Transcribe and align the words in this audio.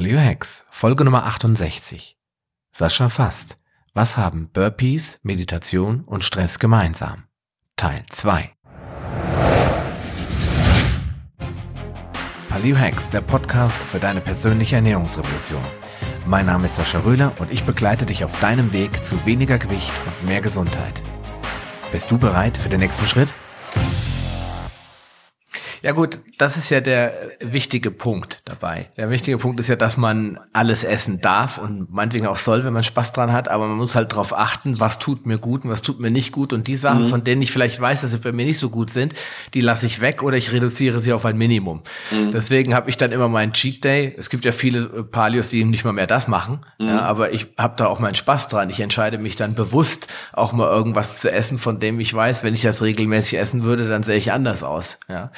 Paleo 0.00 0.18
Hacks, 0.18 0.64
Folge 0.70 1.04
Nummer 1.04 1.26
68. 1.26 2.16
Sascha 2.72 3.10
Fast. 3.10 3.58
Was 3.92 4.16
haben 4.16 4.48
Burpees, 4.50 5.18
Meditation 5.22 6.04
und 6.04 6.24
Stress 6.24 6.58
gemeinsam? 6.58 7.24
Teil 7.76 8.06
2. 8.08 8.50
Paleo 12.48 12.78
Hacks, 12.78 13.10
der 13.10 13.20
Podcast 13.20 13.76
für 13.76 13.98
deine 13.98 14.22
persönliche 14.22 14.76
Ernährungsrevolution. 14.76 15.62
Mein 16.24 16.46
Name 16.46 16.64
ist 16.64 16.76
Sascha 16.76 17.00
Röhler 17.00 17.34
und 17.38 17.52
ich 17.52 17.64
begleite 17.64 18.06
dich 18.06 18.24
auf 18.24 18.40
deinem 18.40 18.72
Weg 18.72 19.04
zu 19.04 19.26
weniger 19.26 19.58
Gewicht 19.58 19.92
und 20.06 20.26
mehr 20.26 20.40
Gesundheit. 20.40 21.02
Bist 21.92 22.10
du 22.10 22.16
bereit 22.16 22.56
für 22.56 22.70
den 22.70 22.80
nächsten 22.80 23.06
Schritt? 23.06 23.34
Ja 25.82 25.92
gut, 25.92 26.18
das 26.38 26.56
ist 26.56 26.70
ja 26.70 26.80
der 26.80 27.12
wichtige 27.40 27.90
Punkt 27.90 28.42
dabei. 28.44 28.88
Der 28.96 29.10
wichtige 29.10 29.38
Punkt 29.38 29.60
ist 29.60 29.68
ja, 29.68 29.76
dass 29.76 29.96
man 29.96 30.38
alles 30.52 30.84
essen 30.84 31.20
darf 31.20 31.58
und 31.58 31.92
meinetwegen 31.92 32.26
auch 32.26 32.36
soll, 32.36 32.64
wenn 32.64 32.72
man 32.72 32.82
Spaß 32.82 33.12
dran 33.12 33.32
hat, 33.32 33.50
aber 33.50 33.66
man 33.66 33.78
muss 33.78 33.94
halt 33.94 34.12
darauf 34.12 34.36
achten, 34.36 34.80
was 34.80 34.98
tut 34.98 35.26
mir 35.26 35.38
gut 35.38 35.64
und 35.64 35.70
was 35.70 35.82
tut 35.82 36.00
mir 36.00 36.10
nicht 36.10 36.32
gut. 36.32 36.52
Und 36.52 36.66
die 36.68 36.76
Sachen, 36.76 37.04
mhm. 37.04 37.08
von 37.08 37.24
denen 37.24 37.40
ich 37.42 37.50
vielleicht 37.50 37.80
weiß, 37.80 38.02
dass 38.02 38.10
sie 38.10 38.18
bei 38.18 38.32
mir 38.32 38.44
nicht 38.44 38.58
so 38.58 38.68
gut 38.68 38.90
sind, 38.90 39.14
die 39.54 39.60
lasse 39.60 39.86
ich 39.86 40.00
weg 40.00 40.22
oder 40.22 40.36
ich 40.36 40.52
reduziere 40.52 41.00
sie 41.00 41.12
auf 41.12 41.24
ein 41.24 41.38
Minimum. 41.38 41.82
Mhm. 42.10 42.32
Deswegen 42.32 42.74
habe 42.74 42.90
ich 42.90 42.96
dann 42.96 43.12
immer 43.12 43.28
meinen 43.28 43.52
Cheat 43.52 43.82
Day. 43.82 44.14
Es 44.18 44.28
gibt 44.28 44.44
ja 44.44 44.52
viele 44.52 44.86
Palios, 45.04 45.50
die 45.50 45.64
nicht 45.64 45.84
mal 45.84 45.92
mehr 45.92 46.06
das 46.06 46.28
machen, 46.28 46.60
mhm. 46.78 46.88
ja, 46.88 47.00
aber 47.00 47.32
ich 47.32 47.48
habe 47.58 47.74
da 47.76 47.86
auch 47.86 48.00
meinen 48.00 48.14
Spaß 48.14 48.48
dran. 48.48 48.68
Ich 48.70 48.80
entscheide 48.80 49.18
mich 49.18 49.36
dann 49.36 49.54
bewusst, 49.54 50.08
auch 50.32 50.52
mal 50.52 50.68
irgendwas 50.70 51.16
zu 51.16 51.32
essen, 51.32 51.58
von 51.58 51.80
dem 51.80 52.00
ich 52.00 52.12
weiß, 52.12 52.42
wenn 52.42 52.54
ich 52.54 52.62
das 52.62 52.82
regelmäßig 52.82 53.38
essen 53.38 53.64
würde, 53.64 53.88
dann 53.88 54.02
sähe 54.02 54.18
ich 54.18 54.32
anders 54.32 54.62
aus. 54.62 54.98
Ja. 55.08 55.30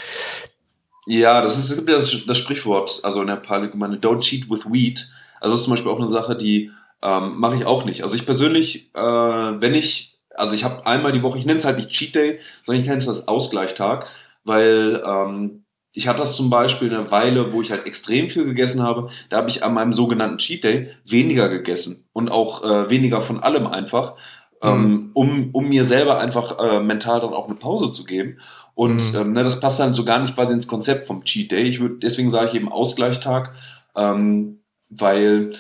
Ja, 1.07 1.41
das 1.41 1.59
ist 1.59 1.71
es 1.71 1.77
gibt 1.77 1.89
ja 1.89 1.97
das, 1.97 2.17
das 2.27 2.39
Sprichwort, 2.39 3.01
also 3.03 3.21
in 3.21 3.27
der 3.27 3.37
Parlagemeinde, 3.37 3.97
don't 3.97 4.21
cheat 4.21 4.49
with 4.49 4.67
weed. 4.71 5.09
Also 5.41 5.55
das 5.55 5.61
ist 5.61 5.65
zum 5.65 5.73
Beispiel 5.73 5.91
auch 5.91 5.99
eine 5.99 6.09
Sache, 6.09 6.37
die 6.37 6.71
ähm, 7.03 7.39
mache 7.39 7.57
ich 7.57 7.67
auch 7.67 7.85
nicht. 7.85 8.03
Also 8.03 8.15
ich 8.15 8.25
persönlich, 8.25 8.95
äh, 8.95 9.01
wenn 9.01 9.75
ich, 9.75 10.21
also 10.35 10.55
ich 10.55 10.65
habe 10.65 10.87
einmal 10.87 11.13
die 11.13 11.23
Woche, 11.23 11.39
ich 11.39 11.47
nenne 11.47 11.59
es 11.59 11.65
halt 11.65 11.77
nicht 11.77 11.91
Cheat 11.91 12.15
Day, 12.15 12.39
sondern 12.65 12.81
ich 12.81 12.87
nenne 12.87 12.99
es 12.99 13.07
das 13.07 13.27
Ausgleichtag, 13.27 14.07
weil 14.45 15.03
ähm, 15.05 15.65
ich 15.95 16.09
hatte 16.09 16.21
das 16.21 16.37
zum 16.37 16.49
Beispiel 16.49 16.95
eine 16.95 17.11
Weile, 17.11 17.53
wo 17.53 17.61
ich 17.61 17.71
halt 17.71 17.87
extrem 17.87 18.29
viel 18.29 18.45
gegessen 18.45 18.83
habe. 18.83 19.09
Da 19.29 19.39
habe 19.39 19.51
ich 19.51 19.63
an 19.65 19.75
meinem 19.75 19.93
sogenannten 19.93 20.39
Cheat 20.39 20.65
Day 20.65 20.89
weniger 21.05 21.49
gegessen 21.49 22.09
und 22.13 22.31
auch 22.31 22.65
äh, 22.65 22.89
weniger 22.89 23.21
von 23.21 23.43
allem 23.43 23.67
einfach, 23.67 24.15
ähm, 24.63 24.83
mhm. 24.83 25.11
um, 25.15 25.51
um 25.53 25.69
mir 25.69 25.85
selber 25.85 26.19
einfach 26.19 26.59
äh, 26.59 26.81
mental 26.81 27.21
dann 27.21 27.35
auch 27.35 27.47
eine 27.47 27.57
Pause 27.57 27.91
zu 27.91 28.05
geben. 28.05 28.39
Und 28.75 29.13
mhm. 29.13 29.19
ähm, 29.19 29.33
ne, 29.33 29.43
das 29.43 29.61
passt 29.61 29.81
dann 29.81 29.95
so 29.95 30.05
gar 30.05 30.19
nicht 30.19 30.35
quasi 30.35 30.55
ins 30.55 30.67
Konzept 30.67 31.07
vom 31.07 31.25
Cheat 31.25 31.53
Day. 31.53 31.65
Ich 31.65 31.81
würde, 31.81 31.97
deswegen 31.97 32.31
sage 32.31 32.49
ich 32.49 32.55
eben 32.55 32.71
Ausgleichtag, 32.71 33.53
ähm, 33.97 34.61
weil 34.91 35.51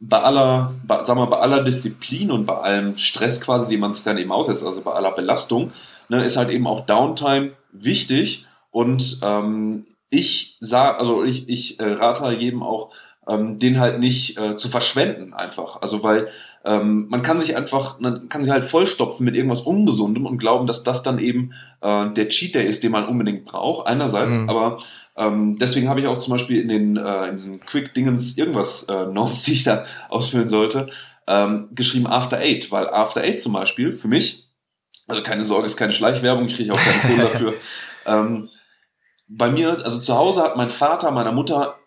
bei 0.00 0.20
aller, 0.20 0.74
bei, 0.84 1.02
sag 1.04 1.16
mal, 1.16 1.26
bei 1.26 1.38
aller 1.38 1.62
Disziplin 1.62 2.30
und 2.30 2.44
bei 2.44 2.56
allem 2.56 2.96
Stress 2.98 3.40
quasi, 3.40 3.68
den 3.68 3.80
man 3.80 3.92
sich 3.92 4.02
dann 4.02 4.18
eben 4.18 4.32
aussetzt, 4.32 4.64
also 4.64 4.80
bei 4.80 4.92
aller 4.92 5.12
Belastung, 5.12 5.72
ne, 6.08 6.24
ist 6.24 6.36
halt 6.36 6.50
eben 6.50 6.66
auch 6.66 6.86
Downtime 6.86 7.52
wichtig. 7.72 8.46
Und 8.70 9.18
ähm, 9.22 9.84
ich 10.10 10.56
sage, 10.60 10.98
also 10.98 11.24
ich, 11.24 11.48
ich 11.48 11.80
äh, 11.80 11.92
rate 11.92 12.30
jedem 12.32 12.62
auch, 12.62 12.90
ähm, 13.28 13.58
den 13.58 13.78
halt 13.78 14.00
nicht 14.00 14.36
äh, 14.38 14.56
zu 14.56 14.68
verschwenden 14.68 15.32
einfach. 15.32 15.80
Also 15.80 16.02
weil 16.02 16.28
ähm, 16.64 17.06
man 17.08 17.22
kann 17.22 17.40
sich 17.40 17.56
einfach, 17.56 18.00
man 18.00 18.28
kann 18.28 18.42
sich 18.42 18.52
halt 18.52 18.64
vollstopfen 18.64 19.24
mit 19.24 19.36
irgendwas 19.36 19.60
Ungesundem 19.60 20.26
und 20.26 20.38
glauben, 20.38 20.66
dass 20.66 20.82
das 20.82 21.02
dann 21.02 21.18
eben 21.18 21.52
äh, 21.80 22.10
der 22.10 22.28
Cheat 22.28 22.54
Day 22.54 22.66
ist, 22.66 22.82
den 22.82 22.92
man 22.92 23.06
unbedingt 23.06 23.44
braucht, 23.44 23.86
einerseits, 23.86 24.38
mhm. 24.38 24.50
aber 24.50 24.78
ähm, 25.16 25.56
deswegen 25.58 25.88
habe 25.88 26.00
ich 26.00 26.06
auch 26.06 26.18
zum 26.18 26.32
Beispiel 26.32 26.60
in 26.60 26.68
den 26.68 26.96
äh, 26.96 27.28
in 27.28 27.36
diesen 27.36 27.60
Quick-Dingens 27.60 28.36
irgendwas 28.38 28.84
äh, 28.84 29.06
Notes, 29.12 29.44
die 29.44 29.52
ich 29.52 29.64
da 29.64 29.84
ausfüllen 30.08 30.48
sollte, 30.48 30.88
ähm, 31.28 31.68
geschrieben 31.72 32.08
After 32.08 32.38
Eight, 32.38 32.72
weil 32.72 32.88
After 32.88 33.22
Eight 33.22 33.38
zum 33.38 33.52
Beispiel 33.52 33.92
für 33.92 34.08
mich, 34.08 34.48
also 35.06 35.22
keine 35.22 35.44
Sorge, 35.44 35.66
ist 35.66 35.76
keine 35.76 35.92
Schleichwerbung, 35.92 36.48
kriege 36.48 36.64
ich 36.64 36.72
auch 36.72 36.80
keine 36.80 37.14
Kohle 37.14 37.28
dafür. 37.32 37.54
ähm, 38.06 38.48
bei 39.28 39.50
mir, 39.50 39.82
also 39.84 40.00
zu 40.00 40.16
Hause 40.16 40.42
hat 40.42 40.56
mein 40.56 40.70
Vater 40.70 41.10
meiner 41.10 41.32
Mutter 41.32 41.78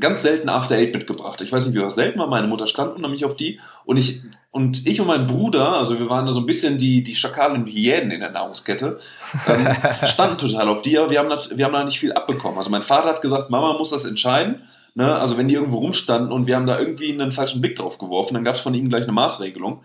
ganz 0.00 0.22
selten 0.22 0.48
After 0.48 0.76
Eight 0.76 0.94
mitgebracht. 0.94 1.40
Ich 1.40 1.52
weiß 1.52 1.66
nicht, 1.66 1.76
wie 1.76 1.80
das 1.80 1.94
selten 1.94 2.18
war. 2.18 2.26
Meine 2.26 2.46
Mutter 2.46 2.66
stand 2.66 2.98
nämlich 2.98 3.24
auf 3.24 3.36
die 3.36 3.60
und 3.84 3.96
ich 3.96 4.22
und 4.50 4.86
ich 4.86 5.00
und 5.00 5.06
mein 5.06 5.26
Bruder, 5.26 5.72
also 5.72 5.98
wir 5.98 6.08
waren 6.08 6.26
da 6.26 6.32
so 6.32 6.40
ein 6.40 6.46
bisschen 6.46 6.78
die 6.78 7.02
die 7.02 7.14
Schakalen 7.14 7.66
wie 7.66 7.72
Hyänen 7.72 8.10
in 8.10 8.20
der 8.20 8.30
Nahrungskette, 8.30 8.98
ähm, 9.46 9.68
standen 10.06 10.38
total 10.38 10.68
auf 10.68 10.82
die, 10.82 10.98
aber 10.98 11.10
wir 11.10 11.18
haben 11.18 11.28
da, 11.28 11.40
wir 11.54 11.64
haben 11.64 11.72
da 11.72 11.84
nicht 11.84 11.98
viel 11.98 12.12
abbekommen. 12.12 12.58
Also 12.58 12.70
mein 12.70 12.82
Vater 12.82 13.10
hat 13.10 13.22
gesagt, 13.22 13.50
Mama 13.50 13.72
muss 13.78 13.90
das 13.90 14.04
entscheiden. 14.04 14.62
Ne, 14.94 15.18
also 15.18 15.38
wenn 15.38 15.48
die 15.48 15.54
irgendwo 15.54 15.78
rumstanden 15.78 16.30
und 16.30 16.46
wir 16.46 16.54
haben 16.54 16.66
da 16.66 16.78
irgendwie 16.78 17.10
einen 17.12 17.32
falschen 17.32 17.62
Blick 17.62 17.76
drauf 17.76 17.96
geworfen, 17.96 18.34
dann 18.34 18.44
gab 18.44 18.56
es 18.56 18.60
von 18.60 18.74
ihm 18.74 18.90
gleich 18.90 19.04
eine 19.04 19.12
Maßregelung. 19.12 19.82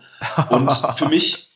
Und 0.50 0.70
für 0.96 1.08
mich, 1.08 1.48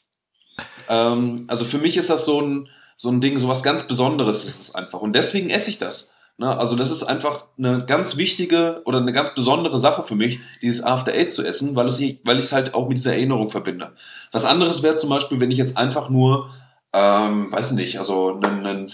ähm, 0.88 1.44
also 1.48 1.66
für 1.66 1.76
mich 1.76 1.98
ist 1.98 2.08
das 2.08 2.24
so 2.24 2.40
ein 2.40 2.69
so 2.96 3.08
ein 3.10 3.20
Ding, 3.20 3.36
so 3.36 3.48
was 3.48 3.64
ganz 3.64 3.86
Besonderes 3.88 4.44
ist 4.44 4.60
es 4.60 4.74
einfach. 4.76 5.00
Und 5.00 5.16
deswegen 5.16 5.50
esse 5.50 5.70
ich 5.70 5.78
das. 5.78 6.14
Ne? 6.38 6.56
Also 6.59 6.76
das 6.76 6.91
ist 6.91 7.04
einfach 7.04 7.47
eine 7.59 7.84
ganz 7.84 8.16
wichtige 8.16 8.82
oder 8.84 8.98
eine 8.98 9.12
ganz 9.12 9.34
besondere 9.34 9.78
Sache 9.78 10.03
für 10.03 10.15
mich, 10.15 10.41
dieses 10.60 10.82
After 10.82 11.12
Eight 11.12 11.31
zu 11.31 11.44
essen, 11.44 11.76
weil, 11.76 11.87
es, 11.87 12.00
weil 12.00 12.38
ich 12.38 12.44
es 12.44 12.53
halt 12.53 12.75
auch 12.75 12.88
mit 12.88 12.98
dieser 12.98 13.12
Erinnerung 13.12 13.48
verbinde. 13.48 13.93
Was 14.32 14.44
anderes 14.44 14.82
wäre 14.82 14.97
zum 14.97 15.10
Beispiel, 15.10 15.41
wenn 15.41 15.50
ich 15.50 15.59
jetzt 15.59 15.76
einfach 15.76 16.09
nur, 16.09 16.50
ähm, 16.93 17.53
weiß 17.53 17.72
nicht, 17.72 17.98
also 17.98 18.41
einen, 18.43 18.66
einen 18.66 18.93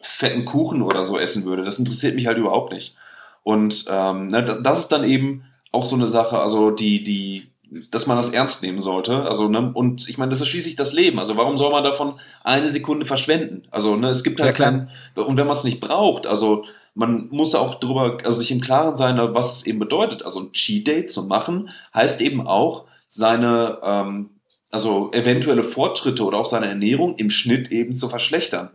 fetten 0.00 0.44
Kuchen 0.44 0.82
oder 0.82 1.04
so 1.04 1.18
essen 1.18 1.44
würde. 1.44 1.64
Das 1.64 1.78
interessiert 1.78 2.14
mich 2.14 2.26
halt 2.26 2.38
überhaupt 2.38 2.72
nicht. 2.72 2.96
Und 3.42 3.86
ähm, 3.88 4.26
ne, 4.26 4.42
das 4.44 4.80
ist 4.80 4.92
dann 4.92 5.04
eben 5.04 5.44
auch 5.72 5.84
so 5.84 5.96
eine 5.96 6.06
Sache, 6.06 6.38
also 6.38 6.70
die, 6.70 7.04
die 7.04 7.50
dass 7.90 8.06
man 8.06 8.16
das 8.16 8.30
ernst 8.30 8.62
nehmen 8.62 8.78
sollte. 8.78 9.24
Also, 9.24 9.48
ne, 9.48 9.72
und 9.72 10.08
ich 10.08 10.18
meine, 10.18 10.30
das 10.30 10.40
ist 10.40 10.48
schließlich 10.48 10.76
das 10.76 10.92
Leben. 10.92 11.18
Also, 11.18 11.36
warum 11.36 11.56
soll 11.56 11.70
man 11.70 11.84
davon 11.84 12.14
eine 12.42 12.68
Sekunde 12.68 13.04
verschwenden? 13.04 13.68
Also, 13.70 13.96
ne, 13.96 14.08
es 14.08 14.24
gibt 14.24 14.40
halt 14.40 14.58
ja, 14.58 14.64
keinen, 14.64 14.88
und 15.14 15.36
wenn 15.36 15.46
man 15.46 15.56
es 15.56 15.64
nicht 15.64 15.80
braucht, 15.80 16.26
also 16.26 16.64
man 16.94 17.28
muss 17.30 17.54
auch 17.54 17.76
darüber, 17.76 18.18
also 18.24 18.40
sich 18.40 18.50
im 18.50 18.60
Klaren 18.60 18.96
sein, 18.96 19.16
was 19.16 19.58
es 19.58 19.66
eben 19.66 19.78
bedeutet. 19.78 20.24
Also 20.24 20.40
ein 20.40 20.52
Cheat 20.52 20.86
Day 20.88 21.06
zu 21.06 21.24
machen, 21.24 21.70
heißt 21.94 22.20
eben 22.22 22.44
auch, 22.44 22.86
seine, 23.08 23.78
ähm, 23.82 24.30
also 24.70 25.10
eventuelle 25.12 25.62
Fortschritte 25.62 26.24
oder 26.24 26.38
auch 26.38 26.46
seine 26.46 26.68
Ernährung 26.68 27.14
im 27.16 27.30
Schnitt 27.30 27.70
eben 27.70 27.96
zu 27.96 28.08
verschlechtern. 28.08 28.70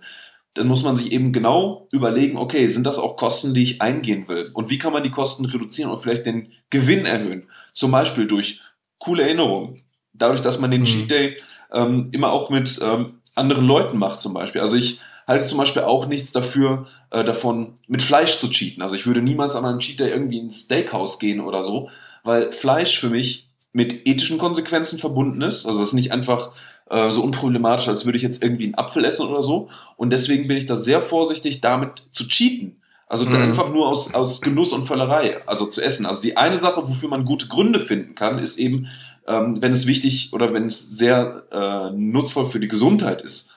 Dann 0.53 0.67
muss 0.67 0.83
man 0.83 0.95
sich 0.95 1.11
eben 1.11 1.33
genau 1.33 1.87
überlegen, 1.91 2.37
okay, 2.37 2.67
sind 2.67 2.85
das 2.85 2.99
auch 2.99 3.17
Kosten, 3.17 3.53
die 3.53 3.63
ich 3.63 3.81
eingehen 3.81 4.27
will? 4.27 4.51
Und 4.53 4.69
wie 4.69 4.77
kann 4.77 4.93
man 4.93 5.03
die 5.03 5.11
Kosten 5.11 5.45
reduzieren 5.45 5.91
und 5.91 5.99
vielleicht 5.99 6.25
den 6.25 6.51
Gewinn 6.69 7.05
erhöhen? 7.05 7.47
Zum 7.73 7.91
Beispiel 7.91 8.27
durch 8.27 8.61
coole 9.03 9.23
Erinnerung. 9.23 9.75
Dadurch, 10.13 10.41
dass 10.41 10.59
man 10.59 10.71
den 10.71 10.81
mhm. 10.81 10.85
Cheat 10.85 11.11
Day 11.11 11.35
ähm, 11.71 12.09
immer 12.11 12.31
auch 12.31 12.49
mit 12.49 12.79
ähm, 12.81 13.19
anderen 13.35 13.65
Leuten 13.65 13.97
macht, 13.97 14.21
zum 14.21 14.33
Beispiel. 14.33 14.61
Also 14.61 14.75
ich 14.75 14.99
halte 15.27 15.45
zum 15.45 15.57
Beispiel 15.57 15.83
auch 15.83 16.05
nichts 16.07 16.31
dafür, 16.31 16.85
äh, 17.11 17.23
davon 17.23 17.73
mit 17.87 18.01
Fleisch 18.01 18.37
zu 18.37 18.49
cheaten. 18.49 18.83
Also 18.83 18.95
ich 18.95 19.05
würde 19.05 19.21
niemals 19.21 19.55
an 19.55 19.65
einem 19.65 19.79
Cheat 19.79 19.99
Day 19.99 20.09
irgendwie 20.11 20.37
ins 20.37 20.61
Steakhouse 20.61 21.19
gehen 21.19 21.39
oder 21.39 21.63
so, 21.63 21.89
weil 22.23 22.51
Fleisch 22.51 22.99
für 22.99 23.09
mich 23.09 23.49
mit 23.71 24.07
ethischen 24.07 24.37
Konsequenzen 24.37 24.99
verbunden 24.99 25.41
ist. 25.41 25.65
Also 25.65 25.81
es 25.81 25.89
ist 25.89 25.93
nicht 25.93 26.11
einfach 26.11 26.51
äh, 26.89 27.09
so 27.09 27.23
unproblematisch, 27.23 27.87
als 27.87 28.05
würde 28.05 28.17
ich 28.17 28.23
jetzt 28.23 28.43
irgendwie 28.43 28.65
einen 28.65 28.75
Apfel 28.75 29.03
essen 29.03 29.27
oder 29.27 29.41
so. 29.41 29.67
Und 29.97 30.13
deswegen 30.13 30.47
bin 30.47 30.57
ich 30.57 30.67
da 30.67 30.75
sehr 30.75 31.01
vorsichtig, 31.01 31.61
damit 31.61 32.03
zu 32.11 32.27
cheaten. 32.27 32.82
Also 33.13 33.29
mhm. 33.29 33.35
einfach 33.35 33.69
nur 33.69 33.89
aus, 33.89 34.11
aus 34.15 34.41
Genuss 34.41 34.73
und 34.73 34.85
Völlerei, 34.85 35.39
also 35.45 35.67
zu 35.67 35.83
essen. 35.83 36.07
Also 36.07 36.19
die 36.19 36.35
eine 36.35 36.57
Sache, 36.57 36.81
wofür 36.81 37.09
man 37.09 37.25
gute 37.25 37.47
Gründe 37.47 37.79
finden 37.79 38.15
kann, 38.15 38.39
ist 38.39 38.57
eben, 38.57 38.87
ähm, 39.27 39.61
wenn 39.61 39.71
es 39.71 39.85
wichtig 39.85 40.31
oder 40.33 40.51
wenn 40.51 40.65
es 40.65 40.97
sehr 40.97 41.43
äh, 41.51 41.91
nutzvoll 41.95 42.47
für 42.47 42.59
die 42.59 42.67
Gesundheit 42.67 43.21
ist. 43.21 43.53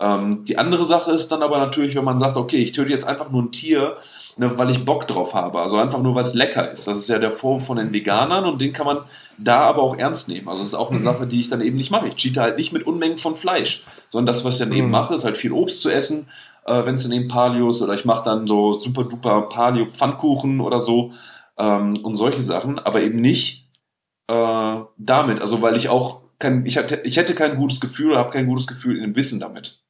Ähm, 0.00 0.44
die 0.44 0.58
andere 0.58 0.84
Sache 0.84 1.12
ist 1.12 1.28
dann 1.28 1.44
aber 1.44 1.58
natürlich, 1.58 1.94
wenn 1.94 2.02
man 2.02 2.18
sagt, 2.18 2.36
okay, 2.36 2.56
ich 2.56 2.72
töte 2.72 2.90
jetzt 2.90 3.06
einfach 3.06 3.30
nur 3.30 3.42
ein 3.42 3.52
Tier, 3.52 3.96
ne, 4.38 4.58
weil 4.58 4.72
ich 4.72 4.84
Bock 4.84 5.06
drauf 5.06 5.34
habe. 5.34 5.60
Also 5.60 5.78
einfach 5.78 6.02
nur, 6.02 6.16
weil 6.16 6.24
es 6.24 6.34
lecker 6.34 6.68
ist. 6.68 6.88
Das 6.88 6.98
ist 6.98 7.08
ja 7.08 7.20
der 7.20 7.30
Vorwurf 7.30 7.64
von 7.64 7.76
den 7.76 7.92
Veganern 7.92 8.44
und 8.44 8.60
den 8.60 8.72
kann 8.72 8.86
man 8.86 8.98
da 9.38 9.60
aber 9.60 9.82
auch 9.82 9.96
ernst 9.96 10.26
nehmen. 10.28 10.48
Also 10.48 10.62
das 10.62 10.68
ist 10.70 10.74
auch 10.74 10.90
eine 10.90 10.98
mhm. 10.98 11.04
Sache, 11.04 11.28
die 11.28 11.38
ich 11.38 11.48
dann 11.48 11.60
eben 11.60 11.76
nicht 11.76 11.92
mache. 11.92 12.08
Ich 12.08 12.16
cheate 12.16 12.40
halt 12.40 12.58
nicht 12.58 12.72
mit 12.72 12.88
Unmengen 12.88 13.18
von 13.18 13.36
Fleisch, 13.36 13.84
sondern 14.08 14.26
das, 14.26 14.44
was 14.44 14.54
ich 14.54 14.60
dann 14.62 14.70
mhm. 14.70 14.76
eben 14.76 14.90
mache, 14.90 15.14
ist 15.14 15.24
halt 15.24 15.36
viel 15.38 15.52
Obst 15.52 15.80
zu 15.80 15.90
essen, 15.90 16.26
äh, 16.66 16.84
wenn 16.84 16.94
es 16.94 17.04
in 17.04 17.10
den 17.10 17.28
Palios 17.28 17.82
oder 17.82 17.94
ich 17.94 18.04
mache 18.04 18.24
dann 18.24 18.46
so 18.46 18.72
super 18.72 19.04
duper 19.04 19.42
Palio 19.42 19.86
Pfannkuchen 19.86 20.60
oder 20.60 20.80
so 20.80 21.12
ähm, 21.58 21.96
und 22.02 22.16
solche 22.16 22.42
Sachen, 22.42 22.78
aber 22.78 23.02
eben 23.02 23.16
nicht 23.16 23.70
äh, 24.28 24.80
damit. 24.98 25.40
Also 25.40 25.62
weil 25.62 25.76
ich 25.76 25.88
auch 25.88 26.22
kein, 26.38 26.66
ich, 26.66 26.76
hatte, 26.76 27.00
ich 27.04 27.16
hätte 27.16 27.34
kein 27.34 27.56
gutes 27.56 27.80
Gefühl 27.80 28.16
habe 28.16 28.32
kein 28.32 28.46
gutes 28.46 28.66
Gefühl 28.66 28.96
in 28.96 29.02
dem 29.02 29.16
Wissen 29.16 29.40
damit. 29.40 29.85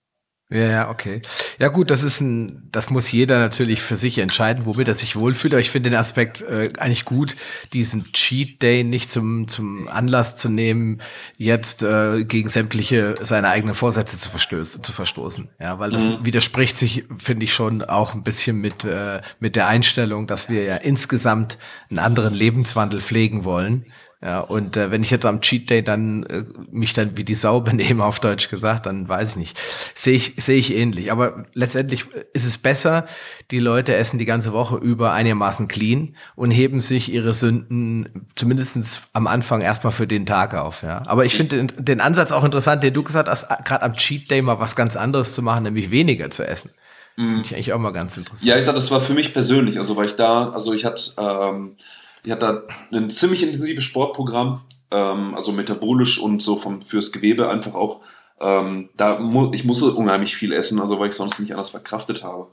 Ja, 0.49 0.59
ja, 0.59 0.91
okay. 0.91 1.23
Ja 1.59 1.69
gut, 1.69 1.91
das 1.91 2.05
ist 2.05 2.21
ein, 2.21 2.69
das 2.71 2.89
muss 2.89 3.11
jeder 3.11 3.41
natürlich 3.41 3.83
für 3.83 3.97
sich 3.97 4.19
entscheiden, 4.19 4.65
womit 4.65 4.87
er 4.87 4.95
sich 4.95 5.17
wohlfühlt. 5.17 5.53
Aber 5.53 5.61
ich 5.61 5.71
finde 5.71 5.91
den 5.91 5.99
Aspekt 5.99 6.41
äh, 6.43 6.69
eigentlich 6.79 7.05
gut, 7.05 7.35
diesen 7.73 8.13
Cheat 8.13 8.63
Day 8.63 8.85
nicht 8.85 9.11
zum 9.11 9.49
zum 9.49 9.89
Anlass 9.89 10.37
zu 10.37 10.49
nehmen, 10.49 11.03
jetzt 11.37 11.83
äh, 11.83 12.25
gegen 12.25 12.49
sämtliche 12.49 13.17
seine 13.23 13.49
eigenen 13.49 13.75
Vorsätze 13.75 14.17
zu 14.19 14.31
verstößen, 14.31 14.85
zu 14.85 14.93
verstoßen. 14.93 15.49
Ja, 15.61 15.81
weil 15.81 15.91
das 15.91 16.11
mhm. 16.11 16.25
widerspricht 16.25 16.77
sich, 16.77 17.07
finde 17.19 17.45
ich 17.45 17.53
schon 17.53 17.83
auch 17.83 18.15
ein 18.15 18.23
bisschen 18.23 18.61
mit 18.61 18.85
äh, 18.85 19.23
mit 19.41 19.57
der 19.57 19.67
Einstellung, 19.67 20.29
dass 20.29 20.49
wir 20.49 20.63
ja 20.63 20.77
insgesamt 20.77 21.59
einen 21.91 21.99
anderen 21.99 22.35
Lebenswandel 22.35 23.01
pflegen 23.01 23.45
wollen 23.45 23.87
ja, 24.23 24.41
und 24.41 24.79
äh, 24.79 24.91
wenn 24.91 25.03
ich 25.03 25.11
jetzt 25.11 25.27
am 25.27 25.43
Cheat 25.43 25.69
Day 25.69 25.85
dann 25.85 26.23
äh, 26.25 26.45
mich 26.71 26.95
dann 26.95 27.19
wie 27.19 27.25
die 27.25 27.35
Sau 27.35 27.61
benehme, 27.63 28.05
auf 28.05 28.19
Deutsch 28.19 28.49
gesagt, 28.49 28.87
dann 28.87 29.09
weiß 29.09 29.31
ich 29.31 29.37
nicht. 29.37 29.61
Sehe 29.95 30.17
ich, 30.17 30.35
sehe 30.39 30.59
ich 30.59 30.75
ähnlich. 30.75 31.13
Aber 31.13 31.45
letztendlich 31.53 32.07
ist 32.33 32.47
es 32.47 32.57
besser, 32.57 33.07
die 33.51 33.59
Leute 33.59 33.95
essen 33.95 34.19
die 34.19 34.25
ganze 34.25 34.53
Woche 34.53 34.77
über 34.77 35.13
einigermaßen 35.13 35.69
clean 35.69 36.17
und 36.35 36.51
heben 36.51 36.81
sich 36.81 37.13
ihre 37.13 37.35
Sünden 37.35 38.27
zumindestens 38.35 39.03
am 39.13 39.27
Anfang 39.27 39.61
erstmal 39.61 39.93
für 39.93 40.07
den 40.07 40.25
Tag 40.25 40.55
auf. 40.55 40.83
Ja. 40.83 41.03
Aber 41.07 41.27
ich 41.27 41.35
finde 41.35 41.57
den, 41.57 41.73
den 41.85 42.01
Ansatz 42.01 42.33
auch 42.33 42.45
interessant, 42.45 42.83
den 42.83 42.95
du 42.95 43.03
gesagt 43.03 43.29
hast, 43.29 43.49
gerade 43.65 43.83
am 43.83 43.93
Cheat 43.93 44.31
Day 44.31 44.41
mal 44.41 44.59
was 44.59 44.77
ganz 44.77 44.97
anderes 44.97 45.35
zu 45.35 45.43
machen, 45.43 45.65
nämlich 45.65 45.91
weniger 45.91 46.31
zu 46.31 46.47
essen. 46.47 46.71
Mhm. 47.17 47.29
Finde 47.29 47.43
ich 47.45 47.55
eigentlich 47.55 47.73
auch 47.75 47.79
mal 47.79 47.93
ganz 47.93 48.17
interessant. 48.17 48.49
Ja, 48.49 48.57
ich 48.57 48.65
sag, 48.65 48.75
das 48.75 48.91
war 48.91 49.01
für 49.01 49.15
mich 49.15 49.35
persönlich, 49.35 49.77
also 49.77 49.95
weil 49.97 50.07
ich 50.07 50.17
da, 50.17 50.51
also 50.51 50.73
ich 50.73 50.87
hatte 50.87 51.13
ähm, 51.19 51.77
die 52.27 52.33
hat 52.33 52.43
da 52.43 52.65
ein 52.93 53.09
ziemlich 53.09 53.45
intensives 53.45 53.85
Sportprogramm, 53.85 54.63
ähm, 54.91 55.35
also 55.35 55.53
metabolisch 55.53 56.19
und 56.19 56.43
so 56.43 56.57
vom, 56.57 56.83
fürs 56.83 57.13
Gewebe 57.13 57.49
einfach 57.49 57.75
auch. 57.75 58.01
Ähm, 58.39 58.91
da 58.97 59.19
mu 59.19 59.51
ich 59.55 59.65
musste 59.65 59.93
unheimlich 59.93 60.37
viel 60.37 60.53
essen, 60.53 60.81
also 60.81 60.99
weil 60.99 61.09
ich 61.09 61.15
sonst 61.15 61.41
nicht 61.41 61.53
anders 61.53 61.71
verkraftet 61.71 62.23
habe. 62.23 62.49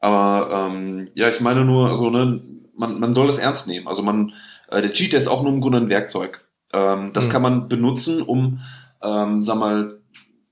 Aber 0.00 0.70
ähm, 0.70 1.06
ja, 1.14 1.28
ich 1.28 1.40
meine 1.40 1.64
nur, 1.64 1.88
also 1.88 2.08
ne, 2.08 2.40
man, 2.76 3.00
man 3.00 3.12
soll 3.12 3.26
das 3.26 3.38
ernst 3.38 3.66
nehmen. 3.66 3.88
Also 3.88 4.02
man, 4.02 4.32
äh, 4.70 4.80
der 4.80 4.92
Cheat 4.92 5.12
ist 5.12 5.28
auch 5.28 5.42
nur 5.42 5.52
im 5.52 5.60
Grunde 5.60 5.78
ein 5.78 5.90
Werkzeug. 5.90 6.48
Ähm, 6.72 7.12
das 7.12 7.28
mhm. 7.28 7.32
kann 7.32 7.42
man 7.42 7.68
benutzen, 7.68 8.22
um, 8.22 8.60
ähm, 9.02 9.42
sag 9.42 9.58
mal, 9.58 9.98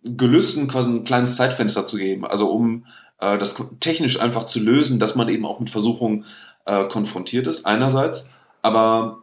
Gelüsten 0.02 0.68
quasi 0.68 0.90
ein 0.90 1.04
kleines 1.04 1.36
Zeitfenster 1.36 1.86
zu 1.86 1.96
geben. 1.96 2.26
Also 2.26 2.50
um 2.50 2.84
äh, 3.20 3.38
das 3.38 3.56
technisch 3.80 4.20
einfach 4.20 4.44
zu 4.44 4.60
lösen, 4.60 4.98
dass 4.98 5.14
man 5.14 5.28
eben 5.28 5.46
auch 5.46 5.60
mit 5.60 5.70
Versuchungen 5.70 6.24
äh, 6.64 6.84
konfrontiert 6.84 7.46
ist, 7.46 7.64
einerseits 7.64 8.30
aber 8.66 9.22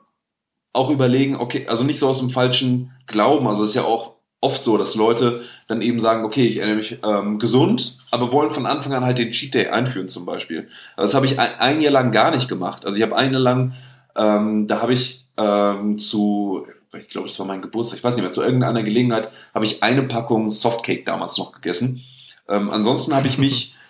auch 0.72 0.90
überlegen, 0.90 1.36
okay, 1.36 1.68
also 1.68 1.84
nicht 1.84 2.00
so 2.00 2.07
aus 2.07 2.19
dem 2.19 2.30
falschen 2.30 2.92
Glauben. 3.06 3.48
Also 3.48 3.63
es 3.63 3.72
ist 3.72 3.75
ja 3.75 3.84
auch 3.84 4.13
oft 4.40 4.63
so, 4.63 4.78
dass 4.78 4.95
Leute 4.95 5.44
dann 5.68 5.81
eben 5.81 6.00
sagen, 6.00 6.25
okay, 6.25 6.45
ich 6.45 6.57
erinnere 6.57 6.78
mich 6.78 7.00
ähm, 7.04 7.40
gesund, 7.40 8.00
aber 8.10 8.31
wollen 8.31 8.50
von 8.50 8.66
Anfang 8.66 8.94
an 8.94 9.06
halt 9.06 9.19
den 9.19 9.31
Cheat 9.31 9.54
Day 9.54 9.68
einführen 9.68 10.10
zum 10.10 10.25
Beispiel. 10.25 10.68
Das 10.98 11.13
habe 11.13 11.25
ich 11.25 11.40
ein, 11.40 11.60
ein, 11.60 11.81
Jahr 11.81 11.92
lang 11.92 12.12
gar 12.12 12.31
nicht 12.31 12.48
gemacht. 12.48 12.86
Also 12.86 12.98
ich 12.98 13.04
habe 13.04 13.16
ein 13.16 13.31
Jahr 13.31 13.42
lang, 13.42 13.74
ähm, 14.16 14.68
da 14.68 14.81
habe 14.81 14.94
ich 14.94 15.28
ähm, 15.38 15.98
zu, 15.98 16.66
ich 16.98 17.10
glaube, 17.10 17.28
das 17.28 17.39
war 17.39 17.46
mein 17.46 17.62
Geburtstag, 17.62 18.00
ich 18.00 18.04
weiß 18.04 18.16
nicht 18.16 18.24
mehr, 18.24 18.31
zu 18.31 18.44
irgendeiner 18.44 18.84
Gelegenheit 18.84 19.30
habe 19.54 19.66
ich 19.66 19.84
eine 19.84 20.04
Packung 20.04 20.51
Softcake 20.51 21.06
damals 21.06 21.38
noch 21.38 21.51
gegessen. 21.51 22.01
Ähm, 22.50 22.69
ansonsten 22.69 23.13
habe 23.13 23.28
ich 23.28 23.38
mich 23.38 23.75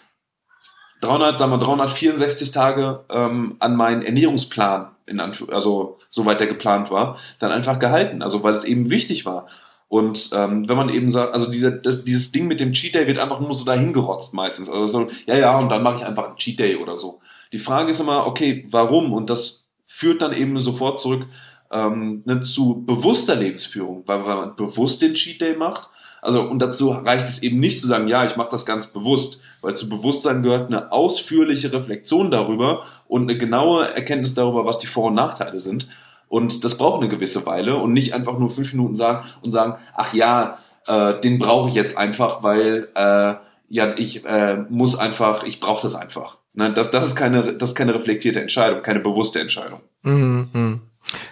300, 1.03 1.37
sagen 1.37 1.51
wir 1.51 1.57
364 1.57 2.51
Tage 2.51 3.03
ähm, 3.09 3.55
an 3.59 3.75
meinen 3.75 4.01
Ernährungsplan 4.01 4.89
in 5.05 5.19
also 5.19 5.99
soweit 6.09 6.39
der 6.39 6.47
geplant 6.47 6.89
war, 6.89 7.17
dann 7.39 7.51
einfach 7.51 7.79
gehalten. 7.79 8.21
Also 8.21 8.43
weil 8.43 8.53
es 8.53 8.63
eben 8.63 8.89
wichtig 8.89 9.25
war. 9.25 9.47
Und 9.89 10.31
ähm, 10.33 10.67
wenn 10.67 10.77
man 10.77 10.89
eben 10.89 11.07
sagt, 11.07 11.33
also 11.33 11.51
diese, 11.51 11.71
das, 11.71 12.03
dieses 12.03 12.31
Ding 12.31 12.47
mit 12.47 12.59
dem 12.59 12.73
Cheat 12.73 12.95
Day 12.95 13.05
wird 13.05 13.19
einfach 13.19 13.39
nur 13.39 13.53
so 13.53 13.63
dahin 13.63 13.93
gerotzt 13.93 14.33
meistens. 14.33 14.69
Also 14.69 14.85
so, 14.85 15.07
ja, 15.27 15.37
ja, 15.37 15.57
und 15.59 15.71
dann 15.71 15.83
mache 15.83 15.97
ich 15.97 16.05
einfach 16.05 16.29
einen 16.29 16.37
Cheat 16.37 16.59
Day 16.59 16.77
oder 16.77 16.97
so. 16.97 17.19
Die 17.51 17.59
Frage 17.59 17.91
ist 17.91 17.99
immer, 17.99 18.25
okay, 18.25 18.65
warum? 18.71 19.13
Und 19.13 19.29
das 19.29 19.67
führt 19.83 20.21
dann 20.21 20.33
eben 20.33 20.59
sofort 20.61 20.99
zurück 20.99 21.27
ähm, 21.71 22.23
ne, 22.25 22.39
zu 22.41 22.83
bewusster 22.85 23.35
Lebensführung, 23.35 24.03
weil, 24.07 24.25
weil 24.25 24.35
man 24.37 24.55
bewusst 24.55 25.01
den 25.01 25.13
Cheat 25.13 25.41
Day 25.41 25.55
macht 25.55 25.89
also, 26.23 26.41
und 26.41 26.59
dazu 26.59 26.91
reicht 26.91 27.27
es 27.27 27.43
eben 27.43 27.59
nicht 27.59 27.81
zu 27.81 27.87
sagen, 27.87 28.07
ja, 28.07 28.23
ich 28.23 28.37
mache 28.37 28.49
das 28.49 28.65
ganz 28.65 28.87
bewusst, 28.87 29.41
weil 29.59 29.75
zu 29.75 29.89
Bewusstsein 29.89 30.41
gehört 30.41 30.67
eine 30.67 30.89
ausführliche 30.89 31.73
Reflexion 31.73 32.31
darüber 32.31 32.85
und 33.09 33.23
eine 33.23 33.37
genaue 33.37 33.93
Erkenntnis 33.93 34.33
darüber, 34.33 34.65
was 34.65 34.79
die 34.79 34.87
Vor- 34.87 35.07
und 35.07 35.15
Nachteile 35.15 35.59
sind. 35.59 35.89
Und 36.29 36.63
das 36.63 36.77
braucht 36.77 37.01
eine 37.01 37.09
gewisse 37.09 37.45
Weile 37.45 37.75
und 37.75 37.91
nicht 37.91 38.13
einfach 38.13 38.39
nur 38.39 38.49
fünf 38.49 38.71
Minuten 38.71 38.95
sagen 38.95 39.27
und 39.41 39.51
sagen, 39.51 39.75
ach 39.95 40.13
ja, 40.13 40.57
äh, 40.87 41.19
den 41.19 41.39
brauche 41.39 41.67
ich 41.67 41.75
jetzt 41.75 41.97
einfach, 41.97 42.41
weil 42.41 42.87
äh, 42.95 43.33
ja, 43.67 43.93
ich 43.97 44.23
äh, 44.23 44.63
muss 44.69 44.97
einfach, 44.97 45.43
ich 45.43 45.59
brauche 45.59 45.81
das 45.81 45.95
einfach. 45.95 46.37
Ne? 46.55 46.71
Das, 46.71 46.89
das, 46.89 47.05
ist 47.05 47.15
keine, 47.15 47.53
das 47.53 47.69
ist 47.69 47.75
keine 47.75 47.93
reflektierte 47.95 48.39
Entscheidung, 48.39 48.81
keine 48.81 49.01
bewusste 49.01 49.41
Entscheidung. 49.41 49.81
Mhm. 50.03 50.81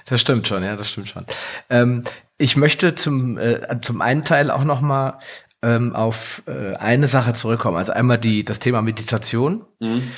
Das 0.05 0.19
stimmt 0.19 0.47
schon, 0.47 0.63
ja, 0.63 0.75
das 0.75 0.89
stimmt 0.89 1.07
schon. 1.07 1.25
Ähm, 1.69 2.03
ich 2.41 2.57
möchte 2.57 2.95
zum, 2.95 3.37
äh, 3.37 3.79
zum 3.81 4.01
einen 4.01 4.25
Teil 4.25 4.51
auch 4.51 4.63
noch 4.63 4.81
mal 4.81 5.19
ähm, 5.61 5.95
auf 5.95 6.43
äh, 6.47 6.75
eine 6.75 7.07
Sache 7.07 7.33
zurückkommen. 7.33 7.77
Also 7.77 7.93
einmal 7.93 8.17
die, 8.17 8.43
das 8.43 8.59
Thema 8.59 8.81
Meditation. 8.81 9.65
Mhm. 9.79 10.11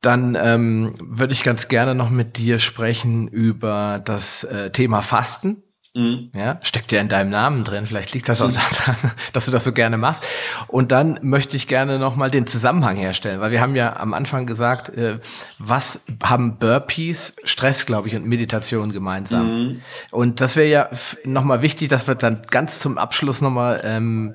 Dann 0.00 0.34
ähm, 0.34 0.94
würde 1.00 1.32
ich 1.32 1.44
ganz 1.44 1.68
gerne 1.68 1.94
noch 1.94 2.10
mit 2.10 2.36
dir 2.36 2.58
sprechen 2.58 3.28
über 3.28 4.00
das 4.04 4.44
äh, 4.44 4.70
Thema 4.70 5.02
Fasten. 5.02 5.62
Mhm. 5.94 6.30
Ja, 6.34 6.58
steckt 6.62 6.90
ja 6.90 7.02
in 7.02 7.08
deinem 7.08 7.28
Namen 7.28 7.64
drin. 7.64 7.86
Vielleicht 7.86 8.14
liegt 8.14 8.26
das 8.28 8.40
auch 8.40 8.48
mhm. 8.48 8.54
daran, 8.54 8.96
dass 9.34 9.44
du 9.44 9.50
das 9.50 9.64
so 9.64 9.72
gerne 9.72 9.98
machst. 9.98 10.22
Und 10.68 10.90
dann 10.90 11.18
möchte 11.22 11.56
ich 11.56 11.68
gerne 11.68 11.98
nochmal 11.98 12.30
den 12.30 12.46
Zusammenhang 12.46 12.96
herstellen, 12.96 13.40
weil 13.40 13.50
wir 13.50 13.60
haben 13.60 13.76
ja 13.76 13.96
am 13.96 14.14
Anfang 14.14 14.46
gesagt, 14.46 14.88
äh, 14.90 15.18
was 15.58 16.04
haben 16.22 16.56
Burpees, 16.58 17.34
Stress, 17.44 17.84
glaube 17.84 18.08
ich, 18.08 18.16
und 18.16 18.26
Meditation 18.26 18.92
gemeinsam. 18.92 19.46
Mhm. 19.46 19.82
Und 20.10 20.40
das 20.40 20.56
wäre 20.56 20.68
ja 20.68 20.88
nochmal 21.24 21.60
wichtig, 21.60 21.90
dass 21.90 22.06
wir 22.06 22.14
dann 22.14 22.40
ganz 22.50 22.78
zum 22.78 22.96
Abschluss 22.96 23.42
nochmal 23.42 23.82
ähm, 23.84 24.34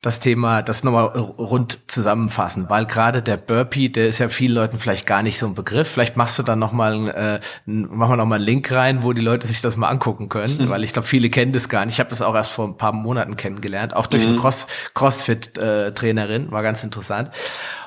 das 0.00 0.20
Thema, 0.20 0.62
das 0.62 0.84
nochmal 0.84 1.06
rund 1.06 1.80
zusammenfassen, 1.88 2.70
weil 2.70 2.86
gerade 2.86 3.20
der 3.20 3.36
Burpee, 3.36 3.88
der 3.88 4.06
ist 4.06 4.18
ja 4.18 4.28
vielen 4.28 4.54
Leuten 4.54 4.78
vielleicht 4.78 5.06
gar 5.06 5.22
nicht 5.24 5.40
so 5.40 5.46
ein 5.46 5.54
Begriff. 5.54 5.88
Vielleicht 5.88 6.16
machst 6.16 6.38
du 6.38 6.44
dann 6.44 6.60
nochmal, 6.60 7.08
äh, 7.08 7.40
machen 7.66 8.12
wir 8.12 8.16
nochmal 8.16 8.38
einen 8.38 8.46
Link 8.46 8.70
rein, 8.70 9.02
wo 9.02 9.12
die 9.12 9.22
Leute 9.22 9.48
sich 9.48 9.60
das 9.60 9.76
mal 9.76 9.88
angucken 9.88 10.28
können, 10.28 10.56
mhm. 10.58 10.68
weil 10.68 10.84
ich 10.84 10.92
glaube, 10.92 11.08
viele 11.08 11.30
kennen 11.30 11.52
das 11.52 11.68
gar 11.68 11.84
nicht. 11.84 11.94
Ich 11.94 12.00
habe 12.00 12.10
das 12.10 12.22
auch 12.22 12.36
erst 12.36 12.52
vor 12.52 12.68
ein 12.68 12.76
paar 12.76 12.92
Monaten 12.92 13.36
kennengelernt, 13.36 13.96
auch 13.96 14.06
durch 14.06 14.22
mhm. 14.22 14.30
eine 14.30 14.38
Cross, 14.38 14.68
Crossfit-Trainerin, 14.94 16.52
war 16.52 16.62
ganz 16.62 16.84
interessant. 16.84 17.32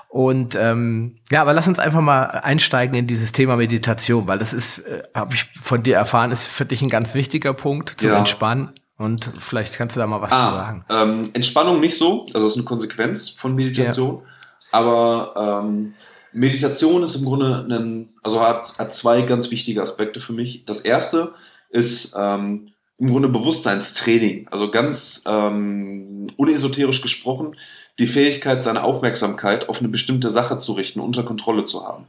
Und 0.09 0.57
ähm, 0.59 1.15
ja, 1.31 1.39
aber 1.39 1.53
lass 1.53 1.69
uns 1.69 1.79
einfach 1.79 2.01
mal 2.01 2.25
einsteigen 2.25 2.97
in 2.97 3.07
dieses 3.07 3.31
Thema 3.31 3.55
Meditation, 3.55 4.27
weil 4.27 4.39
das 4.39 4.51
ist, 4.51 4.79
äh, 4.79 5.03
habe 5.15 5.33
ich 5.33 5.47
von 5.61 5.83
dir 5.83 5.95
erfahren, 5.95 6.31
ist 6.31 6.49
für 6.49 6.65
dich 6.65 6.81
ein 6.81 6.89
ganz 6.89 7.13
wichtiger 7.13 7.53
Punkt 7.53 8.01
zum 8.01 8.09
ja. 8.09 8.17
Entspannen. 8.17 8.73
Und 9.01 9.31
vielleicht 9.39 9.75
kannst 9.75 9.95
du 9.95 9.99
da 9.99 10.07
mal 10.07 10.21
was 10.21 10.31
ah, 10.31 10.49
zu 10.49 10.55
sagen. 10.55 10.85
Ähm, 10.89 11.29
Entspannung 11.33 11.79
nicht 11.79 11.97
so, 11.97 12.25
also 12.33 12.47
es 12.47 12.53
ist 12.53 12.57
eine 12.57 12.65
Konsequenz 12.65 13.29
von 13.29 13.55
Meditation. 13.55 14.21
Ja. 14.23 14.29
Aber 14.71 15.63
ähm, 15.63 15.93
Meditation 16.33 17.03
ist 17.03 17.15
im 17.15 17.25
Grunde 17.25 17.65
ein, 17.69 18.09
also 18.23 18.41
hat, 18.41 18.77
hat 18.79 18.93
zwei 18.93 19.21
ganz 19.23 19.51
wichtige 19.51 19.81
Aspekte 19.81 20.19
für 20.19 20.33
mich. 20.33 20.65
Das 20.65 20.81
erste 20.81 21.33
ist 21.69 22.15
ähm, 22.17 22.71
im 22.97 23.09
Grunde 23.09 23.29
Bewusstseinstraining, 23.29 24.47
also 24.49 24.69
ganz 24.69 25.23
ähm, 25.27 26.27
unesoterisch 26.37 27.01
gesprochen, 27.01 27.55
die 27.99 28.05
Fähigkeit, 28.05 28.61
seine 28.61 28.83
Aufmerksamkeit 28.83 29.67
auf 29.69 29.79
eine 29.79 29.89
bestimmte 29.89 30.29
Sache 30.29 30.57
zu 30.57 30.73
richten, 30.73 30.99
unter 30.99 31.23
Kontrolle 31.23 31.65
zu 31.65 31.85
haben. 31.85 32.05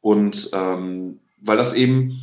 Und 0.00 0.50
ähm, 0.54 1.20
weil 1.40 1.56
das 1.56 1.74
eben 1.74 2.20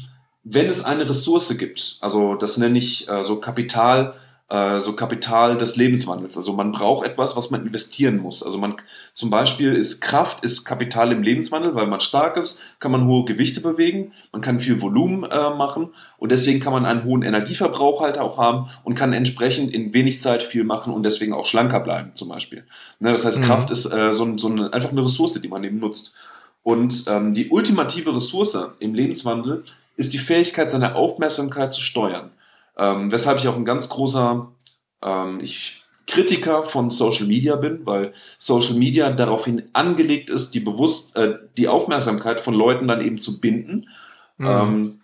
wenn 0.51 0.67
es 0.67 0.83
eine 0.83 1.07
Ressource 1.07 1.55
gibt, 1.57 1.97
also 2.01 2.35
das 2.35 2.57
nenne 2.57 2.79
ich 2.79 3.07
äh, 3.07 3.23
so 3.23 3.35
Kapital, 3.35 4.15
äh, 4.49 4.79
so 4.79 4.93
Kapital 4.93 5.57
des 5.57 5.75
Lebenswandels. 5.75 6.37
Also 6.37 6.53
man 6.53 6.71
braucht 6.71 7.05
etwas, 7.05 7.37
was 7.37 7.51
man 7.51 7.63
investieren 7.63 8.17
muss. 8.17 8.41
Also 8.41 8.57
man 8.57 8.75
zum 9.13 9.29
Beispiel 9.29 9.73
ist 9.73 10.01
Kraft 10.01 10.43
ist 10.43 10.65
Kapital 10.65 11.11
im 11.11 11.21
Lebenswandel, 11.21 11.75
weil 11.75 11.85
man 11.85 11.99
stark 11.99 12.35
ist, 12.35 12.79
kann 12.79 12.91
man 12.91 13.05
hohe 13.05 13.25
Gewichte 13.25 13.61
bewegen, 13.61 14.11
man 14.31 14.41
kann 14.41 14.59
viel 14.59 14.81
Volumen 14.81 15.23
äh, 15.23 15.55
machen 15.55 15.89
und 16.17 16.31
deswegen 16.31 16.59
kann 16.59 16.73
man 16.73 16.87
einen 16.87 17.03
hohen 17.03 17.21
Energieverbrauch 17.21 18.01
halt 18.01 18.17
auch 18.17 18.39
haben 18.39 18.71
und 18.83 18.95
kann 18.95 19.13
entsprechend 19.13 19.71
in 19.71 19.93
wenig 19.93 20.19
Zeit 20.19 20.41
viel 20.41 20.63
machen 20.63 20.93
und 20.93 21.03
deswegen 21.03 21.33
auch 21.33 21.45
schlanker 21.45 21.79
bleiben 21.79 22.11
zum 22.15 22.29
Beispiel. 22.29 22.65
Ne, 22.99 23.11
das 23.11 23.23
heißt, 23.23 23.39
mhm. 23.41 23.43
Kraft 23.43 23.69
ist 23.69 23.85
äh, 23.85 24.13
so, 24.13 24.35
so 24.35 24.47
eine, 24.47 24.73
einfach 24.73 24.91
eine 24.91 25.03
Ressource, 25.03 25.39
die 25.39 25.47
man 25.47 25.63
eben 25.63 25.77
nutzt. 25.77 26.15
Und 26.63 27.05
ähm, 27.07 27.33
die 27.33 27.49
ultimative 27.49 28.15
Ressource 28.15 28.57
im 28.79 28.93
Lebenswandel 28.93 29.63
ist 29.99 30.13
die 30.13 30.17
Fähigkeit, 30.17 30.71
seine 30.71 30.95
Aufmerksamkeit 30.95 31.73
zu 31.73 31.81
steuern. 31.81 32.31
Ähm, 32.77 33.11
weshalb 33.11 33.37
ich 33.37 33.49
auch 33.49 33.57
ein 33.57 33.65
ganz 33.65 33.89
großer 33.89 34.49
ähm, 35.03 35.41
ich, 35.41 35.83
Kritiker 36.07 36.63
von 36.63 36.89
Social 36.89 37.27
Media 37.27 37.57
bin, 37.57 37.85
weil 37.85 38.13
Social 38.37 38.75
Media 38.75 39.11
daraufhin 39.11 39.63
angelegt 39.73 40.29
ist, 40.29 40.51
die 40.55 40.61
bewusst 40.61 41.17
äh, 41.17 41.35
die 41.57 41.67
Aufmerksamkeit 41.67 42.39
von 42.39 42.53
Leuten 42.53 42.87
dann 42.87 43.01
eben 43.01 43.19
zu 43.19 43.41
binden 43.41 43.89
mhm. 44.37 44.47
ähm, 44.47 44.99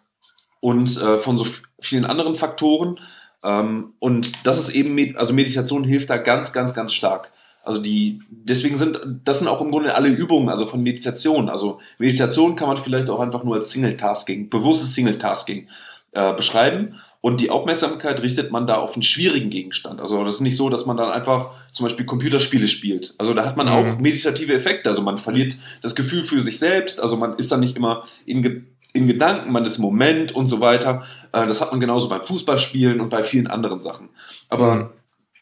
und 0.61 0.97
äh, 1.01 1.19
von 1.19 1.37
so 1.37 1.45
vielen 1.79 2.05
anderen 2.05 2.33
Faktoren. 2.33 3.01
Ähm, 3.43 3.95
und 3.99 4.47
das 4.47 4.59
ist 4.59 4.69
eben, 4.69 5.17
also 5.17 5.33
Meditation 5.33 5.83
hilft 5.83 6.09
da 6.09 6.17
ganz, 6.17 6.53
ganz, 6.53 6.73
ganz 6.73 6.93
stark. 6.93 7.33
Also 7.65 7.81
die, 7.81 8.19
deswegen 8.29 8.77
sind, 8.77 8.99
das 9.23 9.39
sind 9.39 9.47
auch 9.47 9.59
im 9.59 9.71
Grunde 9.71 9.95
alle 9.95 10.07
Übungen, 10.07 10.49
also 10.49 10.67
von 10.67 10.83
Meditation. 10.83 11.49
Also 11.49 11.79
Meditation 11.97 12.55
kann 12.55 12.67
man 12.67 12.77
vielleicht 12.77 13.09
auch 13.09 13.19
einfach 13.19 13.43
nur 13.43 13.55
als 13.55 13.71
Single-Tasking, 13.71 14.49
bewusstes 14.49 14.93
Single-Tasking 14.93 15.67
äh, 16.11 16.33
beschreiben. 16.33 16.95
Und 17.21 17.41
die 17.41 17.49
Aufmerksamkeit 17.49 18.21
richtet 18.21 18.51
man 18.51 18.67
da 18.67 18.75
auf 18.77 18.93
einen 18.93 19.01
schwierigen 19.01 19.49
Gegenstand. 19.49 19.99
Also 19.99 20.23
das 20.23 20.35
ist 20.35 20.41
nicht 20.41 20.57
so, 20.57 20.69
dass 20.69 20.85
man 20.85 20.95
dann 20.95 21.09
einfach 21.09 21.53
zum 21.71 21.87
Beispiel 21.87 22.05
Computerspiele 22.05 22.67
spielt. 22.67 23.15
Also 23.17 23.33
da 23.33 23.43
hat 23.45 23.57
man 23.57 23.65
mhm. 23.65 23.73
auch 23.73 23.99
meditative 23.99 24.53
Effekte. 24.53 24.89
Also 24.89 25.01
man 25.01 25.17
verliert 25.17 25.57
das 25.81 25.95
Gefühl 25.95 26.23
für 26.23 26.43
sich 26.43 26.59
selbst. 26.59 27.01
Also 27.01 27.17
man 27.17 27.35
ist 27.37 27.51
dann 27.51 27.61
nicht 27.61 27.75
immer 27.77 28.03
in, 28.27 28.67
in 28.93 29.07
Gedanken, 29.07 29.51
man 29.51 29.65
ist 29.65 29.77
im 29.77 29.81
Moment 29.81 30.35
und 30.35 30.45
so 30.45 30.59
weiter. 30.59 31.01
Äh, 31.31 31.47
das 31.47 31.61
hat 31.61 31.71
man 31.71 31.79
genauso 31.79 32.09
beim 32.09 32.21
Fußballspielen 32.21 33.01
und 33.01 33.09
bei 33.09 33.23
vielen 33.23 33.47
anderen 33.47 33.81
Sachen. 33.81 34.09
Aber 34.49 34.75
mhm 34.75 34.89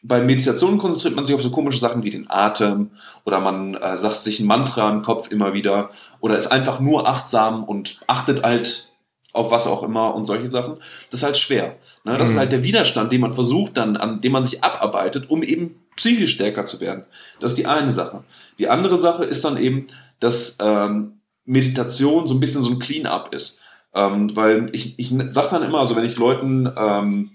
bei 0.06 0.20
Meditation 0.20 0.76
konzentriert 0.78 1.16
man 1.16 1.24
sich 1.24 1.34
auf 1.34 1.42
so 1.42 1.50
komische 1.50 1.78
Sachen 1.78 2.04
wie 2.04 2.10
den 2.10 2.30
Atem 2.30 2.90
oder 3.24 3.40
man 3.40 3.74
äh, 3.74 3.96
sagt 3.96 4.20
sich 4.20 4.38
ein 4.38 4.46
Mantra 4.46 4.90
im 4.90 5.02
Kopf 5.02 5.30
immer 5.30 5.54
wieder 5.54 5.90
oder 6.20 6.36
ist 6.36 6.48
einfach 6.48 6.78
nur 6.78 7.08
achtsam 7.08 7.64
und 7.64 8.00
achtet 8.06 8.42
halt 8.42 8.92
auf 9.32 9.50
was 9.50 9.66
auch 9.66 9.82
immer 9.82 10.14
und 10.14 10.26
solche 10.26 10.50
Sachen. 10.50 10.76
Das 11.10 11.20
ist 11.20 11.24
halt 11.24 11.36
schwer. 11.38 11.76
Ne? 12.04 12.18
Das 12.18 12.28
mhm. 12.28 12.34
ist 12.34 12.38
halt 12.38 12.52
der 12.52 12.62
Widerstand, 12.62 13.12
den 13.12 13.22
man 13.22 13.34
versucht 13.34 13.78
dann, 13.78 13.96
an 13.96 14.20
dem 14.20 14.32
man 14.32 14.44
sich 14.44 14.62
abarbeitet, 14.62 15.30
um 15.30 15.42
eben 15.42 15.74
psychisch 15.96 16.32
stärker 16.32 16.66
zu 16.66 16.80
werden. 16.80 17.04
Das 17.40 17.52
ist 17.52 17.58
die 17.58 17.66
eine 17.66 17.90
Sache. 17.90 18.24
Die 18.58 18.68
andere 18.68 18.98
Sache 18.98 19.24
ist 19.24 19.44
dann 19.44 19.56
eben, 19.56 19.86
dass 20.20 20.58
ähm, 20.60 21.20
Meditation 21.46 22.28
so 22.28 22.34
ein 22.34 22.40
bisschen 22.40 22.62
so 22.62 22.70
ein 22.70 22.78
Clean-up 22.78 23.34
ist. 23.34 23.62
Ähm, 23.94 24.36
weil 24.36 24.66
ich, 24.72 24.98
ich 24.98 25.14
sage 25.28 25.48
dann 25.50 25.62
immer, 25.62 25.78
also 25.78 25.96
wenn 25.96 26.04
ich 26.04 26.16
Leuten 26.16 26.70
ähm, 26.76 27.30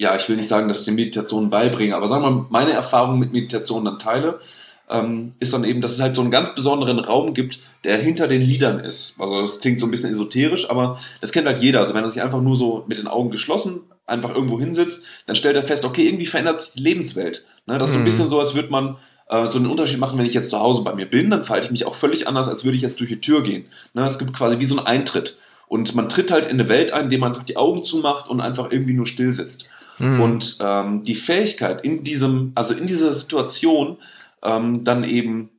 ja, 0.00 0.16
ich 0.16 0.26
will 0.30 0.36
nicht 0.36 0.48
sagen, 0.48 0.66
dass 0.66 0.80
ich 0.80 0.86
die 0.86 0.92
Meditation 0.92 1.50
beibringe, 1.50 1.94
aber 1.94 2.08
sagen 2.08 2.22
wir 2.22 2.30
mal, 2.30 2.46
meine 2.48 2.72
Erfahrung 2.72 3.18
mit 3.18 3.34
Meditation 3.34 3.84
dann 3.84 3.98
teile, 3.98 4.40
ähm, 4.88 5.34
ist 5.40 5.52
dann 5.52 5.62
eben, 5.62 5.82
dass 5.82 5.92
es 5.92 6.00
halt 6.00 6.16
so 6.16 6.22
einen 6.22 6.30
ganz 6.30 6.54
besonderen 6.54 6.98
Raum 6.98 7.34
gibt, 7.34 7.58
der 7.84 7.98
hinter 7.98 8.26
den 8.26 8.40
Liedern 8.40 8.80
ist. 8.80 9.16
Also 9.20 9.42
das 9.42 9.60
klingt 9.60 9.78
so 9.78 9.86
ein 9.86 9.90
bisschen 9.90 10.10
esoterisch, 10.10 10.70
aber 10.70 10.98
das 11.20 11.32
kennt 11.32 11.46
halt 11.46 11.58
jeder. 11.58 11.80
Also 11.80 11.92
wenn 11.92 12.02
er 12.02 12.08
sich 12.08 12.22
einfach 12.22 12.40
nur 12.40 12.56
so 12.56 12.84
mit 12.88 12.96
den 12.96 13.08
Augen 13.08 13.30
geschlossen 13.30 13.82
einfach 14.06 14.34
irgendwo 14.34 14.58
hinsetzt, 14.58 15.04
dann 15.26 15.36
stellt 15.36 15.56
er 15.56 15.62
fest, 15.64 15.84
okay, 15.84 16.06
irgendwie 16.06 16.26
verändert 16.26 16.60
sich 16.60 16.72
die 16.72 16.82
Lebenswelt. 16.82 17.44
Ne? 17.66 17.76
Das 17.76 17.90
ist 17.90 17.92
so 17.92 17.98
ein 17.98 18.02
mhm. 18.02 18.06
bisschen 18.06 18.28
so, 18.28 18.40
als 18.40 18.54
würde 18.54 18.70
man 18.70 18.96
äh, 19.28 19.46
so 19.46 19.58
einen 19.58 19.70
Unterschied 19.70 19.98
machen, 19.98 20.18
wenn 20.18 20.26
ich 20.26 20.34
jetzt 20.34 20.48
zu 20.48 20.60
Hause 20.60 20.82
bei 20.82 20.94
mir 20.94 21.06
bin, 21.06 21.28
dann 21.28 21.44
verhalte 21.44 21.66
ich 21.66 21.72
mich 21.72 21.84
auch 21.84 21.94
völlig 21.94 22.26
anders, 22.26 22.48
als 22.48 22.64
würde 22.64 22.76
ich 22.76 22.82
jetzt 22.82 22.98
durch 23.00 23.10
die 23.10 23.20
Tür 23.20 23.42
gehen. 23.42 23.66
Ne? 23.92 24.06
Es 24.06 24.18
gibt 24.18 24.32
quasi 24.32 24.58
wie 24.60 24.64
so 24.64 24.78
einen 24.78 24.86
Eintritt. 24.86 25.38
Und 25.68 25.94
man 25.94 26.08
tritt 26.08 26.32
halt 26.32 26.46
in 26.46 26.58
eine 26.58 26.70
Welt 26.70 26.90
ein, 26.90 27.04
indem 27.04 27.20
man 27.20 27.32
einfach 27.32 27.44
die 27.44 27.58
Augen 27.58 27.82
zumacht 27.84 28.28
und 28.28 28.40
einfach 28.40 28.72
irgendwie 28.72 28.94
nur 28.94 29.06
still 29.06 29.34
sitzt. 29.34 29.68
Mhm. 30.00 30.20
Und 30.20 30.58
ähm, 30.60 31.02
die 31.02 31.14
Fähigkeit 31.14 31.84
in 31.84 32.02
diesem, 32.02 32.52
also 32.54 32.74
in 32.74 32.86
dieser 32.86 33.12
Situation 33.12 33.98
ähm, 34.42 34.82
dann 34.84 35.04
eben 35.04 35.50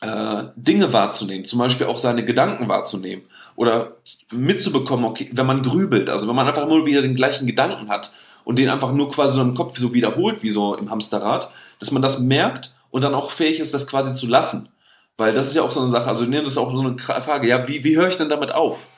äh, 0.00 0.44
Dinge 0.54 0.92
wahrzunehmen, 0.92 1.44
zum 1.44 1.58
Beispiel 1.58 1.86
auch 1.86 1.98
seine 1.98 2.24
Gedanken 2.24 2.68
wahrzunehmen 2.68 3.24
oder 3.56 3.96
mitzubekommen, 4.32 5.04
okay, 5.06 5.30
wenn 5.32 5.46
man 5.46 5.62
grübelt, 5.62 6.10
also 6.10 6.28
wenn 6.28 6.36
man 6.36 6.46
einfach 6.46 6.68
nur 6.68 6.86
wieder 6.86 7.02
den 7.02 7.16
gleichen 7.16 7.46
Gedanken 7.46 7.88
hat 7.88 8.12
und 8.44 8.58
den 8.58 8.68
einfach 8.68 8.92
nur 8.92 9.10
quasi 9.10 9.36
so 9.36 9.42
im 9.42 9.54
Kopf 9.54 9.76
so 9.76 9.94
wiederholt, 9.94 10.42
wie 10.42 10.50
so 10.50 10.76
im 10.76 10.90
Hamsterrad, 10.90 11.50
dass 11.80 11.90
man 11.90 12.02
das 12.02 12.20
merkt 12.20 12.74
und 12.90 13.02
dann 13.02 13.14
auch 13.14 13.30
fähig 13.30 13.58
ist, 13.58 13.74
das 13.74 13.86
quasi 13.86 14.14
zu 14.14 14.26
lassen. 14.26 14.68
Weil 15.16 15.34
das 15.34 15.48
ist 15.48 15.56
ja 15.56 15.62
auch 15.62 15.72
so 15.72 15.80
eine 15.80 15.88
Sache, 15.88 16.06
also 16.06 16.24
das 16.26 16.46
ist 16.46 16.58
auch 16.58 16.70
so 16.70 16.80
eine 16.80 16.96
Frage, 16.98 17.48
ja, 17.48 17.66
wie, 17.66 17.82
wie 17.82 17.96
höre 17.96 18.06
ich 18.06 18.16
denn 18.16 18.28
damit 18.28 18.54
auf? 18.54 18.90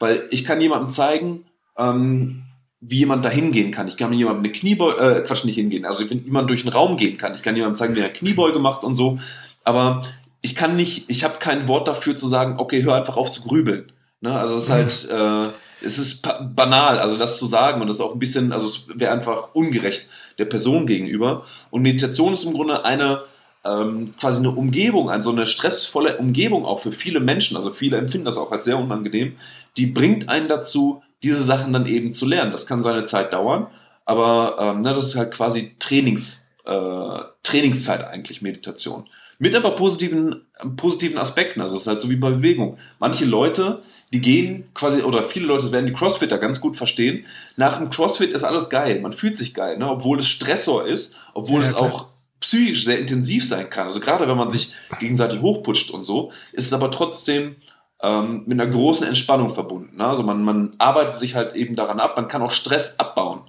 Weil 0.00 0.26
ich 0.30 0.44
kann 0.44 0.60
jemandem 0.60 0.88
zeigen, 0.88 1.44
ähm, 1.76 2.42
wie 2.80 2.98
jemand 2.98 3.24
da 3.24 3.28
hingehen 3.28 3.70
kann. 3.72 3.88
Ich 3.88 3.96
kann 3.96 4.12
jemandem 4.12 4.44
eine 4.44 4.52
Kniebeuge, 4.52 5.00
äh, 5.00 5.20
Quatsch, 5.22 5.44
nicht 5.44 5.56
hingehen. 5.56 5.84
Also 5.84 6.08
wenn 6.08 6.24
jemand 6.24 6.48
durch 6.48 6.62
den 6.62 6.72
Raum 6.72 6.96
gehen 6.96 7.16
kann. 7.16 7.34
Ich 7.34 7.42
kann 7.42 7.56
jemandem 7.56 7.76
zeigen, 7.76 7.96
wie 7.96 8.00
er 8.00 8.06
eine 8.06 8.12
Kniebeuge 8.12 8.60
macht 8.60 8.84
und 8.84 8.94
so. 8.94 9.18
Aber 9.64 10.00
ich 10.42 10.54
kann 10.54 10.76
nicht, 10.76 11.10
ich 11.10 11.24
habe 11.24 11.38
kein 11.38 11.66
Wort 11.66 11.88
dafür 11.88 12.14
zu 12.14 12.28
sagen, 12.28 12.56
okay, 12.58 12.84
hör 12.84 12.94
einfach 12.94 13.16
auf 13.16 13.30
zu 13.30 13.42
grübeln. 13.42 13.90
Ne? 14.20 14.32
Also 14.32 14.56
es 14.56 14.64
ist 14.64 14.70
halt, 14.70 15.08
äh, 15.10 15.52
es 15.84 15.98
ist 15.98 16.22
banal, 16.54 16.98
also 16.98 17.16
das 17.16 17.38
zu 17.38 17.46
sagen 17.46 17.80
und 17.80 17.88
das 17.88 17.96
ist 17.96 18.02
auch 18.02 18.12
ein 18.12 18.18
bisschen, 18.18 18.52
also 18.52 18.66
es 18.66 18.86
wäre 18.98 19.12
einfach 19.12 19.54
ungerecht 19.54 20.08
der 20.38 20.44
Person 20.44 20.86
gegenüber. 20.86 21.44
Und 21.70 21.82
Meditation 21.82 22.32
ist 22.32 22.44
im 22.44 22.52
Grunde 22.52 22.84
eine, 22.84 23.22
ähm, 23.64 24.12
quasi 24.18 24.40
eine 24.40 24.50
Umgebung, 24.50 25.10
also 25.10 25.30
eine 25.30 25.46
stressvolle 25.46 26.16
Umgebung 26.18 26.64
auch 26.64 26.80
für 26.80 26.92
viele 26.92 27.20
Menschen, 27.20 27.56
also 27.56 27.72
viele 27.72 27.96
empfinden 27.96 28.24
das 28.24 28.38
auch 28.38 28.50
als 28.52 28.64
sehr 28.64 28.78
unangenehm, 28.78 29.34
die 29.76 29.86
bringt 29.86 30.28
einen 30.28 30.48
dazu, 30.48 31.02
diese 31.22 31.42
Sachen 31.42 31.72
dann 31.72 31.86
eben 31.86 32.12
zu 32.12 32.26
lernen. 32.26 32.52
Das 32.52 32.66
kann 32.66 32.82
seine 32.82 33.04
Zeit 33.04 33.32
dauern, 33.32 33.66
aber 34.04 34.56
ähm, 34.58 34.80
na, 34.82 34.92
das 34.92 35.08
ist 35.08 35.16
halt 35.16 35.32
quasi 35.32 35.74
Trainings, 35.78 36.48
äh, 36.64 37.18
Trainingszeit 37.42 38.06
eigentlich, 38.06 38.42
Meditation. 38.42 39.08
Mit 39.40 39.54
aber 39.54 39.76
positiven, 39.76 40.46
positiven 40.76 41.16
Aspekten. 41.16 41.60
Also 41.60 41.76
es 41.76 41.82
ist 41.82 41.86
halt 41.86 42.02
so 42.02 42.10
wie 42.10 42.16
bei 42.16 42.30
Bewegung. 42.30 42.76
Manche 42.98 43.24
Leute, 43.24 43.82
die 44.12 44.20
gehen 44.20 44.68
quasi, 44.74 45.02
oder 45.02 45.22
viele 45.22 45.46
Leute 45.46 45.70
werden 45.70 45.86
die 45.86 45.92
Crossfitter 45.92 46.38
ganz 46.38 46.60
gut 46.60 46.76
verstehen. 46.76 47.24
Nach 47.56 47.78
dem 47.78 47.88
Crossfit 47.88 48.32
ist 48.32 48.42
alles 48.42 48.68
geil. 48.68 49.00
Man 49.00 49.12
fühlt 49.12 49.36
sich 49.36 49.54
geil, 49.54 49.78
ne? 49.78 49.88
obwohl 49.88 50.18
es 50.18 50.26
Stressor 50.26 50.86
ist, 50.86 51.18
obwohl 51.34 51.62
ja, 51.62 51.68
es 51.68 51.74
auch 51.74 52.08
psychisch 52.40 52.84
sehr 52.84 52.98
intensiv 52.98 53.46
sein 53.46 53.70
kann. 53.70 53.86
Also 53.86 54.00
gerade 54.00 54.26
wenn 54.26 54.36
man 54.36 54.50
sich 54.50 54.72
gegenseitig 54.98 55.40
hochputscht 55.40 55.90
und 55.90 56.04
so, 56.04 56.32
ist 56.52 56.66
es 56.66 56.72
aber 56.72 56.90
trotzdem 56.90 57.56
ähm, 58.02 58.42
mit 58.46 58.60
einer 58.60 58.70
großen 58.70 59.06
Entspannung 59.06 59.48
verbunden. 59.48 59.96
Ne? 59.96 60.06
Also 60.06 60.22
man, 60.22 60.42
man 60.42 60.72
arbeitet 60.78 61.16
sich 61.16 61.34
halt 61.34 61.54
eben 61.54 61.76
daran 61.76 62.00
ab, 62.00 62.16
man 62.16 62.28
kann 62.28 62.42
auch 62.42 62.50
Stress 62.50 62.98
abbauen. 62.98 63.42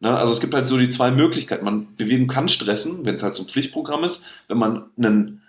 Ne? 0.00 0.16
Also 0.16 0.32
es 0.32 0.40
gibt 0.40 0.54
halt 0.54 0.66
so 0.66 0.76
die 0.76 0.88
zwei 0.88 1.10
Möglichkeiten. 1.10 1.64
Man 1.64 1.94
Bewegung 1.96 2.26
kann 2.26 2.48
stressen, 2.48 3.04
wenn 3.04 3.16
es 3.16 3.22
halt 3.22 3.36
so 3.36 3.42
ein 3.42 3.48
Pflichtprogramm 3.48 4.04
ist. 4.04 4.44
Wenn 4.48 4.58
man 4.58 4.84
ein 4.98 5.42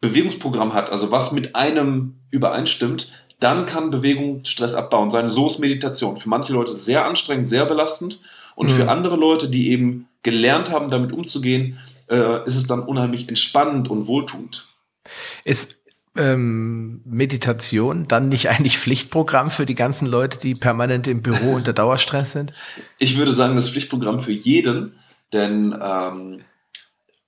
Bewegungsprogramm 0.00 0.72
hat, 0.72 0.90
also 0.90 1.12
was 1.12 1.32
mit 1.32 1.54
einem 1.54 2.14
übereinstimmt, 2.30 3.26
dann 3.38 3.66
kann 3.66 3.90
Bewegung 3.90 4.44
Stress 4.44 4.74
abbauen 4.74 5.10
sein. 5.10 5.28
So 5.28 5.46
ist 5.46 5.58
Meditation. 5.58 6.16
Für 6.16 6.28
manche 6.28 6.52
Leute 6.52 6.72
sehr 6.72 7.04
anstrengend, 7.06 7.48
sehr 7.48 7.66
belastend. 7.66 8.20
Und 8.54 8.68
mhm. 8.68 8.72
für 8.72 8.90
andere 8.90 9.16
Leute, 9.16 9.48
die 9.48 9.70
eben 9.70 10.08
gelernt 10.22 10.70
haben, 10.70 10.90
damit 10.90 11.12
umzugehen, 11.12 11.78
äh, 12.08 12.44
ist 12.44 12.56
es 12.56 12.66
dann 12.66 12.80
unheimlich 12.80 13.28
entspannend 13.28 13.88
und 13.88 14.06
wohltuend. 14.06 14.66
Ist 15.44 15.79
ähm, 16.20 17.00
Meditation 17.04 18.06
dann 18.06 18.28
nicht 18.28 18.48
eigentlich 18.48 18.78
Pflichtprogramm 18.78 19.50
für 19.50 19.66
die 19.66 19.74
ganzen 19.74 20.06
Leute, 20.06 20.38
die 20.38 20.54
permanent 20.54 21.06
im 21.06 21.22
Büro 21.22 21.52
unter 21.54 21.72
Dauerstress 21.72 22.32
sind? 22.32 22.52
Ich 22.98 23.16
würde 23.16 23.32
sagen, 23.32 23.56
das 23.56 23.70
Pflichtprogramm 23.70 24.20
für 24.20 24.32
jeden, 24.32 24.92
denn 25.32 25.74
ähm, 25.80 26.44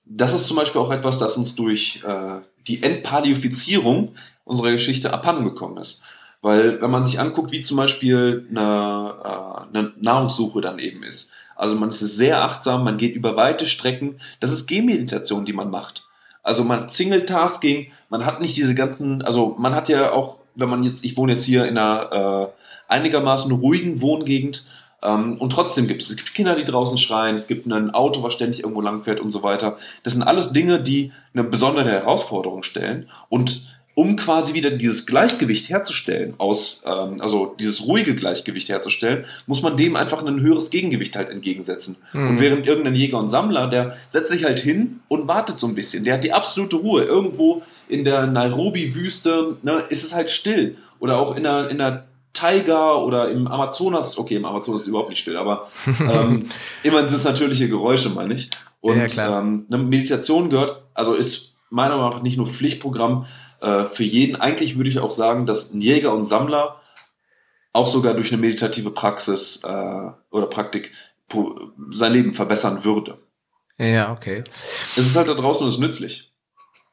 das 0.05 0.33
ist 0.33 0.47
zum 0.47 0.57
Beispiel 0.57 0.81
auch 0.81 0.91
etwas, 0.91 1.17
das 1.17 1.37
uns 1.37 1.55
durch 1.55 2.01
äh, 2.05 2.39
die 2.67 2.83
Entpalifizierung 2.83 4.15
unserer 4.45 4.71
Geschichte 4.71 5.13
abhandengekommen 5.13 5.77
ist. 5.77 6.03
Weil 6.41 6.81
wenn 6.81 6.91
man 6.91 7.05
sich 7.05 7.19
anguckt, 7.19 7.51
wie 7.51 7.61
zum 7.61 7.77
Beispiel 7.77 8.47
eine, 8.49 9.15
äh, 9.23 9.77
eine 9.77 9.93
Nahrungssuche 10.01 10.61
dann 10.61 10.77
eben 10.77 11.03
ist, 11.03 11.33
also 11.55 11.75
man 11.75 11.89
ist 11.89 11.99
sehr 11.99 12.43
achtsam, 12.43 12.83
man 12.83 12.97
geht 12.97 13.15
über 13.15 13.37
weite 13.37 13.65
Strecken, 13.65 14.17
das 14.39 14.51
ist 14.51 14.67
Gehmeditation, 14.67 15.45
die 15.45 15.53
man 15.53 15.69
macht. 15.69 16.07
Also 16.43 16.63
man 16.65 16.89
Single-Tasking, 16.89 17.87
man 18.09 18.25
hat 18.25 18.41
nicht 18.41 18.57
diese 18.57 18.75
ganzen, 18.75 19.21
also 19.21 19.55
man 19.57 19.73
hat 19.73 19.87
ja 19.87 20.11
auch, 20.11 20.37
wenn 20.55 20.69
man 20.69 20.83
jetzt, 20.83 21.03
ich 21.05 21.15
wohne 21.17 21.31
jetzt 21.31 21.45
hier 21.45 21.65
in 21.65 21.77
einer 21.77 22.51
äh, 22.51 22.93
einigermaßen 22.93 23.51
ruhigen 23.53 24.01
Wohngegend 24.01 24.65
ähm, 25.01 25.37
und 25.39 25.51
trotzdem 25.51 25.87
gibt 25.87 26.01
es, 26.01 26.09
es 26.09 26.17
gibt 26.17 26.33
Kinder, 26.33 26.55
die 26.55 26.65
draußen 26.65 26.97
schreien, 26.97 27.35
es 27.35 27.47
gibt 27.47 27.65
ein 27.65 27.91
Auto, 27.91 28.23
was 28.23 28.33
ständig 28.33 28.61
irgendwo 28.61 28.81
langfährt 28.81 29.21
und 29.21 29.29
so 29.29 29.41
weiter. 29.41 29.77
Das 30.03 30.13
sind 30.13 30.23
alles 30.23 30.51
Dinge, 30.51 30.81
die 30.81 31.13
eine 31.33 31.45
besondere 31.45 31.89
Herausforderung 31.89 32.63
stellen 32.63 33.09
und 33.29 33.79
um 33.95 34.15
quasi 34.15 34.53
wieder 34.53 34.71
dieses 34.71 35.05
Gleichgewicht 35.05 35.69
herzustellen, 35.69 36.33
aus, 36.39 36.81
ähm, 36.85 37.17
also 37.19 37.55
dieses 37.59 37.87
ruhige 37.87 38.15
Gleichgewicht 38.15 38.69
herzustellen, 38.69 39.25
muss 39.45 39.61
man 39.61 39.77
dem 39.77 39.95
einfach 39.95 40.25
ein 40.25 40.41
höheres 40.41 40.71
Gegengewicht 40.71 41.15
halt 41.15 41.29
entgegensetzen. 41.29 41.97
Mhm. 42.13 42.29
Und 42.29 42.39
während 42.39 42.67
irgendein 42.67 42.95
Jäger 42.95 43.19
und 43.19 43.29
Sammler, 43.29 43.67
der 43.67 43.95
setzt 44.09 44.31
sich 44.31 44.45
halt 44.45 44.59
hin 44.59 45.01
und 45.09 45.27
wartet 45.27 45.59
so 45.59 45.67
ein 45.67 45.75
bisschen. 45.75 46.03
Der 46.03 46.15
hat 46.15 46.23
die 46.23 46.33
absolute 46.33 46.77
Ruhe. 46.77 47.03
Irgendwo 47.03 47.61
in 47.87 48.03
der 48.03 48.25
Nairobi-Wüste 48.25 49.57
ne, 49.61 49.83
ist 49.89 50.03
es 50.03 50.15
halt 50.15 50.31
still. 50.31 50.75
Oder 50.99 51.19
auch 51.19 51.35
in 51.35 51.43
der, 51.43 51.69
in 51.69 51.77
der 51.77 52.05
Tiger 52.33 53.03
oder 53.03 53.29
im 53.29 53.47
Amazonas, 53.47 54.17
okay, 54.17 54.35
im 54.35 54.45
Amazonas 54.45 54.81
ist 54.81 54.87
es 54.87 54.89
überhaupt 54.89 55.09
nicht 55.09 55.19
still, 55.19 55.37
aber 55.37 55.67
ähm, 55.99 56.47
immer 56.81 57.03
das 57.03 57.23
natürliche 57.23 57.69
Geräusche, 57.69 58.09
meine 58.09 58.33
ich. 58.33 58.49
Und 58.81 58.97
ja, 58.97 59.39
ähm, 59.39 59.65
eine 59.71 59.83
Meditation 59.83 60.49
gehört, 60.49 60.81
also 60.95 61.13
ist 61.13 61.53
meiner 61.69 61.97
Meinung 61.97 62.11
nach 62.11 62.23
nicht 62.23 62.37
nur 62.37 62.47
Pflichtprogramm, 62.47 63.25
äh, 63.63 63.85
für 63.85 64.03
jeden. 64.03 64.35
Eigentlich 64.35 64.77
würde 64.77 64.89
ich 64.89 64.99
auch 64.99 65.11
sagen, 65.11 65.45
dass 65.45 65.73
ein 65.73 65.81
Jäger 65.81 66.13
und 66.13 66.25
Sammler 66.25 66.81
auch 67.71 67.87
sogar 67.87 68.13
durch 68.13 68.31
eine 68.31 68.41
meditative 68.41 68.91
Praxis 68.91 69.63
äh, 69.63 70.11
oder 70.31 70.47
Praktik 70.47 70.91
sein 71.89 72.13
Leben 72.13 72.33
verbessern 72.33 72.83
würde. 72.83 73.17
Ja, 73.77 74.11
okay. 74.11 74.43
Es 74.95 75.07
ist 75.07 75.15
halt 75.15 75.29
da 75.29 75.33
draußen 75.33 75.63
und 75.63 75.69
es 75.69 75.75
ist 75.75 75.81
nützlich. 75.81 76.32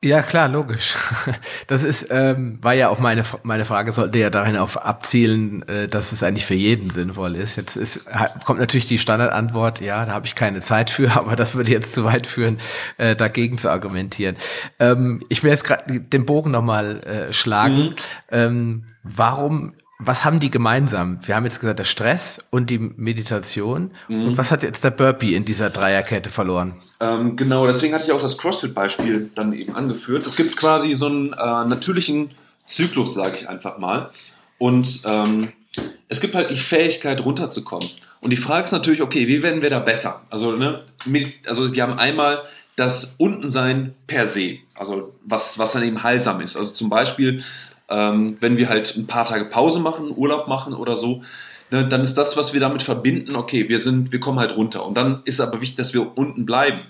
Ja, 0.03 0.23
klar, 0.23 0.49
logisch. 0.49 0.97
Das 1.67 1.85
ist, 1.85 2.09
ähm, 2.11 2.59
war 2.63 2.73
ja 2.73 2.89
auch 2.89 2.99
meine, 2.99 3.23
meine 3.45 3.65
Frage, 3.65 3.93
sollte 3.93 4.19
ja 4.19 4.31
darin 4.31 4.57
auf 4.57 4.79
abzielen, 4.83 5.63
äh, 5.69 5.89
dass 5.89 6.11
es 6.11 6.23
eigentlich 6.23 6.47
für 6.47 6.55
jeden 6.55 6.91
sinnvoll 6.91 7.37
ist. 7.37 7.57
Jetzt 7.57 7.77
ist, 7.77 8.01
kommt 8.45 8.59
natürlich 8.59 8.87
die 8.87 8.99
Standardantwort, 8.99 9.81
ja, 9.81 10.05
da 10.07 10.13
habe 10.13 10.27
ich 10.27 10.35
keine 10.35 10.61
Zeit 10.61 10.91
für, 10.91 11.13
aber 11.17 11.37
das 11.37 11.55
würde 11.55 11.71
jetzt 11.71 11.93
zu 11.93 12.05
weit 12.05 12.27
führen, 12.27 12.59
äh, 12.97 13.15
dagegen 13.15 13.59
zu 13.59 13.71
argumentieren. 13.71 14.37
Ähm, 14.81 15.23
ich 15.29 15.45
will 15.45 15.51
jetzt 15.51 15.65
gerade 15.65 16.01
den 16.01 16.25
Bogen 16.25 16.51
nochmal 16.51 17.03
äh, 17.03 17.33
schlagen. 17.33 17.91
Mhm. 17.91 17.95
Ähm, 18.31 18.85
warum 19.05 19.75
was 20.01 20.25
haben 20.25 20.41
die 20.41 20.51
gemeinsam? 20.51 21.19
Wir 21.23 21.37
haben 21.37 21.45
jetzt 21.45 21.61
gesagt, 21.61 21.79
der 21.79 21.85
Stress 21.85 22.39
und 22.51 22.71
die 22.71 22.79
Meditation. 22.79 23.91
Mhm. 24.09 24.29
Und 24.29 24.39
was 24.39 24.51
hat 24.51 24.63
jetzt 24.63 24.83
der 24.83 24.91
Burpee 24.91 25.35
in 25.35 25.45
dieser 25.45 25.71
Dreierkette 25.71 26.31
verloren? 26.31 26.75
Ähm, 27.01 27.37
genau, 27.37 27.67
deswegen 27.67 27.95
hatte 27.95 28.07
ich 28.07 28.13
auch 28.13 28.21
das 28.21 28.39
CrossFit-Beispiel 28.39 29.31
dann 29.35 29.53
eben 29.53 29.75
angeführt. 29.75 30.27
Es 30.27 30.37
gibt 30.37 30.57
quasi 30.57 30.95
so 30.97 31.07
einen 31.07 31.33
äh, 31.33 31.65
natürlichen 31.65 32.31
Zyklus, 32.67 33.15
sage 33.15 33.37
ich 33.37 33.49
einfach 33.49 33.79
mal. 33.79 34.11
Und 34.59 35.03
ähm, 35.05 35.53
es 36.09 36.21
gibt 36.21 36.35
halt 36.35 36.51
die 36.51 36.57
Fähigkeit, 36.57 37.25
runterzukommen. 37.25 37.89
Und 38.21 38.31
die 38.31 38.37
Frage 38.37 38.65
ist 38.65 38.73
natürlich, 38.73 39.03
okay, 39.03 39.29
wie 39.29 39.43
werden 39.43 39.63
wir 39.63 39.71
da 39.71 39.79
besser? 39.79 40.23
Also, 40.31 40.53
ne, 40.53 40.83
also 41.47 41.69
die 41.69 41.81
haben 41.81 41.99
einmal 41.99 42.43
das 42.77 43.17
Untensein 43.19 43.95
per 44.07 44.27
se, 44.27 44.59
also 44.75 45.13
was, 45.25 45.59
was 45.59 45.73
dann 45.73 45.83
eben 45.85 46.03
heilsam 46.03 46.41
ist. 46.41 46.57
Also 46.57 46.73
zum 46.73 46.89
Beispiel 46.89 47.43
ähm, 47.91 48.37
wenn 48.41 48.57
wir 48.57 48.69
halt 48.69 48.97
ein 48.97 49.07
paar 49.07 49.25
Tage 49.25 49.45
Pause 49.47 49.81
machen, 49.81 50.13
Urlaub 50.15 50.49
machen 50.49 50.75
oder 50.75 50.97
so, 50.97 51.23
ne, 51.71 51.87
dann 51.87 52.03
ist 52.03 52.15
das, 52.15 52.37
was 52.37 52.53
wir 52.53 52.61
damit 52.61 52.83
verbinden, 52.83 53.37
okay, 53.37 53.69
wir 53.69 53.81
sind, 53.81 54.13
wir 54.13 54.21
kommen 54.21 54.39
halt 54.39 54.57
runter. 54.57 54.87
Und 54.87 54.95
dann 54.95 55.23
ist 55.25 55.41
aber 55.41 55.61
wichtig, 55.61 55.77
dass 55.77 55.95
wir 55.95 56.17
unten 56.17 56.47
bleiben. 56.47 56.81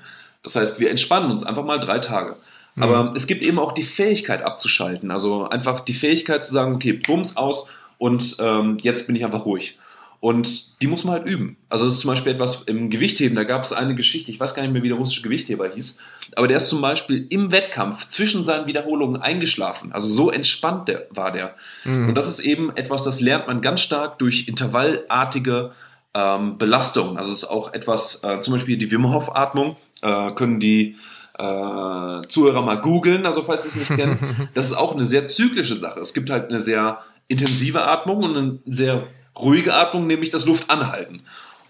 Das 0.43 0.57
heißt, 0.57 0.81
wir 0.81 0.91
entspannen 0.91 1.31
uns 1.31 1.45
einfach 1.45 1.65
mal 1.65 1.79
drei 1.79 1.99
Tage. 1.99 2.37
Mhm. 2.75 2.83
Aber 2.83 3.13
es 3.17 3.27
gibt 3.27 3.43
eben 3.45 3.59
auch 3.59 3.73
die 3.73 3.83
Fähigkeit 3.83 4.43
abzuschalten. 4.43 5.11
Also 5.11 5.49
einfach 5.49 5.81
die 5.81 5.95
Fähigkeit 5.95 6.45
zu 6.45 6.53
sagen, 6.53 6.75
okay, 6.75 6.93
Bums 6.93 7.37
aus 7.37 7.69
und 7.99 8.37
ähm, 8.41 8.79
jetzt 8.83 9.07
bin 9.07 9.17
ich 9.17 9.25
einfach 9.25 9.45
ruhig. 9.45 9.79
Und 10.21 10.83
die 10.83 10.87
muss 10.87 11.05
man 11.05 11.15
halt 11.15 11.29
üben. 11.29 11.57
Also 11.71 11.87
das 11.87 11.95
ist 11.95 12.01
zum 12.01 12.11
Beispiel 12.11 12.33
etwas 12.33 12.63
im 12.65 12.91
Gewichtheben, 12.91 13.35
da 13.35 13.45
gab 13.45 13.65
es 13.65 13.73
eine 13.73 13.95
Geschichte, 13.95 14.31
ich 14.31 14.39
weiß 14.39 14.55
gar 14.55 14.63
nicht 14.63 14.73
mehr, 14.73 14.83
wie 14.83 14.89
der 14.89 14.99
russische 14.99 15.23
Gewichtheber 15.23 15.67
hieß, 15.67 15.99
aber 16.37 16.47
der 16.47 16.59
ist 16.59 16.69
zum 16.69 16.83
Beispiel 16.83 17.27
im 17.31 17.51
Wettkampf 17.53 18.07
zwischen 18.07 18.45
seinen 18.45 18.67
Wiederholungen 18.67 19.23
eingeschlafen. 19.23 19.93
Also 19.93 20.09
so 20.09 20.31
entspannt 20.31 20.89
der, 20.89 21.07
war 21.11 21.33
der. 21.33 21.55
Mhm. 21.85 22.09
Und 22.09 22.15
das 22.17 22.29
ist 22.29 22.41
eben 22.41 22.71
etwas, 22.77 23.03
das 23.03 23.23
lernt 23.23 23.47
man 23.47 23.63
ganz 23.63 23.81
stark 23.81 24.19
durch 24.19 24.47
intervallartige 24.47 25.71
ähm, 26.13 26.59
Belastungen. 26.59 27.17
Also 27.17 27.31
es 27.31 27.45
ist 27.45 27.49
auch 27.49 27.73
etwas, 27.73 28.23
äh, 28.23 28.41
zum 28.41 28.53
Beispiel 28.53 28.77
die 28.77 28.91
Wim 28.91 29.11
Hof 29.11 29.35
Atmung, 29.35 29.77
äh, 30.03 30.33
können 30.33 30.61
die 30.61 30.97
äh, 31.39 32.21
Zuhörer 32.29 32.61
mal 32.61 32.77
googeln, 32.77 33.25
also 33.25 33.43
falls 33.43 33.63
sie 33.63 33.69
es 33.71 33.77
nicht 33.77 33.99
kennen. 33.99 34.19
Das 34.55 34.67
ist 34.67 34.75
auch 34.75 34.95
eine 34.95 35.05
sehr 35.05 35.29
zyklische 35.29 35.75
Sache. 35.75 36.01
Es 36.01 36.13
gibt 36.13 36.29
halt 36.29 36.51
eine 36.51 36.61
sehr 36.61 36.99
intensive 37.29 37.87
Atmung 37.87 38.23
und 38.23 38.37
eine 38.37 38.59
sehr 38.67 39.07
ruhige 39.39 39.75
Atmung, 39.75 40.07
nämlich 40.07 40.31
das 40.31 40.47
Luftanhalten. 40.47 41.23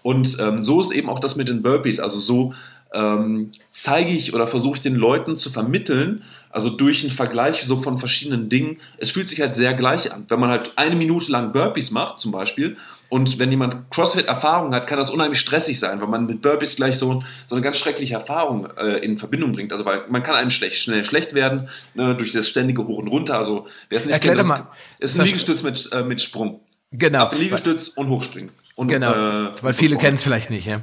Und 0.03 0.37
ähm, 0.39 0.63
so 0.63 0.79
ist 0.79 0.91
eben 0.91 1.09
auch 1.09 1.19
das 1.19 1.35
mit 1.35 1.49
den 1.49 1.61
Burpees. 1.61 1.99
Also 1.99 2.19
so 2.19 2.53
ähm, 2.93 3.51
zeige 3.69 4.11
ich 4.11 4.33
oder 4.33 4.47
versuche 4.47 4.75
ich 4.75 4.81
den 4.81 4.95
Leuten 4.95 5.37
zu 5.37 5.49
vermitteln, 5.49 6.23
also 6.49 6.69
durch 6.69 7.03
einen 7.03 7.11
Vergleich 7.11 7.63
so 7.65 7.77
von 7.77 7.97
verschiedenen 7.97 8.49
Dingen. 8.49 8.77
Es 8.97 9.11
fühlt 9.11 9.29
sich 9.29 9.39
halt 9.39 9.55
sehr 9.55 9.73
gleich 9.73 10.11
an. 10.11 10.25
Wenn 10.27 10.39
man 10.39 10.49
halt 10.49 10.73
eine 10.75 10.95
Minute 10.95 11.31
lang 11.31 11.53
Burpees 11.53 11.91
macht 11.91 12.19
zum 12.19 12.33
Beispiel 12.33 12.75
und 13.07 13.39
wenn 13.39 13.49
jemand 13.49 13.89
CrossFit-Erfahrung 13.91 14.73
hat, 14.73 14.87
kann 14.87 14.97
das 14.97 15.09
unheimlich 15.09 15.39
stressig 15.39 15.79
sein, 15.79 16.01
weil 16.01 16.09
man 16.09 16.25
mit 16.25 16.41
Burpees 16.41 16.75
gleich 16.75 16.97
so, 16.97 17.23
so 17.47 17.55
eine 17.55 17.61
ganz 17.61 17.77
schreckliche 17.77 18.15
Erfahrung 18.15 18.67
äh, 18.77 18.97
in 18.97 19.17
Verbindung 19.17 19.53
bringt. 19.53 19.71
Also 19.71 19.85
weil 19.85 20.03
man 20.09 20.21
kann 20.21 20.35
einem 20.35 20.49
schlecht, 20.49 20.75
schnell 20.75 21.05
schlecht 21.05 21.33
werden 21.33 21.69
ne, 21.93 22.15
durch 22.15 22.33
das 22.33 22.49
ständige 22.49 22.85
Hoch 22.85 22.97
und 22.97 23.07
Runter. 23.07 23.37
Also 23.37 23.67
wer 23.87 23.97
es 23.97 24.05
nicht 24.05 24.15
Erklär 24.15 24.35
kennt, 24.35 24.49
das 24.49 24.59
ist, 24.99 25.13
ist 25.13 25.19
ein 25.19 25.25
Liegestütz 25.27 25.63
mit, 25.63 25.89
äh, 25.93 26.03
mit 26.03 26.21
Sprung. 26.21 26.59
Genau. 26.91 27.19
Ab 27.19 27.35
Liegestütz 27.37 27.89
und 27.89 28.09
Hochspringen. 28.09 28.51
Und, 28.75 28.87
genau. 28.89 29.11
Äh, 29.11 29.53
Weil 29.61 29.73
viele 29.73 29.97
kennen 29.97 30.15
es 30.15 30.23
vielleicht 30.23 30.49
nicht, 30.49 30.65
ja. 30.65 30.81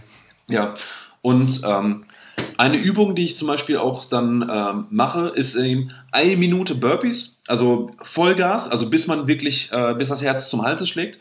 Ja. 0.48 0.74
Und 1.20 1.62
ähm, 1.64 2.04
eine 2.56 2.76
Übung, 2.76 3.14
die 3.14 3.24
ich 3.24 3.36
zum 3.36 3.48
Beispiel 3.48 3.76
auch 3.76 4.04
dann 4.04 4.48
ähm, 4.50 4.86
mache, 4.90 5.28
ist 5.28 5.54
eben 5.56 5.90
eine 6.10 6.36
Minute 6.36 6.74
Burpees, 6.74 7.40
also 7.46 7.90
Vollgas, 8.00 8.68
also 8.68 8.88
bis 8.90 9.06
man 9.06 9.26
wirklich, 9.28 9.70
äh, 9.72 9.94
bis 9.94 10.08
das 10.08 10.22
Herz 10.22 10.48
zum 10.48 10.62
Hals 10.62 10.88
schlägt. 10.88 11.18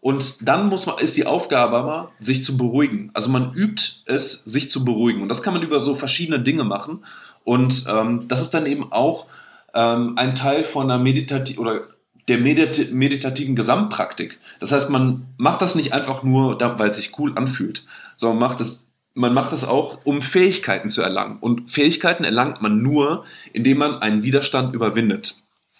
Und 0.00 0.46
dann 0.46 0.68
muss 0.68 0.86
man, 0.86 0.98
ist 0.98 1.16
die 1.16 1.26
Aufgabe 1.26 1.76
aber, 1.76 2.12
sich 2.20 2.44
zu 2.44 2.56
beruhigen. 2.56 3.10
Also 3.14 3.30
man 3.30 3.52
übt 3.52 3.82
es, 4.04 4.44
sich 4.44 4.70
zu 4.70 4.84
beruhigen. 4.84 5.22
Und 5.22 5.28
das 5.28 5.42
kann 5.42 5.54
man 5.54 5.62
über 5.62 5.80
so 5.80 5.94
verschiedene 5.94 6.40
Dinge 6.40 6.64
machen. 6.64 7.04
Und 7.42 7.86
ähm, 7.88 8.28
das 8.28 8.42
ist 8.42 8.54
dann 8.54 8.66
eben 8.66 8.92
auch 8.92 9.26
ähm, 9.74 10.12
ein 10.16 10.34
Teil 10.34 10.62
von 10.62 10.90
einer 10.90 11.02
meditativen 11.02 11.64
oder 11.64 11.88
der 12.28 12.38
medit 12.38 12.92
meditativen 12.92 13.54
Gesamtpraktik. 13.54 14.38
Das 14.58 14.72
heißt, 14.72 14.90
man 14.90 15.26
macht 15.36 15.62
das 15.62 15.74
nicht 15.74 15.92
einfach 15.92 16.22
nur, 16.22 16.60
weil 16.60 16.90
es 16.90 16.96
sich 16.96 17.18
cool 17.18 17.32
anfühlt, 17.36 17.84
sondern 18.16 18.38
macht 18.38 18.60
es, 18.60 18.88
man 19.14 19.32
macht 19.32 19.52
es 19.52 19.64
auch, 19.64 20.04
um 20.04 20.22
Fähigkeiten 20.22 20.90
zu 20.90 21.02
erlangen. 21.02 21.38
Und 21.40 21.70
Fähigkeiten 21.70 22.24
erlangt 22.24 22.62
man 22.62 22.82
nur, 22.82 23.24
indem 23.52 23.78
man 23.78 23.98
einen 24.02 24.22
Widerstand 24.22 24.74
überwindet. 24.74 25.36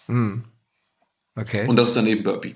Hm. 0.07 0.45
Okay. 1.35 1.67
Und 1.67 1.77
das 1.77 1.89
ist 1.89 1.97
dann 1.97 2.07
eben 2.07 2.23
Burpee. 2.23 2.55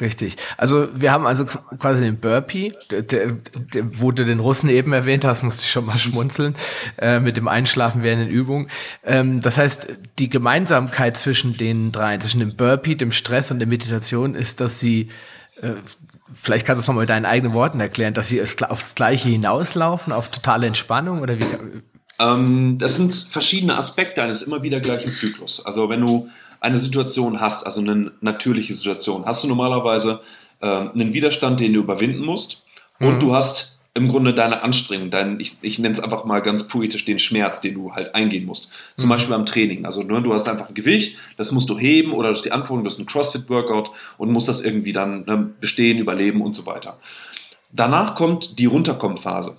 Richtig. 0.00 0.36
Also 0.56 0.88
wir 0.94 1.12
haben 1.12 1.26
also 1.26 1.46
quasi 1.46 2.04
den 2.04 2.18
Burpee, 2.18 2.74
der, 2.90 3.02
der, 3.02 3.32
der, 3.74 4.00
wo 4.00 4.12
du 4.12 4.24
den 4.24 4.40
Russen 4.40 4.68
eben 4.68 4.92
erwähnt 4.92 5.24
hast, 5.24 5.42
musste 5.42 5.62
ich 5.62 5.70
schon 5.70 5.86
mal 5.86 5.98
schmunzeln, 5.98 6.54
äh, 6.98 7.20
mit 7.20 7.36
dem 7.36 7.48
Einschlafen 7.48 8.02
während 8.02 8.22
den 8.22 8.30
Übungen. 8.30 8.68
Ähm, 9.04 9.40
das 9.40 9.56
heißt, 9.56 9.88
die 10.18 10.28
Gemeinsamkeit 10.28 11.16
zwischen 11.16 11.56
den 11.56 11.92
drei, 11.92 12.18
zwischen 12.18 12.40
dem 12.40 12.56
Burpee, 12.56 12.94
dem 12.94 13.10
Stress 13.10 13.50
und 13.50 13.58
der 13.58 13.68
Meditation 13.68 14.34
ist, 14.34 14.60
dass 14.60 14.80
sie, 14.80 15.08
äh, 15.62 15.70
vielleicht 16.32 16.66
kannst 16.66 16.80
du 16.80 16.82
es 16.82 16.88
nochmal 16.88 17.02
mit 17.02 17.10
deinen 17.10 17.26
eigenen 17.26 17.54
Worten 17.54 17.80
erklären, 17.80 18.12
dass 18.12 18.28
sie 18.28 18.42
aufs 18.42 18.94
Gleiche 18.94 19.28
hinauslaufen, 19.28 20.12
auf 20.12 20.30
totale 20.30 20.66
Entspannung 20.66 21.20
oder 21.20 21.38
wie? 21.38 21.44
Ähm, 22.18 22.78
das 22.78 22.96
sind 22.96 23.14
verschiedene 23.14 23.76
Aspekte 23.76 24.22
eines 24.22 24.42
immer 24.42 24.62
wieder 24.62 24.80
gleichen 24.80 25.08
Zyklus. 25.08 25.64
Also 25.64 25.88
wenn 25.88 26.00
du 26.00 26.28
eine 26.60 26.78
Situation 26.78 27.40
hast, 27.40 27.64
also 27.64 27.80
eine 27.80 28.12
natürliche 28.20 28.74
Situation, 28.74 29.24
hast 29.26 29.44
du 29.44 29.48
normalerweise 29.48 30.20
äh, 30.60 30.66
einen 30.66 31.12
Widerstand, 31.12 31.60
den 31.60 31.74
du 31.74 31.80
überwinden 31.80 32.24
musst 32.24 32.64
und 32.98 33.14
mhm. 33.14 33.20
du 33.20 33.34
hast 33.34 33.76
im 33.96 34.08
Grunde 34.08 34.34
deine 34.34 34.62
Anstrengung, 34.62 35.08
dein, 35.10 35.40
ich, 35.40 35.56
ich 35.62 35.78
nenne 35.78 35.94
es 35.94 36.00
einfach 36.00 36.26
mal 36.26 36.40
ganz 36.40 36.68
poetisch, 36.68 37.06
den 37.06 37.18
Schmerz, 37.18 37.60
den 37.60 37.74
du 37.74 37.92
halt 37.92 38.14
eingehen 38.14 38.44
musst. 38.44 38.68
Zum 38.96 39.08
mhm. 39.08 39.12
Beispiel 39.12 39.34
beim 39.34 39.46
Training. 39.46 39.86
Also 39.86 40.02
ne, 40.02 40.22
du 40.22 40.34
hast 40.34 40.48
einfach 40.48 40.68
ein 40.68 40.74
Gewicht, 40.74 41.16
das 41.38 41.50
musst 41.50 41.70
du 41.70 41.78
heben 41.78 42.12
oder 42.12 42.28
das 42.28 42.38
ist 42.38 42.44
die 42.44 42.52
Anforderung, 42.52 42.84
das 42.84 42.94
ist 42.94 43.00
ein 43.00 43.06
CrossFit-Workout 43.06 43.90
und 44.18 44.32
musst 44.32 44.48
das 44.48 44.60
irgendwie 44.60 44.92
dann 44.92 45.24
ne, 45.24 45.50
bestehen, 45.60 45.98
überleben 45.98 46.42
und 46.42 46.54
so 46.54 46.66
weiter. 46.66 46.98
Danach 47.72 48.14
kommt 48.14 48.58
die 48.58 48.66
Runterkommenphase. 48.66 49.56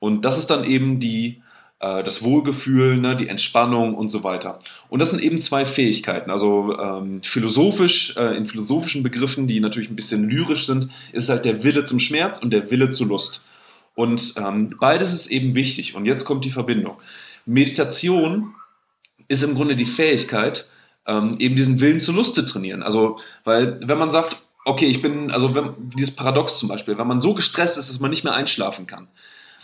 Und 0.00 0.24
das 0.24 0.38
ist 0.38 0.50
dann 0.50 0.64
eben 0.64 0.98
die, 0.98 1.40
äh, 1.80 2.02
das 2.02 2.22
Wohlgefühl, 2.22 2.98
ne, 2.98 3.16
die 3.16 3.28
Entspannung 3.28 3.94
und 3.94 4.10
so 4.10 4.24
weiter. 4.24 4.58
Und 4.88 5.00
das 5.00 5.10
sind 5.10 5.22
eben 5.22 5.40
zwei 5.40 5.64
Fähigkeiten. 5.64 6.30
Also 6.30 6.78
ähm, 6.78 7.22
philosophisch, 7.22 8.16
äh, 8.16 8.36
in 8.36 8.46
philosophischen 8.46 9.02
Begriffen, 9.02 9.46
die 9.46 9.60
natürlich 9.60 9.90
ein 9.90 9.96
bisschen 9.96 10.28
lyrisch 10.28 10.66
sind, 10.66 10.90
ist 11.12 11.28
halt 11.28 11.44
der 11.44 11.64
Wille 11.64 11.84
zum 11.84 11.98
Schmerz 11.98 12.38
und 12.38 12.52
der 12.52 12.70
Wille 12.70 12.90
zur 12.90 13.08
Lust. 13.08 13.44
Und 13.94 14.34
ähm, 14.36 14.74
beides 14.80 15.12
ist 15.12 15.28
eben 15.28 15.54
wichtig. 15.54 15.94
Und 15.94 16.04
jetzt 16.04 16.24
kommt 16.24 16.44
die 16.44 16.50
Verbindung. 16.50 16.96
Meditation 17.46 18.54
ist 19.26 19.42
im 19.42 19.54
Grunde 19.54 19.76
die 19.76 19.84
Fähigkeit, 19.84 20.68
ähm, 21.06 21.36
eben 21.38 21.56
diesen 21.56 21.80
Willen 21.80 22.00
zur 22.00 22.14
Lust 22.14 22.34
zu 22.34 22.42
trainieren. 22.42 22.82
Also, 22.82 23.16
weil 23.44 23.76
wenn 23.82 23.98
man 23.98 24.10
sagt, 24.10 24.36
okay, 24.64 24.86
ich 24.86 25.02
bin, 25.02 25.30
also 25.30 25.54
wenn, 25.54 25.74
dieses 25.96 26.14
Paradox 26.14 26.58
zum 26.58 26.68
Beispiel, 26.68 26.98
wenn 26.98 27.06
man 27.06 27.20
so 27.20 27.34
gestresst 27.34 27.78
ist, 27.78 27.88
dass 27.88 28.00
man 28.00 28.10
nicht 28.10 28.24
mehr 28.24 28.34
einschlafen 28.34 28.86
kann, 28.86 29.08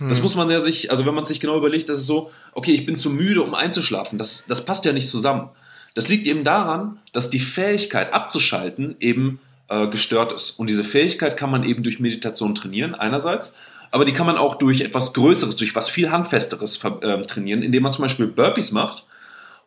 das 0.00 0.18
hm. 0.18 0.22
muss 0.22 0.34
man 0.34 0.50
ja 0.50 0.60
sich, 0.60 0.90
also 0.90 1.06
wenn 1.06 1.14
man 1.14 1.24
sich 1.24 1.40
genau 1.40 1.56
überlegt, 1.56 1.88
das 1.88 1.98
ist 1.98 2.06
so, 2.06 2.30
okay, 2.52 2.72
ich 2.72 2.86
bin 2.86 2.96
zu 2.96 3.10
müde, 3.10 3.42
um 3.42 3.54
einzuschlafen. 3.54 4.18
Das, 4.18 4.46
das 4.46 4.64
passt 4.64 4.84
ja 4.84 4.92
nicht 4.92 5.08
zusammen. 5.08 5.50
Das 5.94 6.08
liegt 6.08 6.26
eben 6.26 6.42
daran, 6.42 6.98
dass 7.12 7.30
die 7.30 7.38
Fähigkeit 7.38 8.12
abzuschalten 8.12 8.96
eben 8.98 9.40
äh, 9.68 9.86
gestört 9.86 10.32
ist. 10.32 10.58
Und 10.58 10.68
diese 10.68 10.84
Fähigkeit 10.84 11.36
kann 11.36 11.50
man 11.50 11.62
eben 11.62 11.82
durch 11.82 12.00
Meditation 12.00 12.54
trainieren, 12.54 12.94
einerseits, 12.94 13.54
aber 13.92 14.04
die 14.04 14.12
kann 14.12 14.26
man 14.26 14.36
auch 14.36 14.56
durch 14.56 14.80
etwas 14.80 15.14
Größeres, 15.14 15.54
durch 15.54 15.76
was 15.76 15.88
viel 15.88 16.10
Handfesteres 16.10 16.82
äh, 16.82 17.20
trainieren, 17.22 17.62
indem 17.62 17.84
man 17.84 17.92
zum 17.92 18.02
Beispiel 18.02 18.26
Burpees 18.26 18.72
macht 18.72 19.04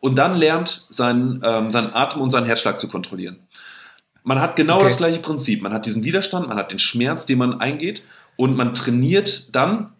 und 0.00 0.16
dann 0.16 0.36
lernt, 0.36 0.86
seinen, 0.90 1.40
ähm, 1.42 1.70
seinen 1.70 1.94
Atem 1.94 2.20
und 2.20 2.30
seinen 2.30 2.44
Herzschlag 2.44 2.78
zu 2.78 2.88
kontrollieren. 2.88 3.38
Man 4.22 4.40
hat 4.40 4.56
genau 4.56 4.76
okay. 4.76 4.84
das 4.84 4.98
gleiche 4.98 5.20
Prinzip. 5.20 5.62
Man 5.62 5.72
hat 5.72 5.86
diesen 5.86 6.04
Widerstand, 6.04 6.48
man 6.48 6.58
hat 6.58 6.70
den 6.72 6.78
Schmerz, 6.78 7.24
den 7.24 7.38
man 7.38 7.60
eingeht 7.60 8.02
und 8.36 8.56
man 8.56 8.74
trainiert 8.74 9.48
dann 9.52 9.92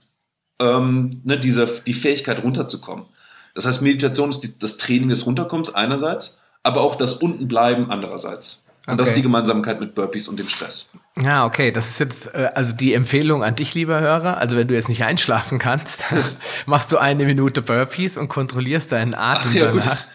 ähm, 0.61 1.11
ne, 1.25 1.38
diese, 1.38 1.66
die 1.87 1.94
Fähigkeit 1.94 2.42
runterzukommen. 2.42 3.07
Das 3.55 3.66
heißt, 3.66 3.83
Meditation 3.83 4.31
ist 4.31 4.40
die, 4.40 4.59
das 4.59 4.77
Training 4.77 5.09
des 5.09 5.27
Runterkommens 5.27 5.75
einerseits, 5.75 6.42
aber 6.62 6.81
auch 6.81 6.97
das 6.97 7.14
Untenbleiben 7.14 7.90
andererseits. 7.90 8.66
Und 8.88 8.94
okay. 8.94 9.03
das 9.03 9.09
ist 9.09 9.16
die 9.18 9.23
Gemeinsamkeit 9.23 9.81
mit 9.81 9.94
Burpees 9.94 10.29
und 10.29 10.38
dem 10.38 10.49
Stress. 10.49 10.92
Ja, 11.23 11.44
okay. 11.44 11.71
Das 11.71 11.90
ist 11.90 12.01
jetzt 12.01 12.35
äh, 12.35 12.51
also 12.55 12.73
die 12.73 12.94
Empfehlung 12.94 13.44
an 13.44 13.55
dich, 13.55 13.75
lieber 13.75 14.01
Hörer. 14.01 14.38
Also 14.38 14.57
wenn 14.57 14.66
du 14.66 14.75
jetzt 14.75 14.88
nicht 14.88 15.05
einschlafen 15.05 15.59
kannst, 15.59 16.05
machst 16.66 16.90
du 16.90 16.97
eine 16.97 17.27
Minute 17.27 17.61
Burpees 17.61 18.16
und 18.16 18.29
kontrollierst 18.29 18.92
deinen 18.92 19.14
Atem. 19.14 19.51
Ach, 19.51 19.55
ja, 19.55 19.71
gut. 19.73 19.85
Das, 19.85 20.12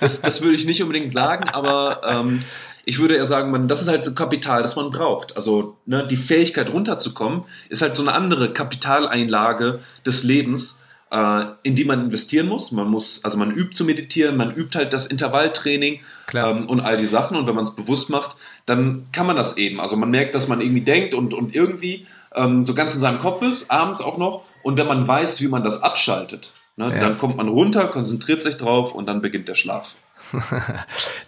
das, 0.00 0.20
das 0.22 0.40
würde 0.40 0.54
ich 0.54 0.64
nicht 0.64 0.82
unbedingt 0.82 1.12
sagen, 1.12 1.48
aber 1.52 2.00
ähm, 2.02 2.42
ich 2.88 2.98
würde 2.98 3.16
eher 3.16 3.26
sagen, 3.26 3.50
man, 3.50 3.68
das 3.68 3.82
ist 3.82 3.88
halt 3.88 4.02
so 4.02 4.14
Kapital, 4.14 4.62
das 4.62 4.74
man 4.74 4.88
braucht. 4.88 5.36
Also 5.36 5.76
ne, 5.84 6.06
die 6.06 6.16
Fähigkeit 6.16 6.72
runterzukommen 6.72 7.42
ist 7.68 7.82
halt 7.82 7.94
so 7.94 8.02
eine 8.02 8.14
andere 8.14 8.50
Kapitaleinlage 8.54 9.80
des 10.06 10.24
Lebens, 10.24 10.84
äh, 11.10 11.44
in 11.64 11.74
die 11.74 11.84
man 11.84 12.04
investieren 12.04 12.48
muss. 12.48 12.72
Man 12.72 12.88
muss, 12.88 13.26
also 13.26 13.36
man 13.36 13.50
übt 13.50 13.74
zu 13.74 13.84
meditieren, 13.84 14.38
man 14.38 14.54
übt 14.54 14.78
halt 14.78 14.94
das 14.94 15.04
Intervalltraining 15.04 16.00
ähm, 16.32 16.64
und 16.64 16.80
all 16.80 16.96
die 16.96 17.06
Sachen. 17.06 17.36
Und 17.36 17.46
wenn 17.46 17.54
man 17.54 17.64
es 17.64 17.76
bewusst 17.76 18.08
macht, 18.08 18.36
dann 18.64 19.06
kann 19.12 19.26
man 19.26 19.36
das 19.36 19.58
eben. 19.58 19.80
Also 19.80 19.96
man 19.96 20.08
merkt, 20.08 20.34
dass 20.34 20.48
man 20.48 20.62
irgendwie 20.62 20.80
denkt 20.80 21.12
und, 21.12 21.34
und 21.34 21.54
irgendwie 21.54 22.06
ähm, 22.34 22.64
so 22.64 22.72
ganz 22.72 22.94
in 22.94 23.00
seinem 23.00 23.18
Kopf 23.18 23.42
ist, 23.42 23.70
abends 23.70 24.00
auch 24.00 24.16
noch. 24.16 24.44
Und 24.62 24.78
wenn 24.78 24.86
man 24.86 25.06
weiß, 25.06 25.42
wie 25.42 25.48
man 25.48 25.62
das 25.62 25.82
abschaltet, 25.82 26.54
ne, 26.76 26.90
ja. 26.90 26.98
dann 26.98 27.18
kommt 27.18 27.36
man 27.36 27.48
runter, 27.48 27.86
konzentriert 27.88 28.42
sich 28.42 28.56
drauf 28.56 28.94
und 28.94 29.04
dann 29.04 29.20
beginnt 29.20 29.46
der 29.46 29.56
Schlaf. 29.56 29.96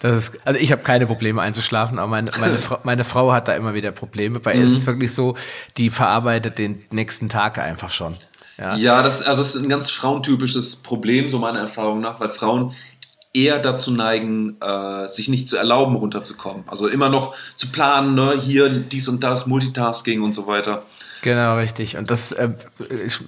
Ist, 0.03 0.39
also 0.45 0.61
ich 0.61 0.73
habe 0.73 0.83
keine 0.83 1.07
Probleme 1.07 1.41
einzuschlafen, 1.41 1.99
aber 1.99 2.09
meine, 2.09 2.31
meine, 2.41 2.59
Frau, 2.59 2.79
meine 2.83 3.05
Frau 3.05 3.33
hat 3.33 3.49
da 3.49 3.55
immer 3.55 3.75
wieder 3.75 3.93
Probleme. 3.93 4.41
Bei 4.41 4.55
ihr 4.55 4.65
ist 4.65 4.73
es 4.73 4.83
mhm. 4.83 4.87
wirklich 4.87 5.15
so, 5.15 5.37
die 5.77 5.91
verarbeitet 5.91 6.59
den 6.59 6.85
nächsten 6.91 7.29
Tag 7.29 7.59
einfach 7.59 7.91
schon. 7.91 8.17
Ja, 8.59 8.77
ja 8.77 9.03
das, 9.03 9.23
also 9.23 9.41
das 9.41 9.55
ist 9.55 9.63
ein 9.63 9.69
ganz 9.69 9.91
frauentypisches 9.91 10.77
Problem, 10.77 11.29
so 11.29 11.39
meiner 11.39 11.61
Erfahrung 11.61 12.01
nach, 12.01 12.21
weil 12.21 12.29
Frauen 12.29 12.75
eher 13.33 13.59
dazu 13.59 13.93
neigen, 13.93 14.57
äh, 14.61 15.09
sich 15.09 15.29
nicht 15.29 15.49
zu 15.49 15.57
erlauben, 15.57 15.95
runterzukommen. 15.95 16.65
Also 16.67 16.89
immer 16.89 17.09
noch 17.09 17.35
zu 17.57 17.69
planen, 17.69 18.15
ne? 18.15 18.35
hier 18.39 18.69
dies 18.69 19.09
und 19.09 19.23
das, 19.23 19.47
Multitasking 19.47 20.23
und 20.23 20.35
so 20.35 20.47
weiter. 20.47 20.85
Genau, 21.23 21.57
richtig. 21.57 21.97
Und 21.97 22.11
das 22.11 22.33
äh, 22.33 22.49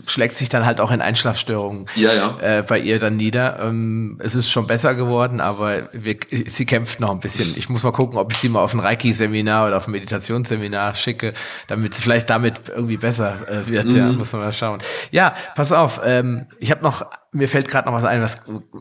schlägt 0.07 0.39
sich 0.39 0.49
dann 0.49 0.65
halt 0.65 0.81
auch 0.81 0.91
in 0.91 1.01
Einschlafstörungen 1.01 1.87
ja, 1.95 2.13
ja. 2.13 2.39
Äh, 2.41 2.63
bei 2.63 2.79
ihr 2.79 2.99
dann 2.99 3.17
nieder. 3.17 3.59
Ähm, 3.61 4.19
es 4.23 4.35
ist 4.35 4.51
schon 4.51 4.67
besser 4.67 4.95
geworden, 4.95 5.41
aber 5.41 5.89
wir, 5.93 6.17
sie 6.47 6.65
kämpft 6.65 7.01
noch 7.01 7.11
ein 7.11 7.21
bisschen. 7.21 7.53
Ich 7.57 7.69
muss 7.69 7.83
mal 7.83 7.93
gucken, 7.93 8.19
ob 8.19 8.33
ich 8.33 8.39
sie 8.39 8.49
mal 8.49 8.61
auf 8.61 8.73
ein 8.73 8.81
Reiki-Seminar 8.81 9.67
oder 9.67 9.77
auf 9.77 9.89
ein 9.89 9.93
Meditationsseminar 9.93 10.95
schicke, 10.95 11.35
damit 11.67 11.95
sie 11.95 12.03
vielleicht 12.03 12.31
damit 12.31 12.69
irgendwie 12.69 12.97
besser 12.97 13.49
äh, 13.49 13.67
wird. 13.67 13.87
Mhm. 13.87 13.97
Ja, 13.97 14.13
muss 14.13 14.33
man 14.33 14.43
mal 14.43 14.53
schauen. 14.53 14.81
Ja, 15.11 15.35
pass 15.55 15.73
auf. 15.73 16.01
Ähm, 16.05 16.47
ich 16.59 16.71
habe 16.71 16.83
noch, 16.83 17.07
mir 17.33 17.49
fällt 17.49 17.69
gerade 17.69 17.89
noch 17.89 17.95
was 17.95 18.05
ein, 18.05 18.23
was 18.23 18.41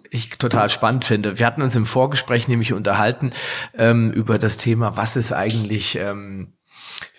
ich 0.09 0.29
total 0.37 0.69
spannend 0.69 1.03
finde. 1.03 1.37
Wir 1.37 1.45
hatten 1.45 1.61
uns 1.61 1.75
im 1.75 1.85
Vorgespräch 1.85 2.47
nämlich 2.47 2.73
unterhalten 2.73 3.31
ähm, 3.77 4.11
über 4.11 4.39
das 4.39 4.57
Thema, 4.57 4.95
was 4.95 5.15
ist 5.15 5.33
eigentlich 5.33 5.97
ähm, 5.97 6.53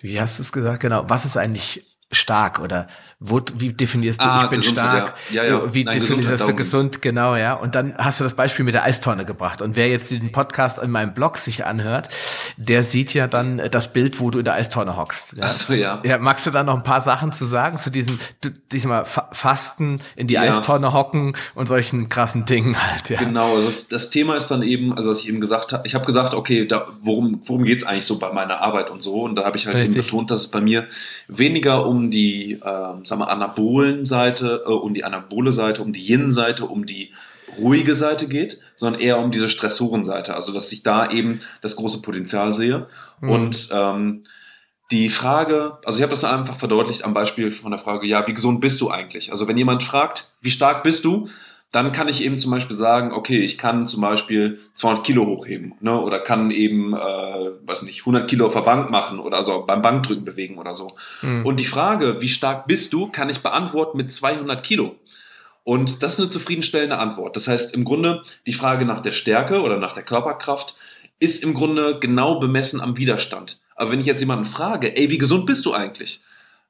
wie 0.01 0.19
hast 0.19 0.37
du 0.37 0.43
es 0.43 0.51
gesagt? 0.51 0.81
Genau. 0.81 1.09
Was 1.09 1.25
ist 1.25 1.37
eigentlich 1.37 1.85
stark 2.11 2.59
oder 2.59 2.87
wo, 3.25 3.41
wie 3.55 3.71
definierst 3.71 4.19
du, 4.19 4.25
ah, 4.25 4.43
ich 4.43 4.49
bin 4.49 4.61
stark, 4.61 5.13
ja. 5.31 5.43
Ja, 5.43 5.49
ja. 5.49 5.73
wie 5.73 5.85
Nein, 5.85 5.97
definierst 5.97 6.45
du 6.45 6.55
gesund, 6.55 7.01
genau, 7.01 7.37
ja. 7.37 7.53
Und 7.53 7.73
dann 7.73 7.95
hast 7.97 8.19
du 8.19 8.25
das 8.25 8.33
Beispiel 8.33 8.65
mit 8.65 8.73
der 8.73 8.83
Eistonne 8.83 9.23
gebracht. 9.23 9.61
Und 9.61 9.77
wer 9.77 9.87
jetzt 9.87 10.11
den 10.11 10.33
Podcast 10.33 10.77
in 10.77 10.91
meinem 10.91 11.13
Blog 11.13 11.37
sich 11.37 11.65
anhört, 11.65 12.09
der 12.57 12.83
sieht 12.83 13.13
ja 13.13 13.27
dann 13.27 13.61
das 13.71 13.93
Bild, 13.93 14.19
wo 14.19 14.29
du 14.29 14.39
in 14.39 14.45
der 14.45 14.55
Eistonne 14.55 14.97
hockst. 14.97 15.37
Ja. 15.37 15.45
Ach 15.45 15.53
so, 15.53 15.73
ja. 15.73 16.01
Ja, 16.03 16.17
magst 16.17 16.45
du 16.45 16.51
da 16.51 16.63
noch 16.63 16.75
ein 16.75 16.83
paar 16.83 16.99
Sachen 16.99 17.31
zu 17.31 17.45
sagen, 17.45 17.77
zu 17.77 17.89
diesem, 17.89 18.19
diesem 18.73 18.91
Fasten, 19.31 20.01
in 20.17 20.27
die 20.27 20.33
ja. 20.33 20.41
Eistonne 20.41 20.91
hocken 20.91 21.37
und 21.55 21.67
solchen 21.69 22.09
krassen 22.09 22.43
Dingen 22.43 22.75
halt, 22.75 23.09
ja. 23.09 23.19
Genau, 23.19 23.55
also 23.55 23.67
das, 23.67 23.87
das 23.87 24.09
Thema 24.09 24.35
ist 24.35 24.51
dann 24.51 24.63
eben, 24.63 24.97
also 24.97 25.09
was 25.09 25.19
ich 25.19 25.29
eben 25.29 25.39
gesagt 25.39 25.71
habe, 25.71 25.87
ich 25.87 25.95
habe 25.95 26.05
gesagt, 26.05 26.33
okay, 26.33 26.67
da, 26.67 26.87
worum, 26.99 27.39
worum 27.45 27.63
geht's 27.63 27.85
eigentlich 27.85 28.05
so 28.05 28.19
bei 28.19 28.33
meiner 28.33 28.59
Arbeit 28.59 28.89
und 28.89 29.01
so? 29.01 29.23
Und 29.23 29.35
da 29.35 29.45
habe 29.45 29.55
ich 29.55 29.65
halt 29.65 29.77
eben 29.77 29.93
betont, 29.93 30.29
dass 30.29 30.41
es 30.41 30.47
bei 30.49 30.59
mir 30.59 30.85
weniger 31.29 31.85
um 31.85 32.11
die, 32.11 32.59
ähm, 32.65 33.05
sagen 33.13 33.21
wir, 33.21 33.29
anabolen 33.29 34.05
Seite, 34.05 34.63
äh, 34.65 34.69
um 34.69 34.93
die 34.93 35.03
anabole 35.03 35.51
Seite, 35.51 35.81
um 35.81 35.93
die 35.93 36.01
Yin-Seite, 36.01 36.65
um 36.65 36.85
die 36.85 37.11
ruhige 37.57 37.95
Seite 37.95 38.27
geht, 38.27 38.59
sondern 38.75 39.01
eher 39.01 39.19
um 39.19 39.31
diese 39.31 39.49
Stressorenseite. 39.49 40.33
Also 40.33 40.53
dass 40.53 40.71
ich 40.71 40.83
da 40.83 41.09
eben 41.09 41.39
das 41.61 41.75
große 41.75 42.01
Potenzial 42.01 42.53
sehe. 42.53 42.87
Mhm. 43.21 43.29
Und 43.29 43.69
ähm, 43.71 44.23
die 44.91 45.09
Frage, 45.09 45.77
also 45.85 45.97
ich 45.97 46.03
habe 46.03 46.11
das 46.11 46.23
einfach 46.23 46.57
verdeutlicht 46.57 47.05
am 47.05 47.13
Beispiel 47.13 47.51
von 47.51 47.71
der 47.71 47.79
Frage, 47.79 48.07
ja, 48.07 48.25
wie 48.27 48.33
gesund 48.33 48.59
bist 48.61 48.81
du 48.81 48.89
eigentlich? 48.89 49.31
Also 49.31 49.47
wenn 49.47 49.57
jemand 49.57 49.83
fragt, 49.83 50.33
wie 50.41 50.51
stark 50.51 50.83
bist 50.83 51.05
du, 51.05 51.27
dann 51.73 51.91
kann 51.91 52.07
ich 52.07 52.23
eben 52.23 52.37
zum 52.37 52.51
Beispiel 52.51 52.75
sagen, 52.75 53.13
okay, 53.13 53.39
ich 53.39 53.57
kann 53.57 53.87
zum 53.87 54.01
Beispiel 54.01 54.59
200 54.75 55.03
Kilo 55.03 55.25
hochheben, 55.25 55.73
ne, 55.79 55.99
oder 55.99 56.19
kann 56.19 56.51
eben, 56.51 56.93
äh, 56.93 57.49
was 57.65 57.81
nicht, 57.81 58.01
100 58.01 58.29
Kilo 58.29 58.45
auf 58.45 58.53
der 58.53 58.61
Bank 58.61 58.91
machen 58.91 59.19
oder 59.19 59.43
so 59.43 59.65
beim 59.65 59.81
Bankdrücken 59.81 60.23
bewegen 60.23 60.59
oder 60.59 60.75
so. 60.75 60.91
Mhm. 61.23 61.43
Und 61.47 61.59
die 61.59 61.65
Frage, 61.65 62.21
wie 62.21 62.29
stark 62.29 62.67
bist 62.67 62.93
du, 62.93 63.07
kann 63.07 63.27
ich 63.29 63.39
beantworten 63.39 63.97
mit 63.97 64.11
200 64.11 64.63
Kilo. 64.63 64.95
Und 65.63 66.03
das 66.03 66.13
ist 66.13 66.19
eine 66.19 66.29
zufriedenstellende 66.29 66.99
Antwort. 66.99 67.35
Das 67.35 67.47
heißt, 67.47 67.73
im 67.73 67.85
Grunde 67.85 68.21
die 68.45 68.53
Frage 68.53 68.85
nach 68.85 68.99
der 68.99 69.11
Stärke 69.11 69.63
oder 69.63 69.77
nach 69.77 69.93
der 69.93 70.03
Körperkraft 70.03 70.75
ist 71.19 71.41
im 71.41 71.55
Grunde 71.55 71.97
genau 71.99 72.37
bemessen 72.37 72.81
am 72.81 72.97
Widerstand. 72.97 73.59
Aber 73.75 73.91
wenn 73.91 73.99
ich 73.99 74.05
jetzt 74.05 74.19
jemanden 74.19 74.45
frage, 74.45 74.95
ey, 74.95 75.09
wie 75.09 75.17
gesund 75.17 75.47
bist 75.47 75.65
du 75.65 75.73
eigentlich? 75.73 76.21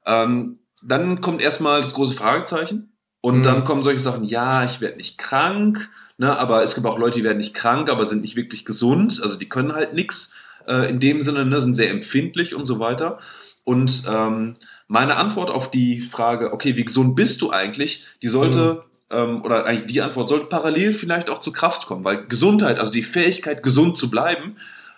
Ähm, 0.06 0.60
dann 0.82 1.20
kommt 1.20 1.42
erstmal 1.42 1.82
das 1.82 1.92
große 1.92 2.14
Fragezeichen. 2.14 2.93
Und 3.24 3.38
mhm. 3.38 3.42
dann 3.42 3.64
kommen 3.64 3.82
solche 3.82 4.00
Sachen, 4.00 4.22
ja, 4.22 4.64
ich 4.66 4.82
werde 4.82 4.98
nicht 4.98 5.16
krank, 5.16 5.88
ne, 6.18 6.38
aber 6.38 6.62
es 6.62 6.74
gibt 6.74 6.86
auch 6.86 6.98
Leute, 6.98 7.20
die 7.20 7.24
werden 7.24 7.38
nicht 7.38 7.54
krank, 7.54 7.88
aber 7.88 8.04
sind 8.04 8.20
nicht 8.20 8.36
wirklich 8.36 8.66
gesund, 8.66 9.18
also 9.22 9.38
die 9.38 9.48
können 9.48 9.72
halt 9.72 9.94
nichts 9.94 10.34
äh, 10.66 10.90
in 10.90 11.00
dem 11.00 11.22
Sinne, 11.22 11.46
ne, 11.46 11.58
sind 11.58 11.74
sehr 11.74 11.90
empfindlich 11.90 12.54
und 12.54 12.66
so 12.66 12.80
weiter. 12.80 13.18
Und 13.64 14.02
ähm, 14.06 14.52
meine 14.88 15.16
Antwort 15.16 15.50
auf 15.50 15.70
die 15.70 16.02
Frage, 16.02 16.52
okay, 16.52 16.76
wie 16.76 16.84
gesund 16.84 17.16
bist 17.16 17.40
du 17.40 17.50
eigentlich, 17.50 18.04
die 18.20 18.28
sollte, 18.28 18.84
mhm. 19.10 19.16
ähm, 19.16 19.42
oder 19.42 19.64
eigentlich 19.64 19.86
die 19.86 20.02
Antwort 20.02 20.28
sollte 20.28 20.44
parallel 20.44 20.92
vielleicht 20.92 21.30
auch 21.30 21.38
zur 21.38 21.54
Kraft 21.54 21.86
kommen, 21.86 22.04
weil 22.04 22.26
Gesundheit, 22.26 22.78
also 22.78 22.92
die 22.92 23.02
Fähigkeit, 23.02 23.62
gesund 23.62 23.96
zu 23.96 24.10
bleiben, 24.10 24.56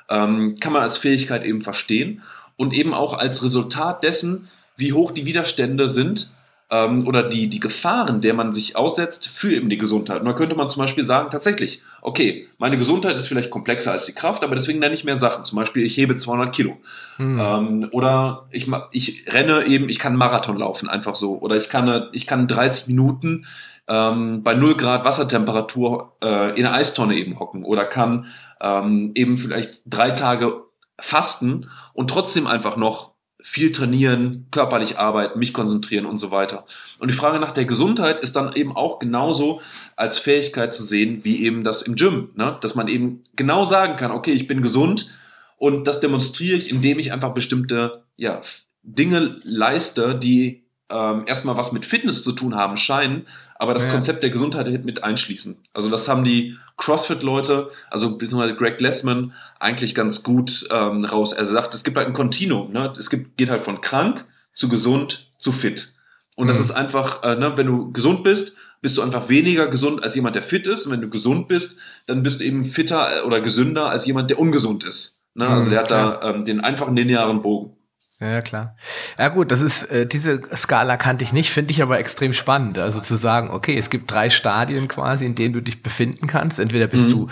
ähm, 0.09 0.59
kann 0.59 0.73
man 0.73 0.83
als 0.83 0.99
Fähigkeit 0.99 1.45
eben 1.45 1.61
verstehen 1.61 2.23
und 2.57 2.75
eben 2.75 2.93
auch 2.93 3.17
als 3.17 3.45
Resultat 3.45 4.03
dessen, 4.03 4.49
wie 4.77 4.95
hoch 4.95 5.13
die 5.13 5.27
Widerstände 5.27 5.87
sind, 5.87 6.33
ähm, 6.71 7.07
oder 7.07 7.23
die, 7.23 7.49
die 7.49 7.61
Gefahren, 7.61 8.21
der 8.21 8.35
man 8.35 8.53
sich 8.53 8.77
aussetzt 8.77 9.29
für 9.29 9.53
eben 9.53 9.69
die 9.69 9.79
Gesundheit. 9.79 10.21
Und 10.21 10.27
da 10.27 10.33
könnte 10.33 10.57
man 10.57 10.69
zum 10.69 10.83
Beispiel 10.83 11.05
sagen, 11.05 11.31
tatsächlich, 11.31 11.83
okay, 12.03 12.49
meine 12.59 12.77
Gesundheit 12.77 13.15
ist 13.15 13.29
vielleicht 13.29 13.51
komplexer 13.51 13.93
als 13.93 14.07
die 14.07 14.15
Kraft, 14.15 14.43
aber 14.43 14.55
deswegen 14.55 14.81
nenne 14.81 14.95
ich 14.95 15.05
mehr 15.05 15.19
Sachen. 15.19 15.45
Zum 15.45 15.57
Beispiel, 15.57 15.85
ich 15.85 15.97
hebe 15.97 16.17
200 16.17 16.55
Kilo. 16.55 16.77
Hm. 17.19 17.39
Ähm, 17.39 17.89
oder 17.93 18.49
ich, 18.51 18.69
ich 18.91 19.33
renne 19.33 19.65
eben, 19.67 19.89
ich 19.89 19.99
kann 19.99 20.17
Marathon 20.17 20.59
laufen, 20.59 20.89
einfach 20.89 21.15
so. 21.15 21.39
Oder 21.39 21.57
ich 21.57 21.69
kann, 21.69 22.09
ich 22.13 22.27
kann 22.27 22.49
30 22.49 22.89
Minuten 22.89 23.47
ähm, 23.89 24.43
bei 24.43 24.55
0 24.55 24.75
Grad 24.75 25.05
Wassertemperatur 25.05 26.17
äh, 26.23 26.59
in 26.59 26.67
einer 26.67 26.75
Eistonne 26.75 27.15
eben 27.15 27.39
hocken. 27.39 27.65
Oder 27.65 27.85
kann 27.85 28.27
ähm, 28.61 29.13
eben 29.15 29.37
vielleicht 29.37 29.83
drei 29.87 30.11
Tage 30.11 30.65
fasten 30.99 31.69
und 31.93 32.11
trotzdem 32.11 32.47
einfach 32.47 32.77
noch 32.77 33.16
viel 33.49 33.71
trainieren, 33.71 34.49
körperlich 34.51 34.99
arbeiten, 34.99 35.39
mich 35.39 35.53
konzentrieren 35.53 36.05
und 36.05 36.19
so 36.19 36.33
weiter. 36.33 36.65
Und 36.99 37.13
die 37.13 37.17
Frage 37.17 37.39
nach 37.39 37.53
der 37.53 37.65
Gesundheit 37.65 38.19
ist 38.19 38.35
dann 38.35 38.53
eben 38.55 38.75
auch 38.75 38.99
genauso 38.99 39.61
als 39.95 40.19
Fähigkeit 40.19 40.75
zu 40.75 40.83
sehen, 40.83 41.21
wie 41.23 41.45
eben 41.45 41.63
das 41.63 41.83
im 41.83 41.95
Gym, 41.95 42.31
ne? 42.35 42.59
dass 42.61 42.75
man 42.75 42.89
eben 42.89 43.23
genau 43.37 43.65
sagen 43.65 43.95
kann, 43.95 44.11
okay, 44.11 44.33
ich 44.33 44.49
bin 44.49 44.63
gesund 44.63 45.11
und 45.59 45.87
das 45.87 46.01
demonstriere 46.01 46.57
ich, 46.57 46.71
indem 46.73 46.99
ich 46.99 47.13
einfach 47.13 47.35
bestimmte 47.35 48.03
ja, 48.17 48.43
Dinge 48.83 49.39
leiste, 49.45 50.17
die 50.17 50.66
ähm, 50.91 51.25
erstmal 51.27 51.57
was 51.57 51.73
mit 51.73 51.85
Fitness 51.85 52.23
zu 52.23 52.33
tun 52.33 52.55
haben 52.55 52.77
scheinen, 52.77 53.27
aber 53.57 53.75
das 53.75 53.87
ja. 53.87 53.93
Konzept 53.93 54.23
der 54.23 54.31
Gesundheit 54.31 54.85
mit 54.85 55.03
einschließen. 55.03 55.59
Also 55.73 55.91
das 55.91 56.09
haben 56.09 56.25
die 56.25 56.57
CrossFit-Leute, 56.77 57.71
also 57.91 58.17
beziehungsweise 58.17 58.55
Greg 58.55 58.79
Glassman, 58.79 59.33
eigentlich 59.59 59.95
ganz 59.95 60.23
gut 60.23 60.69
ähm, 60.71 61.05
raus. 61.05 61.33
Er 61.33 61.45
sagt, 61.45 61.75
es 61.75 61.85
gibt 61.85 61.97
halt 61.97 62.07
ein 62.07 62.13
Kontinuum. 62.13 62.73
Ne? 62.73 62.93
Es 62.99 63.11
gibt, 63.11 63.37
geht 63.37 63.51
halt 63.51 63.63
von 63.63 63.81
krank 63.81 64.25
zu 64.53 64.69
gesund 64.69 65.31
zu 65.39 65.53
fit. 65.53 65.95
Und 66.37 66.45
mhm. 66.45 66.49
das 66.49 66.61
ist 66.61 66.71
einfach, 66.71 67.23
äh, 67.23 67.35
ne, 67.35 67.57
wenn 67.57 67.67
du 67.67 67.93
gesund 67.93 68.23
bist, 68.25 68.57
bist 68.83 68.99
du 68.99 69.03
einfach 69.03 69.29
weniger 69.29 69.69
gesund 69.69 70.05
als 70.05 70.15
jemand, 70.15 70.37
der 70.37 70.43
fit 70.43 70.67
ist. 70.67 70.87
Und 70.87 70.93
wenn 70.93 71.01
du 71.01 71.09
gesund 71.09 71.49
bist, 71.49 71.79
dann 72.07 72.23
bist 72.23 72.41
du 72.41 72.45
eben 72.45 72.63
fitter 72.63 73.19
äh, 73.19 73.21
oder 73.23 73.41
gesünder 73.41 73.89
als 73.89 74.07
jemand, 74.07 74.31
der 74.31 74.39
ungesund 74.39 74.85
ist. 74.85 75.23
Ne? 75.35 75.49
Also 75.49 75.67
mhm, 75.67 75.71
der 75.71 75.81
hat 75.81 75.91
da 75.91 76.21
ähm, 76.23 76.45
den 76.45 76.61
einfachen 76.61 76.97
linearen 76.97 77.43
Bogen. 77.43 77.76
Ja, 78.21 78.41
klar. 78.41 78.77
Ja 79.19 79.29
gut, 79.29 79.53
das 79.53 79.61
ist 79.61 79.85
äh, 79.85 80.07
diese 80.07 80.41
Skala 80.55 80.97
kannte 80.97 81.23
ich 81.23 81.33
nicht, 81.33 81.51
finde 81.51 81.73
ich 81.73 81.83
aber 81.83 81.99
extrem 81.99 82.33
spannend. 82.33 82.79
Also 82.79 83.01
zu 83.01 83.17
sagen, 83.17 83.51
okay, 83.51 83.77
es 83.77 83.91
gibt 83.91 84.11
drei 84.11 84.31
Stadien 84.31 84.89
quasi, 84.89 85.27
in 85.27 85.35
denen 85.35 85.53
du 85.53 85.61
dich 85.61 85.83
befinden 85.83 86.27
kannst. 86.27 86.59
Entweder 86.59 86.87
bist 86.87 87.09
mhm. 87.09 87.13
du 87.13 87.29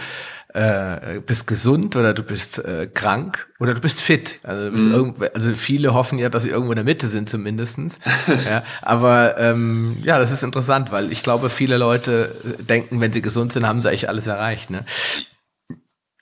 äh, 0.54 1.20
bist 1.20 1.46
gesund 1.48 1.96
oder 1.96 2.14
du 2.14 2.22
bist 2.22 2.64
äh, 2.64 2.86
krank 2.86 3.48
oder 3.58 3.74
du 3.74 3.80
bist 3.80 4.00
fit. 4.00 4.38
Also, 4.44 4.66
du 4.66 4.70
bist 4.70 4.86
mhm. 4.86 5.14
also 5.34 5.54
viele 5.54 5.94
hoffen 5.94 6.18
ja, 6.18 6.28
dass 6.28 6.44
sie 6.44 6.50
irgendwo 6.50 6.72
in 6.72 6.76
der 6.76 6.84
Mitte 6.84 7.08
sind 7.08 7.28
zumindestens. 7.28 7.98
ja, 8.48 8.62
aber 8.80 9.36
ähm, 9.38 9.96
ja, 10.02 10.18
das 10.18 10.30
ist 10.30 10.44
interessant, 10.44 10.92
weil 10.92 11.10
ich 11.10 11.22
glaube, 11.22 11.50
viele 11.50 11.76
Leute 11.76 12.36
denken, 12.60 13.00
wenn 13.00 13.12
sie 13.12 13.20
gesund 13.20 13.52
sind, 13.52 13.66
haben 13.66 13.82
sie 13.82 13.88
eigentlich 13.88 14.08
alles 14.08 14.28
erreicht. 14.28 14.70
Ne? 14.70 14.84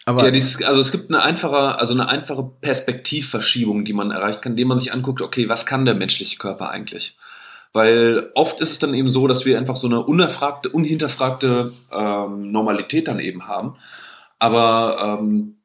Aber 0.04 0.24
ja, 0.24 0.30
dieses, 0.30 0.62
also 0.64 0.80
es 0.80 0.90
gibt 0.90 1.10
eine 1.10 1.22
einfache, 1.22 1.78
also 1.78 1.94
eine 1.94 2.08
einfache 2.08 2.42
Perspektivverschiebung, 2.60 3.84
die 3.84 3.92
man 3.92 4.10
erreichen 4.10 4.40
kann, 4.40 4.52
indem 4.52 4.68
man 4.68 4.78
sich 4.78 4.92
anguckt, 4.92 5.22
okay, 5.22 5.48
was 5.48 5.64
kann 5.64 5.84
der 5.84 5.94
menschliche 5.94 6.38
Körper 6.38 6.70
eigentlich? 6.70 7.16
Weil 7.72 8.30
oft 8.34 8.60
ist 8.60 8.70
es 8.70 8.78
dann 8.80 8.94
eben 8.94 9.08
so, 9.08 9.26
dass 9.26 9.46
wir 9.46 9.56
einfach 9.56 9.76
so 9.76 9.86
eine 9.86 10.02
unerfragte, 10.04 10.68
unhinterfragte 10.68 11.72
ähm, 11.90 12.50
Normalität 12.50 13.08
dann 13.08 13.20
eben 13.20 13.46
haben. 13.46 13.76
Aber 14.38 15.18
ähm, 15.20 15.62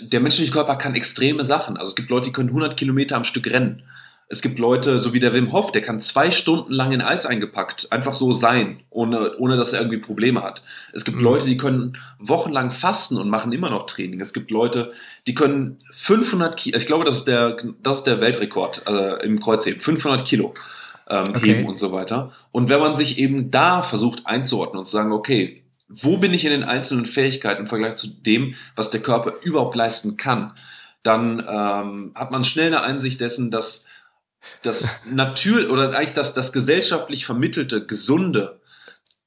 der 0.00 0.20
menschliche 0.20 0.52
Körper 0.52 0.76
kann 0.76 0.94
extreme 0.94 1.44
Sachen. 1.44 1.76
Also 1.76 1.90
es 1.90 1.96
gibt 1.96 2.10
Leute, 2.10 2.26
die 2.26 2.32
können 2.32 2.48
100 2.48 2.76
Kilometer 2.76 3.16
am 3.16 3.24
Stück 3.24 3.52
rennen. 3.52 3.82
Es 4.30 4.42
gibt 4.42 4.58
Leute, 4.58 4.98
so 4.98 5.14
wie 5.14 5.20
der 5.20 5.32
Wim 5.32 5.52
Hof, 5.52 5.72
der 5.72 5.80
kann 5.80 6.00
zwei 6.00 6.30
Stunden 6.30 6.70
lang 6.70 6.92
in 6.92 7.00
Eis 7.00 7.24
eingepackt 7.24 7.92
einfach 7.92 8.14
so 8.14 8.30
sein, 8.30 8.80
ohne, 8.90 9.36
ohne 9.38 9.56
dass 9.56 9.72
er 9.72 9.80
irgendwie 9.80 9.98
Probleme 9.98 10.42
hat. 10.42 10.62
Es 10.92 11.06
gibt 11.06 11.16
mhm. 11.16 11.24
Leute, 11.24 11.46
die 11.46 11.56
können 11.56 11.96
wochenlang 12.18 12.70
fasten 12.70 13.16
und 13.16 13.30
machen 13.30 13.52
immer 13.52 13.70
noch 13.70 13.86
Training. 13.86 14.20
Es 14.20 14.34
gibt 14.34 14.50
Leute, 14.50 14.92
die 15.26 15.34
können 15.34 15.78
500 15.92 16.56
Kilo, 16.58 16.76
ich 16.76 16.86
glaube, 16.86 17.06
das 17.06 17.16
ist 17.16 17.28
der, 17.28 17.56
das 17.82 17.96
ist 17.96 18.04
der 18.04 18.20
Weltrekord 18.20 18.86
äh, 18.86 19.24
im 19.24 19.40
Kreuzheben, 19.40 19.80
500 19.80 20.26
Kilo 20.26 20.52
ähm, 21.08 21.28
okay. 21.28 21.54
heben 21.54 21.66
und 21.66 21.78
so 21.78 21.92
weiter. 21.92 22.30
Und 22.52 22.68
wenn 22.68 22.80
man 22.80 22.96
sich 22.96 23.18
eben 23.18 23.50
da 23.50 23.80
versucht 23.80 24.26
einzuordnen 24.26 24.80
und 24.80 24.84
zu 24.84 24.92
sagen, 24.92 25.12
okay, 25.12 25.62
wo 25.88 26.18
bin 26.18 26.34
ich 26.34 26.44
in 26.44 26.50
den 26.50 26.64
einzelnen 26.64 27.06
Fähigkeiten 27.06 27.62
im 27.62 27.66
Vergleich 27.66 27.96
zu 27.96 28.08
dem, 28.08 28.54
was 28.76 28.90
der 28.90 29.00
Körper 29.00 29.32
überhaupt 29.42 29.74
leisten 29.74 30.18
kann, 30.18 30.52
dann 31.02 31.42
ähm, 31.48 32.12
hat 32.14 32.30
man 32.30 32.44
schnell 32.44 32.66
eine 32.66 32.82
Einsicht 32.82 33.20
dessen, 33.20 33.50
dass 33.50 33.86
das 34.62 35.06
natürlich 35.10 35.68
oder 35.70 35.94
eigentlich 35.96 36.12
das, 36.12 36.34
das 36.34 36.52
gesellschaftlich 36.52 37.26
vermittelte 37.26 37.84
Gesunde 37.86 38.60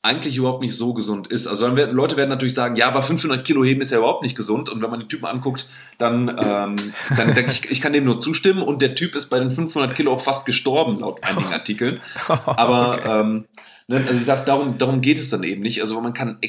eigentlich 0.04 0.38
überhaupt 0.38 0.64
nicht 0.64 0.76
so 0.76 0.94
gesund 0.94 1.28
ist. 1.28 1.46
Also 1.46 1.68
dann 1.68 1.78
werden, 1.78 1.96
Leute 1.96 2.18
werden 2.18 2.30
natürlich 2.30 2.56
sagen, 2.56 2.76
ja, 2.76 2.88
aber 2.88 3.04
500 3.04 3.46
Kilo 3.46 3.64
heben 3.64 3.82
ist 3.82 3.92
ja 3.92 4.00
überhaupt 4.00 4.24
nicht 4.24 4.36
gesund. 4.36 4.68
Und 4.70 4.82
wenn 4.82 4.90
man 4.90 5.00
den 5.00 5.10
Typen 5.10 5.26
anguckt, 5.26 5.68
dann, 6.00 6.28
ähm, 6.30 6.76
dann 7.16 7.36
denke 7.36 7.52
ich, 7.52 7.70
ich 7.70 7.82
kann 7.82 7.94
dem 7.94 8.06
nur 8.06 8.20
zustimmen. 8.20 8.64
Und 8.64 8.82
der 8.82 8.96
Typ 8.96 9.16
ist 9.16 9.30
bei 9.30 9.40
den 9.40 9.52
500 9.52 9.96
Kilo 9.96 10.12
auch 10.14 10.22
fast 10.22 10.46
gestorben, 10.46 11.00
laut 11.00 11.24
einigen 11.24 11.54
Artikeln. 11.54 12.02
Aber 12.28 12.94
okay. 12.98 13.20
ähm, 13.20 13.46
ne, 13.88 14.04
also 14.08 14.20
ich 14.20 14.26
sage, 14.26 14.42
darum, 14.44 14.80
darum 14.80 15.02
geht 15.02 15.20
es 15.20 15.30
dann 15.30 15.44
eben 15.44 15.62
nicht. 15.62 15.82
Also 15.82 16.02
man 16.02 16.14
kann, 16.14 16.40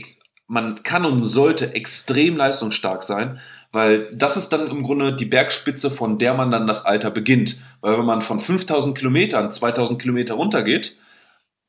man 0.46 0.82
kann 0.82 1.04
und 1.04 1.22
sollte 1.22 1.74
extrem 1.74 2.38
leistungsstark 2.38 3.02
sein, 3.02 3.38
weil 3.72 4.08
das 4.14 4.36
ist 4.36 4.50
dann 4.50 4.68
im 4.68 4.82
Grunde 4.82 5.14
die 5.14 5.24
Bergspitze, 5.24 5.90
von 5.90 6.18
der 6.18 6.34
man 6.34 6.50
dann 6.50 6.66
das 6.66 6.84
Alter 6.84 7.10
beginnt. 7.10 7.56
Weil 7.80 7.98
wenn 7.98 8.04
man 8.04 8.22
von 8.22 8.38
5000 8.38 8.96
Kilometern 8.96 9.50
2000 9.50 10.00
Kilometer 10.00 10.34
runtergeht, 10.34 10.96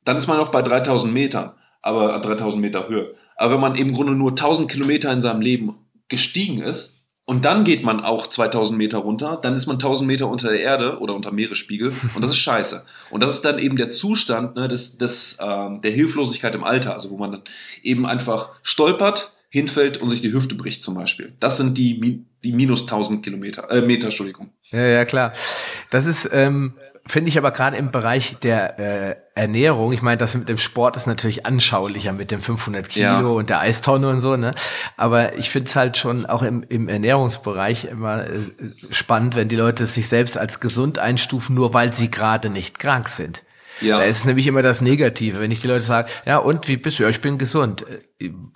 dann 0.04 0.18
ist 0.18 0.28
man 0.28 0.38
noch 0.38 0.52
bei 0.52 0.62
3000 0.62 1.13
Metern, 1.13 1.54
aber 1.82 2.20
3000 2.20 2.62
Meter 2.62 2.89
Höhe. 2.89 3.16
Aber 3.38 3.54
wenn 3.54 3.62
man 3.62 3.76
im 3.76 3.94
Grunde 3.94 4.13
nur 4.13 4.32
1000 4.32 4.70
Kilometer 4.70 5.12
in 5.12 5.22
seinem 5.22 5.42
Leben 5.42 5.76
gestiegen 6.10 6.62
ist, 6.62 7.04
und 7.26 7.46
dann 7.46 7.63
geht 7.63 7.84
man 7.84 8.02
auch 8.02 8.28
2000 8.28 8.78
Meter 8.78 8.98
runter, 8.98 9.39
dann 9.42 9.56
ist 9.56 9.66
man 9.66 9.76
1000 9.76 10.06
Meter 10.08 10.28
unter 10.28 10.50
der 10.50 10.60
Erde 10.60 11.00
oder 11.00 11.13
unter 11.13 11.32
Meeresspiegel 11.32 11.94
und 12.16 12.22
das 12.22 12.32
ist 12.32 12.38
scheiße. 12.38 12.84
Und 13.12 13.24
das 13.24 13.32
ist 13.32 13.46
dann 13.46 13.60
eben 13.60 13.78
der 13.78 13.89
Zustand 13.89 14.58
ne, 14.58 14.68
des, 14.68 14.98
des, 14.98 15.38
äh, 15.39 15.80
der 15.80 15.92
Hilflosigkeit 15.92 16.54
im 16.54 16.66
Alter, 16.66 16.94
also 16.94 17.12
wo 17.12 17.18
man 17.18 17.32
dann 17.32 17.42
eben 17.82 18.06
einfach 18.06 18.50
stolpert, 18.62 19.38
hinfällt 19.54 19.98
und 19.98 20.10
sich 20.10 20.22
die 20.22 20.34
Hüfte 20.34 20.56
bricht 20.56 20.84
zum 20.84 20.96
Beispiel. 20.96 21.32
Das 21.39 21.58
sind 21.58 21.78
die, 21.78 22.26
die 22.44 22.54
minus 22.54 22.82
1000 22.82 23.24
Kilometer, 23.24 23.70
äh, 23.70 23.84
Meter, 23.84 24.06
Entschuldigung. 24.06 24.50
Ja, 24.72 24.84
ja, 24.84 25.06
klar. 25.06 25.32
Das 25.92 26.08
ist, 26.08 26.28
ähm, 26.34 26.74
finde 27.06 27.30
ich 27.30 27.38
aber 27.38 27.52
gerade 27.52 27.78
im 27.78 27.92
Bereich 27.92 28.36
der 28.42 28.80
äh, 28.80 29.16
Ernährung, 29.36 29.94
ich 29.94 30.02
meine, 30.02 30.18
das 30.18 30.34
mit 30.34 30.50
dem 30.50 30.58
Sport 30.58 30.98
ist 30.98 31.06
natürlich 31.06 31.46
anschaulicher 31.46 32.13
mit 32.13 32.32
dem 32.32 32.42
500 32.42 32.89
Kilo 32.89 33.06
ja. 33.06 33.20
und 33.22 33.52
der 33.52 33.60
Eistonne 33.60 34.10
und 34.10 34.22
so, 34.22 34.38
ne? 34.38 34.56
Aber 34.98 35.38
ich 35.38 35.52
finde 35.52 35.70
es 35.70 35.76
halt 35.76 35.98
schon 35.98 36.26
auch 36.26 36.42
im, 36.42 36.63
im 36.68 36.89
Ernährungsbereich 36.89 37.86
immer 37.86 38.26
äh, 38.26 38.39
spannend, 38.89 39.36
wenn 39.36 39.50
die 39.50 39.56
Leute 39.56 39.86
sich 39.86 40.08
selbst 40.08 40.36
als 40.36 40.62
gesund 40.62 40.98
einstufen, 40.98 41.54
nur 41.54 41.76
weil 41.76 41.94
sie 41.94 42.10
gerade 42.10 42.50
nicht 42.50 42.80
krank 42.80 43.08
sind. 43.08 43.44
Ja. 43.81 43.97
Da 43.97 44.03
ist 44.03 44.25
nämlich 44.25 44.47
immer 44.47 44.62
das 44.62 44.81
Negative, 44.81 45.39
wenn 45.39 45.51
ich 45.51 45.62
die 45.62 45.67
Leute 45.67 45.83
sage, 45.83 46.09
ja, 46.25 46.38
und 46.38 46.67
wie 46.67 46.77
bist 46.77 46.99
du? 46.99 47.03
Ja, 47.03 47.09
ich 47.09 47.21
bin 47.21 47.38
gesund. 47.38 47.86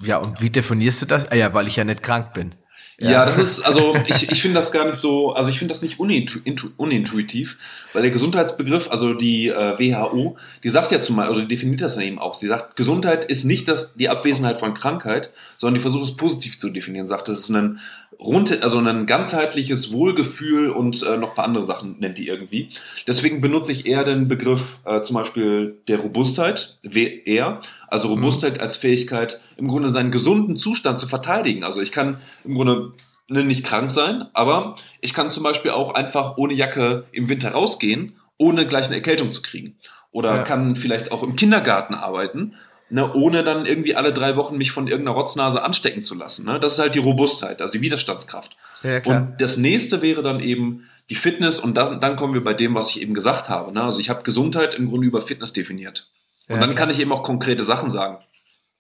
Ja, 0.01 0.17
und 0.17 0.41
wie 0.41 0.49
definierst 0.49 1.01
du 1.01 1.06
das? 1.06 1.32
Ah, 1.32 1.36
ja, 1.36 1.53
weil 1.53 1.67
ich 1.67 1.75
ja 1.75 1.84
nicht 1.84 2.03
krank 2.03 2.34
bin. 2.34 2.53
Ja, 2.99 3.12
ja 3.12 3.25
das 3.25 3.38
ist, 3.38 3.62
also 3.62 3.95
ich, 4.08 4.32
ich 4.32 4.41
finde 4.41 4.56
das 4.56 4.71
gar 4.71 4.86
nicht 4.86 4.95
so, 4.95 5.32
also 5.32 5.49
ich 5.49 5.60
finde 5.60 5.71
das 5.71 5.84
nicht 5.84 5.99
unintuitiv, 5.99 7.58
weil 7.93 8.01
der 8.01 8.10
Gesundheitsbegriff, 8.10 8.89
also 8.89 9.13
die 9.13 9.49
äh, 9.49 9.77
WHO, 9.77 10.36
die 10.63 10.69
sagt 10.69 10.91
ja 10.91 10.99
zumal, 10.99 11.27
also 11.27 11.41
die 11.41 11.47
definiert 11.47 11.82
das 11.82 11.93
dann 11.93 12.06
eben 12.06 12.17
auch. 12.17 12.34
Sie 12.34 12.47
sagt, 12.47 12.75
Gesundheit 12.75 13.25
ist 13.25 13.43
nicht 13.43 13.67
das, 13.67 13.93
die 13.93 14.10
Abwesenheit 14.10 14.58
von 14.58 14.73
Krankheit, 14.73 15.30
sondern 15.60 15.75
die 15.75 15.82
versucht 15.82 16.06
es 16.06 16.15
positiv 16.15 16.58
zu 16.58 16.69
definieren. 16.69 17.06
Sagt, 17.06 17.27
das 17.27 17.39
ist 17.39 17.49
ein 17.49 17.80
rund, 18.19 18.63
also 18.63 18.80
ein 18.80 19.06
ganzheitliches 19.06 19.91
Wohlgefühl 19.93 20.69
und 20.69 21.03
äh, 21.03 21.17
noch 21.17 21.30
ein 21.30 21.36
paar 21.36 21.45
andere 21.45 21.63
Sachen 21.63 21.97
nennt 21.99 22.17
die 22.17 22.27
irgendwie. 22.27 22.69
Deswegen 23.06 23.41
benutze 23.41 23.71
ich 23.71 23.86
eher 23.86 24.03
den 24.03 24.27
Begriff 24.27 24.80
äh, 24.86 25.01
zum 25.03 25.15
Beispiel 25.15 25.77
der 25.88 25.99
Robustheit, 25.99 26.80
eher, 26.84 27.60
also 27.88 28.08
Robustheit 28.10 28.56
mhm. 28.56 28.62
als 28.62 28.75
Fähigkeit, 28.75 29.39
im 29.58 29.67
Grunde 29.67 29.89
seinen 29.89 30.12
gesunden 30.12 30.58
Zustand 30.58 30.99
zu 30.99 31.08
verteidigen. 31.08 31.63
Also 31.63 31.82
ich 31.82 31.91
kann 31.91 32.17
im 32.43 32.56
Grunde 32.56 32.93
ne, 33.30 33.43
nicht 33.43 33.63
krank 33.63 33.91
sein, 33.91 34.25
aber 34.34 34.73
ich 35.01 35.13
kann 35.13 35.30
zum 35.30 35.43
Beispiel 35.43 35.71
auch 35.71 35.93
einfach 35.93 36.38
ohne 36.38 36.53
Jacke 36.53 37.06
im 37.12 37.30
Winter 37.30 37.51
rausgehen, 37.51 38.15
ohne 38.38 38.67
gleich 38.67 38.88
eine 38.88 38.95
Erkältung 38.95 39.32
zu 39.32 39.41
kriegen. 39.41 39.75
Oder 40.12 40.38
ja. 40.38 40.43
kann 40.43 40.75
vielleicht 40.75 41.12
auch 41.12 41.21
im 41.21 41.36
Kindergarten 41.36 41.93
arbeiten 41.93 42.53
ne, 42.89 43.13
ohne 43.13 43.43
dann 43.43 43.65
irgendwie 43.65 43.95
alle 43.95 44.13
drei 44.13 44.36
Wochen 44.36 44.58
mich 44.58 44.71
von 44.71 44.88
irgendeiner 44.88 45.15
Rotznase 45.15 45.63
anstecken 45.63 46.04
zu 46.04 46.15
lassen. 46.15 46.45
Ne? 46.45 46.60
Das 46.60 46.73
ist 46.73 46.80
halt 46.80 46.95
die 46.95 47.00
Robustheit, 47.00 47.62
also 47.62 47.71
die 47.71 47.82
Widerstandskraft. 47.82 48.56
Ja, 48.84 49.02
und 49.06 49.36
das 49.39 49.58
nächste 49.58 50.02
wäre 50.02 50.21
dann 50.21 50.39
eben 50.39 50.84
die 51.10 51.15
Fitness 51.15 51.60
und 51.60 51.76
dann, 51.76 52.00
dann 52.00 52.15
kommen 52.15 52.34
wir 52.34 52.43
bei 52.43 52.54
dem, 52.54 52.76
was 52.76 52.89
ich 52.89 53.02
eben 53.02 53.13
gesagt 53.13 53.50
habe. 53.50 53.71
Ne? 53.73 53.82
Also 53.82 54.00
ich 54.00 54.10
habe 54.10 54.23
Gesundheit 54.23 54.76
im 54.76 54.89
Grunde 54.89 55.08
über 55.08 55.21
Fitness 55.21 55.54
definiert. 55.54 56.10
Und 56.47 56.56
ja, 56.56 56.62
dann 56.62 56.76
klar. 56.76 56.86
kann 56.88 56.89
ich 56.89 57.00
eben 57.00 57.12
auch 57.12 57.23
konkrete 57.23 57.63
Sachen 57.63 57.89
sagen. 57.89 58.19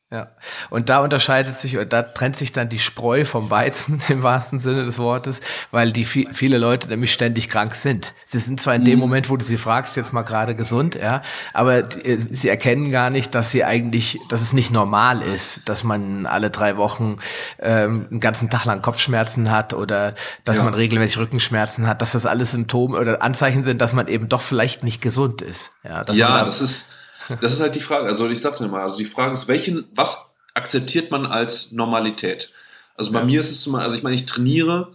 Ja, 0.09 0.29
und 0.69 0.87
da 0.87 0.99
unterscheidet 0.99 1.59
sich, 1.59 1.77
da 1.89 2.01
trennt 2.01 2.37
sich 2.37 2.53
dann 2.53 2.69
die 2.69 2.79
Spreu 2.79 3.25
vom 3.25 3.49
Weizen 3.49 4.01
im 4.07 4.23
wahrsten 4.23 4.61
Sinne 4.61 4.85
des 4.85 4.99
Wortes, 4.99 5.41
weil 5.71 5.91
die 5.91 6.05
viele 6.05 6.57
Leute 6.57 6.87
nämlich 6.87 7.11
ständig 7.11 7.49
krank 7.49 7.75
sind. 7.75 8.13
Sie 8.25 8.39
sind 8.39 8.61
zwar 8.61 8.75
in 8.75 8.85
dem 8.85 8.95
mhm. 8.95 9.01
Moment, 9.01 9.29
wo 9.29 9.35
du 9.35 9.43
sie 9.43 9.57
fragst, 9.57 9.97
jetzt 9.97 10.13
mal 10.13 10.21
gerade 10.21 10.55
gesund, 10.55 10.95
ja, 10.95 11.21
aber 11.51 11.81
die, 11.81 12.05
äh, 12.05 12.17
sie 12.31 12.47
erkennen 12.47 12.89
gar 12.89 13.09
nicht, 13.09 13.35
dass 13.35 13.51
sie 13.51 13.65
eigentlich, 13.65 14.17
dass 14.29 14.39
es 14.39 14.53
nicht 14.53 14.71
normal 14.71 15.21
ist, 15.21 15.67
dass 15.67 15.83
man 15.83 16.25
alle 16.25 16.51
drei 16.51 16.77
Wochen 16.77 17.17
ähm, 17.59 18.07
einen 18.09 18.21
ganzen 18.21 18.49
Tag 18.49 18.63
lang 18.63 18.81
Kopfschmerzen 18.81 19.51
hat 19.51 19.73
oder 19.73 20.15
dass 20.45 20.55
ja. 20.55 20.63
man 20.63 20.73
regelmäßig 20.73 21.17
Rückenschmerzen 21.17 21.85
hat, 21.85 22.01
dass 22.01 22.13
das 22.13 22.25
alles 22.25 22.51
Symptome 22.51 22.97
oder 22.97 23.21
Anzeichen 23.21 23.65
sind, 23.65 23.81
dass 23.81 23.91
man 23.91 24.07
eben 24.07 24.29
doch 24.29 24.41
vielleicht 24.41 24.85
nicht 24.85 25.01
gesund 25.01 25.41
ist. 25.41 25.71
Ja, 25.83 26.05
ja 26.09 26.37
da 26.37 26.45
das 26.45 26.61
ist 26.61 26.93
das 27.41 27.53
ist 27.53 27.61
halt 27.61 27.75
die 27.75 27.81
Frage. 27.81 28.07
Also 28.07 28.29
ich 28.29 28.41
sagte 28.41 28.67
mal, 28.67 28.81
also 28.81 28.97
die 28.97 29.05
Frage 29.05 29.33
ist, 29.33 29.47
welchen, 29.47 29.85
was 29.95 30.35
akzeptiert 30.53 31.11
man 31.11 31.25
als 31.25 31.71
Normalität? 31.71 32.51
Also 32.95 33.11
bei 33.11 33.19
ja. 33.19 33.25
mir 33.25 33.39
ist 33.39 33.51
es 33.51 33.67
mal, 33.67 33.81
also 33.81 33.95
ich 33.95 34.03
meine, 34.03 34.15
ich 34.15 34.25
trainiere, 34.25 34.91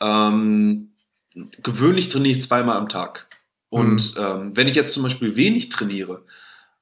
ähm, 0.00 0.90
gewöhnlich 1.62 2.08
trainiere 2.08 2.36
ich 2.36 2.42
zweimal 2.42 2.76
am 2.76 2.88
Tag. 2.88 3.28
Und 3.68 4.16
mhm. 4.16 4.22
ähm, 4.22 4.56
wenn 4.56 4.68
ich 4.68 4.74
jetzt 4.74 4.92
zum 4.92 5.02
Beispiel 5.02 5.36
wenig 5.36 5.68
trainiere, 5.70 6.22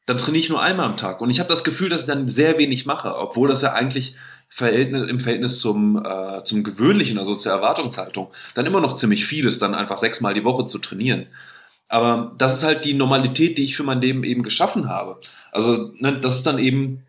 dann 0.06 0.18
trainiere 0.18 0.42
ich 0.42 0.50
nur 0.50 0.60
einmal 0.60 0.86
am 0.86 0.96
Tag. 0.96 1.20
Und 1.20 1.30
ich 1.30 1.40
habe 1.40 1.48
das 1.48 1.64
Gefühl, 1.64 1.88
dass 1.88 2.02
ich 2.02 2.06
dann 2.06 2.28
sehr 2.28 2.58
wenig 2.58 2.84
mache, 2.84 3.16
obwohl 3.16 3.48
das 3.48 3.62
ja 3.62 3.72
eigentlich 3.72 4.16
Verhältnis, 4.48 5.08
im 5.08 5.18
Verhältnis 5.18 5.60
zum, 5.60 6.04
äh, 6.04 6.44
zum 6.44 6.62
Gewöhnlichen, 6.62 7.18
also 7.18 7.34
zur 7.34 7.52
Erwartungshaltung, 7.52 8.30
dann 8.54 8.66
immer 8.66 8.80
noch 8.80 8.94
ziemlich 8.94 9.24
viel 9.24 9.46
ist, 9.46 9.62
dann 9.62 9.74
einfach 9.74 9.98
sechsmal 9.98 10.34
die 10.34 10.44
Woche 10.44 10.66
zu 10.66 10.78
trainieren. 10.78 11.26
Aber 11.88 12.32
das 12.38 12.56
ist 12.56 12.64
halt 12.64 12.84
die 12.84 12.94
Normalität, 12.94 13.58
die 13.58 13.64
ich 13.64 13.76
für 13.76 13.82
mein 13.82 14.00
Leben 14.00 14.24
eben 14.24 14.42
geschaffen 14.42 14.88
habe. 14.88 15.20
Also 15.52 15.92
ne, 15.98 16.18
das 16.18 16.36
ist 16.36 16.46
dann 16.46 16.58
eben, 16.58 17.04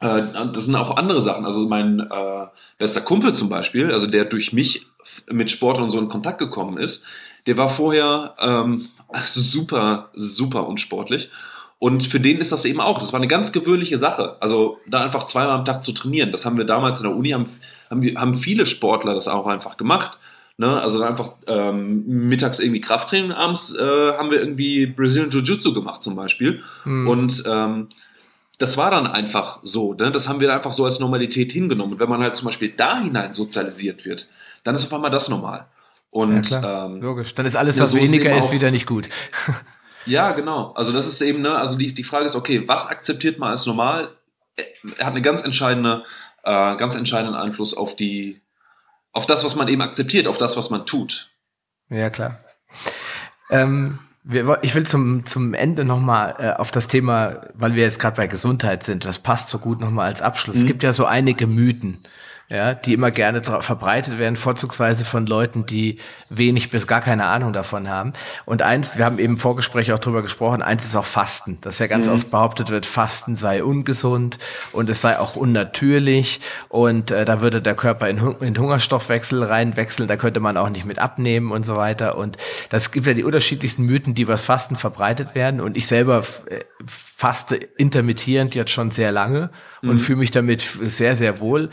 äh, 0.00 0.22
das 0.52 0.64
sind 0.64 0.76
auch 0.76 0.96
andere 0.96 1.22
Sachen. 1.22 1.44
Also 1.44 1.68
mein 1.68 2.00
äh, 2.00 2.46
bester 2.78 3.02
Kumpel 3.02 3.34
zum 3.34 3.48
Beispiel, 3.48 3.92
also 3.92 4.06
der 4.06 4.24
durch 4.24 4.52
mich 4.52 4.86
mit 5.30 5.50
Sport 5.50 5.78
und 5.78 5.90
so 5.90 5.98
in 5.98 6.08
Kontakt 6.08 6.38
gekommen 6.38 6.78
ist, 6.78 7.04
der 7.46 7.58
war 7.58 7.68
vorher 7.68 8.34
ähm, 8.40 8.88
super, 9.26 10.10
super 10.14 10.66
unsportlich. 10.66 11.30
Und 11.78 12.02
für 12.02 12.20
den 12.20 12.38
ist 12.38 12.50
das 12.50 12.64
eben 12.64 12.80
auch. 12.80 12.98
Das 12.98 13.12
war 13.12 13.20
eine 13.20 13.28
ganz 13.28 13.52
gewöhnliche 13.52 13.98
Sache. 13.98 14.36
Also 14.40 14.78
da 14.86 15.04
einfach 15.04 15.26
zweimal 15.26 15.58
am 15.58 15.66
Tag 15.66 15.82
zu 15.82 15.92
trainieren. 15.92 16.30
Das 16.30 16.46
haben 16.46 16.56
wir 16.56 16.64
damals 16.64 16.98
in 16.98 17.02
der 17.04 17.14
Uni, 17.14 17.30
haben, 17.30 17.44
haben, 17.90 18.02
haben 18.16 18.32
viele 18.32 18.64
Sportler 18.64 19.12
das 19.12 19.28
auch 19.28 19.46
einfach 19.46 19.76
gemacht. 19.76 20.18
Ne? 20.56 20.80
Also 20.80 21.02
einfach 21.02 21.34
ähm, 21.48 22.04
mittags 22.06 22.60
irgendwie 22.60 22.80
Krafttraining, 22.80 23.32
abends 23.32 23.74
äh, 23.74 24.12
haben 24.16 24.30
wir 24.30 24.38
irgendwie 24.38 24.86
Brazilian 24.86 25.30
Jiu-Jitsu 25.30 25.74
gemacht 25.74 26.02
zum 26.02 26.14
Beispiel. 26.14 26.62
Hm. 26.84 27.08
Und 27.08 27.42
ähm, 27.46 27.88
das 28.58 28.76
war 28.76 28.90
dann 28.90 29.08
einfach 29.08 29.58
so. 29.62 29.94
Ne? 29.94 30.12
Das 30.12 30.28
haben 30.28 30.38
wir 30.38 30.54
einfach 30.54 30.72
so 30.72 30.84
als 30.84 31.00
Normalität 31.00 31.50
hingenommen. 31.50 31.94
Und 31.94 32.00
wenn 32.00 32.08
man 32.08 32.22
halt 32.22 32.36
zum 32.36 32.46
Beispiel 32.46 32.72
da 32.76 33.00
hinein 33.00 33.34
sozialisiert 33.34 34.04
wird, 34.04 34.28
dann 34.62 34.76
ist 34.76 34.84
auf 34.84 34.92
einmal 34.92 35.10
das 35.10 35.28
normal. 35.28 35.66
Und 36.10 36.48
ja, 36.48 36.86
ähm, 36.86 37.02
logisch. 37.02 37.34
Dann 37.34 37.46
ist 37.46 37.56
alles, 37.56 37.80
was 37.80 37.92
ja, 37.92 37.98
so 37.98 38.06
weniger 38.06 38.36
ist, 38.36 38.52
wieder 38.52 38.70
nicht 38.70 38.86
gut. 38.86 39.08
ja, 40.06 40.30
genau. 40.30 40.72
Also 40.74 40.92
das 40.92 41.08
ist 41.08 41.20
eben, 41.20 41.42
ne, 41.42 41.56
also 41.56 41.76
die, 41.76 41.92
die 41.92 42.04
Frage 42.04 42.26
ist, 42.26 42.36
okay, 42.36 42.62
was 42.68 42.86
akzeptiert 42.86 43.40
man 43.40 43.50
als 43.50 43.66
normal? 43.66 44.14
Er 44.98 45.06
hat 45.06 45.14
eine 45.14 45.22
ganz 45.22 45.42
entscheidende, 45.42 46.04
äh, 46.44 46.76
ganz 46.76 46.94
entscheidenden 46.94 47.34
Einfluss 47.34 47.76
auf 47.76 47.96
die 47.96 48.40
auf 49.14 49.26
das, 49.26 49.44
was 49.44 49.54
man 49.54 49.68
eben 49.68 49.80
akzeptiert, 49.80 50.28
auf 50.28 50.38
das, 50.38 50.56
was 50.56 50.70
man 50.70 50.84
tut. 50.84 51.30
Ja, 51.88 52.10
klar. 52.10 52.40
Ähm, 53.50 53.98
Ich 54.62 54.74
will 54.74 54.86
zum, 54.86 55.26
zum 55.26 55.52
Ende 55.52 55.84
nochmal 55.84 56.34
äh, 56.38 56.52
auf 56.52 56.70
das 56.70 56.88
Thema, 56.88 57.42
weil 57.54 57.74
wir 57.74 57.82
jetzt 57.82 57.98
gerade 57.98 58.16
bei 58.16 58.26
Gesundheit 58.26 58.82
sind, 58.82 59.04
das 59.04 59.18
passt 59.18 59.50
so 59.50 59.58
gut 59.58 59.80
nochmal 59.80 60.06
als 60.06 60.22
Abschluss. 60.22 60.56
Mhm. 60.56 60.62
Es 60.62 60.66
gibt 60.66 60.82
ja 60.82 60.92
so 60.92 61.04
einige 61.04 61.46
Mythen, 61.46 62.02
ja, 62.48 62.74
die 62.74 62.92
immer 62.92 63.10
gerne 63.10 63.42
verbreitet 63.42 64.18
werden, 64.18 64.36
vorzugsweise 64.36 65.04
von 65.04 65.26
Leuten, 65.26 65.66
die 65.66 65.98
wenig 66.28 66.70
bis 66.70 66.86
gar 66.86 67.00
keine 67.00 67.24
Ahnung 67.24 67.52
davon 67.52 67.88
haben. 67.88 68.12
Und 68.44 68.62
eins, 68.62 68.98
wir 68.98 69.04
haben 69.04 69.18
eben 69.18 69.34
im 69.34 69.38
Vorgespräch 69.38 69.92
auch 69.92 69.98
drüber 69.98 70.22
gesprochen, 70.22 70.62
eins 70.62 70.84
ist 70.84 70.94
auch 70.94 71.04
Fasten, 71.04 71.58
dass 71.62 71.78
ja 71.78 71.86
ganz 71.86 72.06
mhm. 72.06 72.12
oft 72.12 72.30
behauptet 72.30 72.70
wird, 72.70 72.86
Fasten 72.86 73.36
sei 73.36 73.64
ungesund 73.64 74.38
und 74.72 74.90
es 74.90 75.00
sei 75.00 75.18
auch 75.18 75.36
unnatürlich 75.36 76.40
und 76.68 77.10
äh, 77.10 77.24
da 77.24 77.40
würde 77.40 77.62
der 77.62 77.74
Körper 77.74 78.08
in, 78.08 78.18
in 78.40 78.58
Hungerstoffwechsel 78.58 79.42
reinwechseln, 79.42 80.06
da 80.06 80.16
könnte 80.16 80.40
man 80.40 80.56
auch 80.56 80.68
nicht 80.68 80.84
mit 80.84 80.98
abnehmen 80.98 81.50
und 81.50 81.64
so 81.64 81.76
weiter. 81.76 82.18
Und 82.18 82.36
das 82.68 82.90
gibt 82.90 83.06
ja 83.06 83.14
die 83.14 83.24
unterschiedlichsten 83.24 83.84
Mythen, 83.84 84.14
die 84.14 84.28
was 84.28 84.44
Fasten 84.44 84.76
verbreitet 84.76 85.34
werden. 85.34 85.60
Und 85.60 85.76
ich 85.76 85.86
selber 85.86 86.22
äh, 86.46 86.60
faste 87.16 87.54
intermittierend 87.54 88.54
jetzt 88.54 88.70
schon 88.70 88.90
sehr 88.90 89.12
lange 89.12 89.50
und 89.82 89.94
mhm. 89.94 89.98
fühle 89.98 90.18
mich 90.18 90.30
damit 90.30 90.60
sehr, 90.60 91.16
sehr 91.16 91.40
wohl. 91.40 91.70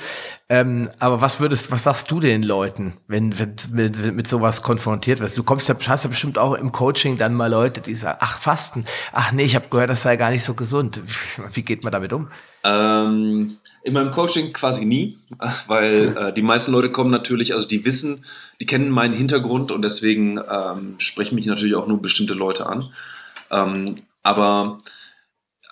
Ähm, 0.62 0.90
aber 1.00 1.22
was 1.22 1.40
würdest, 1.40 1.72
was 1.72 1.84
sagst 1.84 2.10
du 2.12 2.20
den 2.20 2.44
Leuten, 2.44 2.98
wenn, 3.08 3.38
wenn 3.40 3.56
mit, 3.74 4.16
mit 4.16 4.28
sowas 4.28 4.62
konfrontiert 4.62 5.20
wirst? 5.20 5.38
Du 5.38 5.44
kommst 5.44 5.68
ja, 5.70 5.76
hast 5.88 6.04
ja 6.04 6.10
bestimmt 6.10 6.38
auch 6.38 6.54
im 6.54 6.72
Coaching 6.72 7.18
dann 7.18 7.34
mal 7.34 7.50
Leute, 7.50 7.82
die 7.82 7.96
sagen, 7.96 8.18
ach, 8.22 8.40
Fasten, 8.40 8.86
ach 9.12 9.32
nee, 9.32 9.44
ich 9.44 9.56
habe 9.56 9.68
gehört, 9.70 9.90
das 9.90 10.04
sei 10.04 10.16
gar 10.18 10.32
nicht 10.32 10.44
so 10.44 10.54
gesund. 10.54 11.02
Wie 11.54 11.64
geht 11.64 11.84
man 11.84 11.92
damit 11.92 12.14
um? 12.14 12.28
Ähm, 12.64 13.58
in 13.84 13.94
meinem 13.94 14.12
Coaching 14.12 14.54
quasi 14.54 14.86
nie, 14.86 15.18
weil 15.68 16.16
äh, 16.18 16.34
die 16.34 16.44
meisten 16.44 16.72
Leute 16.72 16.92
kommen 16.92 17.12
natürlich, 17.12 17.54
also 17.54 17.68
die 17.68 17.86
wissen, 17.86 18.24
die 18.60 18.66
kennen 18.66 18.90
meinen 18.90 19.14
Hintergrund 19.14 19.72
und 19.72 19.82
deswegen 19.82 20.40
ähm, 20.50 20.96
sprechen 21.00 21.36
mich 21.36 21.48
natürlich 21.48 21.76
auch 21.76 21.88
nur 21.88 22.02
bestimmte 22.02 22.34
Leute 22.34 22.68
an. 22.68 22.90
Ähm, 23.50 23.96
aber 24.24 24.78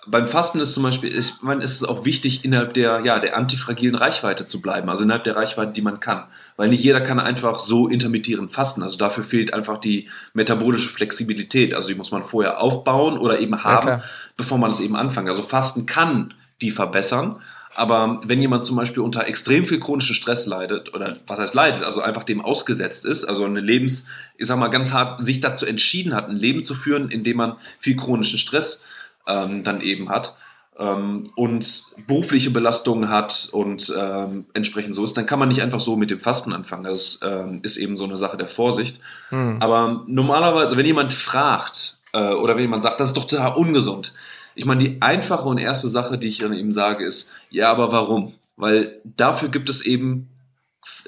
beim 0.06 0.26
Fasten 0.26 0.60
ist 0.60 0.72
zum 0.72 0.82
Beispiel, 0.82 1.10
ist, 1.10 1.42
man, 1.42 1.60
ist 1.60 1.74
es 1.74 1.84
auch 1.84 2.04
wichtig, 2.04 2.44
innerhalb 2.44 2.72
der, 2.72 3.00
ja, 3.04 3.18
der 3.18 3.36
antifragilen 3.36 3.94
Reichweite 3.94 4.46
zu 4.46 4.62
bleiben, 4.62 4.88
also 4.88 5.02
innerhalb 5.02 5.24
der 5.24 5.36
Reichweite, 5.36 5.72
die 5.72 5.82
man 5.82 6.00
kann. 6.00 6.24
Weil 6.56 6.70
nicht 6.70 6.82
jeder 6.82 7.00
kann 7.00 7.20
einfach 7.20 7.58
so 7.58 7.86
intermittierend 7.86 8.52
fasten. 8.52 8.82
Also 8.82 8.96
dafür 8.96 9.24
fehlt 9.24 9.52
einfach 9.52 9.78
die 9.78 10.08
metabolische 10.32 10.88
Flexibilität. 10.88 11.74
Also 11.74 11.88
die 11.88 11.94
muss 11.94 12.12
man 12.12 12.24
vorher 12.24 12.60
aufbauen 12.60 13.18
oder 13.18 13.40
eben 13.40 13.62
haben, 13.62 13.88
ja, 13.88 14.02
bevor 14.36 14.58
man 14.58 14.70
es 14.70 14.80
eben 14.80 14.96
anfängt. 14.96 15.28
Also 15.28 15.42
Fasten 15.42 15.84
kann 15.84 16.32
die 16.62 16.70
verbessern. 16.70 17.36
Aber 17.74 18.20
wenn 18.24 18.40
jemand 18.40 18.66
zum 18.66 18.76
Beispiel 18.76 19.02
unter 19.02 19.26
extrem 19.26 19.64
viel 19.64 19.78
chronischen 19.78 20.14
Stress 20.14 20.46
leidet, 20.46 20.92
oder 20.94 21.16
was 21.26 21.38
heißt 21.38 21.54
leidet, 21.54 21.84
also 21.84 22.00
einfach 22.00 22.24
dem 22.24 22.40
ausgesetzt 22.40 23.04
ist, 23.04 23.24
also 23.24 23.44
eine 23.44 23.60
Lebens, 23.60 24.06
ich 24.36 24.46
sag 24.46 24.58
mal 24.58 24.68
ganz 24.68 24.92
hart, 24.92 25.22
sich 25.22 25.40
dazu 25.40 25.66
entschieden 25.66 26.14
hat, 26.14 26.28
ein 26.28 26.36
Leben 26.36 26.64
zu 26.64 26.74
führen, 26.74 27.10
in 27.10 27.22
dem 27.22 27.36
man 27.36 27.56
viel 27.78 27.96
chronischen 27.96 28.38
Stress 28.38 28.84
ähm, 29.30 29.62
dann 29.62 29.80
eben 29.80 30.08
hat 30.08 30.34
ähm, 30.80 31.24
und 31.36 31.84
berufliche 32.06 32.50
Belastungen 32.50 33.10
hat 33.10 33.50
und 33.52 33.94
ähm, 33.96 34.46
entsprechend 34.54 34.94
so 34.94 35.04
ist, 35.04 35.16
dann 35.16 35.26
kann 35.26 35.38
man 35.38 35.48
nicht 35.48 35.62
einfach 35.62 35.80
so 35.80 35.94
mit 35.94 36.10
dem 36.10 36.18
Fasten 36.18 36.52
anfangen. 36.52 36.84
Das 36.84 37.20
ähm, 37.22 37.58
ist 37.62 37.76
eben 37.76 37.96
so 37.96 38.04
eine 38.04 38.16
Sache 38.16 38.38
der 38.38 38.48
Vorsicht. 38.48 39.00
Hm. 39.28 39.58
Aber 39.60 40.04
normalerweise, 40.06 40.76
wenn 40.76 40.86
jemand 40.86 41.12
fragt 41.12 41.98
äh, 42.12 42.30
oder 42.30 42.54
wenn 42.54 42.62
jemand 42.62 42.82
sagt, 42.82 42.98
das 42.98 43.08
ist 43.08 43.16
doch 43.16 43.26
total 43.26 43.56
ungesund, 43.56 44.14
ich 44.54 44.64
meine, 44.64 44.82
die 44.82 45.00
einfache 45.00 45.48
und 45.48 45.58
erste 45.58 45.88
Sache, 45.88 46.18
die 46.18 46.28
ich 46.28 46.38
dann 46.38 46.52
eben 46.52 46.72
sage, 46.72 47.04
ist, 47.04 47.32
ja, 47.50 47.70
aber 47.70 47.92
warum? 47.92 48.34
Weil 48.56 49.00
dafür 49.04 49.48
gibt 49.48 49.70
es 49.70 49.82
eben 49.82 50.28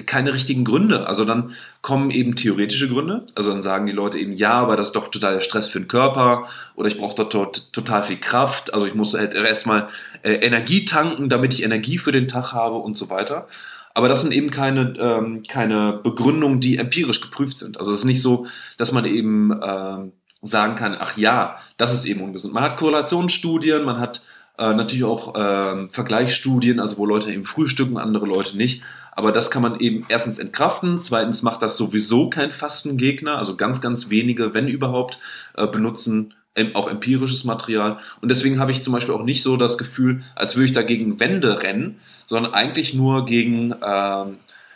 keine 0.06 0.34
richtigen 0.34 0.64
Gründe. 0.64 1.06
Also 1.06 1.24
dann 1.24 1.54
kommen 1.80 2.10
eben 2.10 2.34
theoretische 2.34 2.88
Gründe. 2.88 3.24
Also 3.34 3.52
dann 3.52 3.62
sagen 3.62 3.86
die 3.86 3.92
Leute 3.92 4.18
eben, 4.18 4.32
ja, 4.32 4.52
aber 4.52 4.76
das 4.76 4.88
ist 4.88 4.96
doch 4.96 5.08
total 5.08 5.40
Stress 5.40 5.68
für 5.68 5.80
den 5.80 5.88
Körper 5.88 6.46
oder 6.74 6.88
ich 6.88 6.98
brauche 6.98 7.14
dort 7.14 7.72
total 7.72 8.04
viel 8.04 8.18
Kraft. 8.18 8.74
Also 8.74 8.86
ich 8.86 8.94
muss 8.94 9.14
halt 9.14 9.34
erstmal 9.34 9.88
äh, 10.22 10.34
Energie 10.34 10.84
tanken, 10.84 11.28
damit 11.28 11.54
ich 11.54 11.62
Energie 11.62 11.98
für 11.98 12.12
den 12.12 12.28
Tag 12.28 12.52
habe 12.52 12.76
und 12.76 12.96
so 12.96 13.10
weiter. 13.10 13.46
Aber 13.94 14.08
das 14.08 14.22
sind 14.22 14.32
eben 14.32 14.50
keine, 14.50 14.94
ähm, 14.98 15.42
keine 15.46 16.00
Begründungen, 16.02 16.60
die 16.60 16.78
empirisch 16.78 17.20
geprüft 17.20 17.58
sind. 17.58 17.78
Also 17.78 17.92
es 17.92 17.98
ist 17.98 18.04
nicht 18.04 18.22
so, 18.22 18.46
dass 18.78 18.92
man 18.92 19.04
eben 19.04 19.52
ähm, 19.62 20.12
sagen 20.40 20.76
kann, 20.76 20.96
ach 20.98 21.16
ja, 21.16 21.56
das 21.76 21.92
ist 21.92 22.04
eben 22.06 22.20
ungesund. 22.20 22.54
Man 22.54 22.64
hat 22.64 22.76
Korrelationsstudien, 22.76 23.84
man 23.84 24.00
hat 24.00 24.22
äh, 24.58 24.74
natürlich 24.74 25.04
auch 25.04 25.34
äh, 25.34 25.88
Vergleichsstudien, 25.88 26.80
also 26.80 26.98
wo 26.98 27.06
Leute 27.06 27.32
eben 27.32 27.44
frühstücken, 27.44 27.98
andere 27.98 28.26
Leute 28.26 28.56
nicht. 28.56 28.82
Aber 29.12 29.30
das 29.30 29.50
kann 29.50 29.62
man 29.62 29.78
eben 29.78 30.06
erstens 30.08 30.38
entkraften, 30.38 30.98
zweitens 30.98 31.42
macht 31.42 31.62
das 31.62 31.76
sowieso 31.76 32.30
kein 32.30 32.50
Fastengegner, 32.50 33.38
also 33.38 33.56
ganz, 33.56 33.80
ganz 33.80 34.08
wenige, 34.10 34.54
wenn 34.54 34.68
überhaupt, 34.68 35.18
äh, 35.56 35.66
benutzen 35.66 36.34
auch 36.74 36.90
empirisches 36.90 37.44
Material. 37.44 37.96
Und 38.20 38.28
deswegen 38.28 38.60
habe 38.60 38.72
ich 38.72 38.82
zum 38.82 38.92
Beispiel 38.92 39.14
auch 39.14 39.22
nicht 39.22 39.42
so 39.42 39.56
das 39.56 39.78
Gefühl, 39.78 40.22
als 40.34 40.54
würde 40.54 40.66
ich 40.66 40.72
da 40.72 40.82
gegen 40.82 41.18
Wände 41.18 41.62
rennen, 41.62 41.98
sondern 42.26 42.52
eigentlich 42.52 42.92
nur 42.94 43.24
gegen 43.24 43.72
äh, 43.72 44.24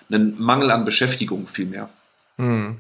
einen 0.09 0.40
Mangel 0.40 0.70
an 0.70 0.85
Beschäftigung 0.85 1.49
vielmehr. 1.49 1.88
Hm. 2.37 2.79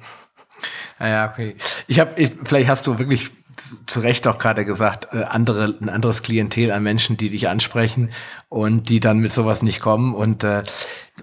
Ah 0.98 1.08
ja, 1.08 1.30
okay. 1.30 1.56
Ich 1.86 2.00
habe, 2.00 2.12
vielleicht 2.44 2.68
hast 2.68 2.86
du 2.86 2.98
wirklich 2.98 3.30
zu, 3.56 3.76
zu 3.86 4.00
Recht 4.00 4.26
auch 4.26 4.38
gerade 4.38 4.64
gesagt, 4.64 5.08
äh, 5.12 5.24
andere, 5.24 5.74
ein 5.80 5.88
anderes 5.88 6.22
Klientel 6.22 6.70
an 6.70 6.82
Menschen, 6.82 7.16
die 7.16 7.30
dich 7.30 7.48
ansprechen 7.48 8.10
und 8.48 8.88
die 8.88 9.00
dann 9.00 9.18
mit 9.18 9.32
sowas 9.32 9.62
nicht 9.62 9.80
kommen. 9.80 10.14
Und, 10.14 10.44
äh, 10.44 10.62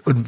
und 0.04 0.26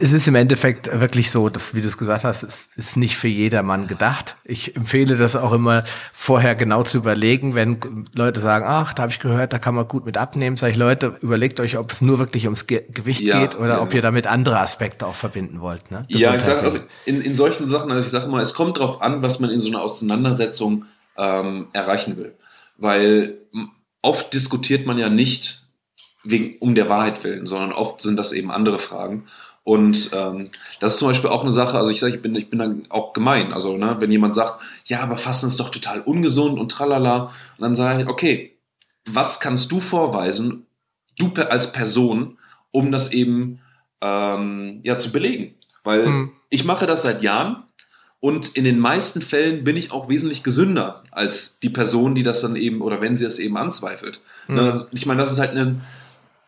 es 0.00 0.12
ist 0.12 0.26
im 0.26 0.34
Endeffekt 0.34 0.90
wirklich 1.00 1.30
so, 1.30 1.48
dass, 1.48 1.74
wie 1.74 1.80
du 1.80 1.86
es 1.86 1.96
gesagt 1.96 2.24
hast, 2.24 2.42
es 2.42 2.68
ist 2.76 2.96
nicht 2.96 3.16
für 3.16 3.28
jedermann 3.28 3.86
gedacht. 3.86 4.36
Ich 4.44 4.76
empfehle 4.76 5.16
das 5.16 5.36
auch 5.36 5.52
immer 5.52 5.84
vorher 6.12 6.54
genau 6.56 6.82
zu 6.82 6.98
überlegen, 6.98 7.54
wenn 7.54 7.78
Leute 8.14 8.40
sagen, 8.40 8.64
ach, 8.68 8.92
da 8.92 9.04
habe 9.04 9.12
ich 9.12 9.20
gehört, 9.20 9.52
da 9.52 9.58
kann 9.58 9.74
man 9.74 9.86
gut 9.86 10.04
mit 10.04 10.16
abnehmen. 10.16 10.56
Sag 10.56 10.70
ich, 10.70 10.76
Leute, 10.76 11.16
überlegt 11.20 11.60
euch, 11.60 11.78
ob 11.78 11.92
es 11.92 12.02
nur 12.02 12.18
wirklich 12.18 12.44
ums 12.44 12.66
Ge 12.66 12.82
Gewicht 12.92 13.20
ja, 13.20 13.40
geht 13.40 13.56
oder 13.56 13.74
ja, 13.74 13.82
ob 13.82 13.94
ihr 13.94 14.02
damit 14.02 14.26
andere 14.26 14.58
Aspekte 14.58 15.06
auch 15.06 15.14
verbinden 15.14 15.60
wollt. 15.60 15.90
Ne? 15.90 16.02
Ja, 16.08 16.34
ich 16.34 16.42
sage 16.42 16.68
auch 16.68 16.78
in, 17.06 17.20
in 17.22 17.36
solchen 17.36 17.68
Sachen, 17.68 17.90
also 17.92 18.04
ich 18.04 18.10
sage 18.10 18.28
mal, 18.28 18.40
es 18.40 18.54
kommt 18.54 18.76
darauf 18.76 19.00
an, 19.00 19.22
was 19.22 19.38
man 19.40 19.50
in 19.50 19.60
so 19.60 19.70
einer 19.70 19.80
Auseinandersetzung 19.80 20.84
ähm, 21.16 21.68
erreichen 21.72 22.16
will. 22.16 22.36
Weil 22.76 23.38
oft 24.02 24.32
diskutiert 24.34 24.86
man 24.86 24.98
ja 24.98 25.08
nicht 25.08 25.64
wegen, 26.24 26.56
um 26.58 26.74
der 26.74 26.88
Wahrheit 26.88 27.22
willen, 27.24 27.46
sondern 27.46 27.72
oft 27.72 28.00
sind 28.00 28.16
das 28.16 28.32
eben 28.32 28.50
andere 28.50 28.78
Fragen. 28.78 29.24
Und 29.62 30.10
ähm, 30.12 30.44
das 30.80 30.92
ist 30.92 30.98
zum 30.98 31.08
Beispiel 31.08 31.30
auch 31.30 31.42
eine 31.42 31.52
Sache, 31.52 31.78
also 31.78 31.90
ich 31.90 31.98
sage, 31.98 32.14
ich 32.14 32.22
bin, 32.22 32.34
ich 32.34 32.50
bin 32.50 32.58
dann 32.58 32.82
auch 32.90 33.14
gemein. 33.14 33.54
Also, 33.54 33.78
ne, 33.78 33.96
wenn 33.98 34.12
jemand 34.12 34.34
sagt, 34.34 34.60
ja, 34.86 35.00
aber 35.00 35.16
Fasten 35.16 35.46
ist 35.46 35.58
doch 35.58 35.70
total 35.70 36.00
ungesund 36.02 36.58
und 36.58 36.70
tralala, 36.70 37.24
und 37.24 37.32
dann 37.60 37.74
sage 37.74 38.02
ich, 38.02 38.08
okay, 38.08 38.58
was 39.06 39.40
kannst 39.40 39.72
du 39.72 39.80
vorweisen, 39.80 40.66
du 41.18 41.30
als 41.48 41.72
Person, 41.72 42.38
um 42.72 42.92
das 42.92 43.12
eben 43.12 43.60
ähm, 44.02 44.80
ja, 44.82 44.98
zu 44.98 45.12
belegen? 45.12 45.54
Weil 45.82 46.04
hm. 46.04 46.32
ich 46.50 46.64
mache 46.64 46.86
das 46.86 47.02
seit 47.02 47.22
Jahren 47.22 47.64
und 48.24 48.56
in 48.56 48.64
den 48.64 48.78
meisten 48.78 49.20
Fällen 49.20 49.64
bin 49.64 49.76
ich 49.76 49.92
auch 49.92 50.08
wesentlich 50.08 50.42
gesünder 50.42 51.02
als 51.10 51.58
die 51.58 51.68
Person, 51.68 52.14
die 52.14 52.22
das 52.22 52.40
dann 52.40 52.56
eben, 52.56 52.80
oder 52.80 53.02
wenn 53.02 53.14
sie 53.14 53.26
es 53.26 53.38
eben 53.38 53.58
anzweifelt. 53.58 54.22
Mhm. 54.48 54.86
Ich 54.92 55.04
meine, 55.04 55.18
das 55.18 55.30
ist 55.30 55.40
halt 55.40 55.54
ein, 55.54 55.82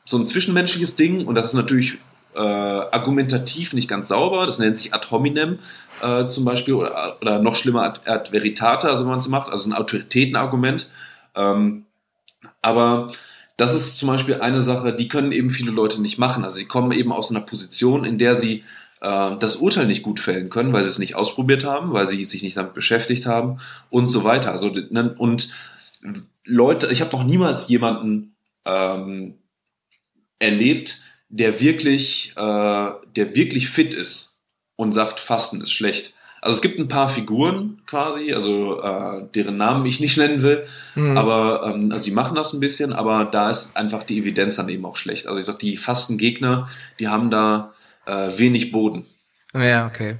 so 0.07 0.17
ein 0.17 0.27
zwischenmenschliches 0.27 0.97
Ding 0.97 1.27
und 1.27 1.35
das 1.35 1.45
ist 1.45 1.53
natürlich 1.53 1.99
äh, 2.35 2.39
argumentativ 2.41 3.75
nicht 3.75 3.91
ganz 3.91 4.09
sauber. 4.09 4.47
Das 4.47 4.59
nennt 4.59 4.79
sich 4.79 4.95
ad 4.95 5.09
hominem 5.11 5.59
äh, 6.01 6.27
zum 6.29 6.47
Beispiel 6.47 6.73
oder, 6.73 7.19
oder 7.21 7.41
noch 7.41 7.57
schlimmer 7.57 7.83
ad, 7.83 8.09
ad 8.11 8.33
veritate, 8.33 8.89
also 8.89 9.05
wenn 9.05 9.11
man 9.11 9.19
es 9.19 9.29
macht, 9.29 9.51
also 9.51 9.69
ein 9.69 9.75
Autoritätenargument. 9.75 10.89
Ähm, 11.35 11.85
aber 12.62 13.09
das 13.59 13.75
ist 13.75 13.99
zum 13.99 14.09
Beispiel 14.09 14.41
eine 14.41 14.62
Sache, 14.62 14.95
die 14.95 15.09
können 15.09 15.31
eben 15.31 15.51
viele 15.51 15.73
Leute 15.73 16.01
nicht 16.01 16.17
machen. 16.17 16.43
Also 16.43 16.57
sie 16.57 16.65
kommen 16.65 16.93
eben 16.93 17.12
aus 17.12 17.31
einer 17.31 17.41
Position, 17.43 18.07
in 18.07 18.17
der 18.17 18.35
sie 18.35 18.65
das 19.07 19.57
Urteil 19.57 19.87
nicht 19.87 20.03
gut 20.03 20.19
fällen 20.19 20.51
können, 20.51 20.73
weil 20.73 20.83
sie 20.83 20.90
es 20.90 20.99
nicht 20.99 21.14
ausprobiert 21.14 21.64
haben, 21.64 21.92
weil 21.92 22.07
sie 22.07 22.25
sich 22.25 22.42
nicht 22.42 22.57
damit 22.57 22.75
beschäftigt 22.75 23.27
haben 23.27 23.59
und 23.88 24.09
so 24.09 24.25
weiter. 24.25 24.51
Also 24.51 24.71
ne, 24.90 25.14
und 25.16 25.51
Leute, 26.45 26.88
ich 26.90 27.01
habe 27.01 27.16
noch 27.16 27.25
niemals 27.25 27.69
jemanden 27.69 28.35
ähm, 28.64 29.35
erlebt, 30.38 31.01
der 31.29 31.61
wirklich, 31.61 32.33
äh, 32.37 32.90
der 33.16 33.35
wirklich 33.35 33.69
fit 33.69 33.95
ist 33.95 34.38
und 34.77 34.92
sagt, 34.92 35.21
Fasten 35.21 35.61
ist 35.61 35.73
schlecht. 35.73 36.14
Also 36.42 36.57
es 36.57 36.62
gibt 36.62 36.79
ein 36.79 36.88
paar 36.88 37.09
Figuren 37.09 37.83
quasi, 37.87 38.33
also 38.33 38.81
äh, 38.81 39.25
deren 39.35 39.57
Namen 39.57 39.87
ich 39.87 40.01
nicht 40.01 40.16
nennen 40.19 40.42
will, 40.42 40.64
mhm. 40.95 41.16
aber 41.16 41.75
ähm, 41.75 41.90
also 41.90 42.05
die 42.05 42.11
machen 42.12 42.37
das 42.37 42.53
ein 42.53 42.61
bisschen, 42.61 42.92
aber 42.92 43.25
da 43.25 43.51
ist 43.51 43.77
einfach 43.77 44.03
die 44.03 44.19
Evidenz 44.19 44.57
dann 44.57 44.69
eben 44.69 44.85
auch 44.85 44.97
schlecht. 44.97 45.27
Also 45.27 45.40
ich 45.40 45.47
sag, 45.47 45.59
die 45.59 45.77
Fastengegner, 45.77 46.69
die 47.01 47.09
haben 47.09 47.31
da 47.31 47.73
äh, 48.07 48.38
wenig 48.38 48.73
Boden. 48.73 49.07
Ja, 49.55 49.87
okay. 49.87 50.16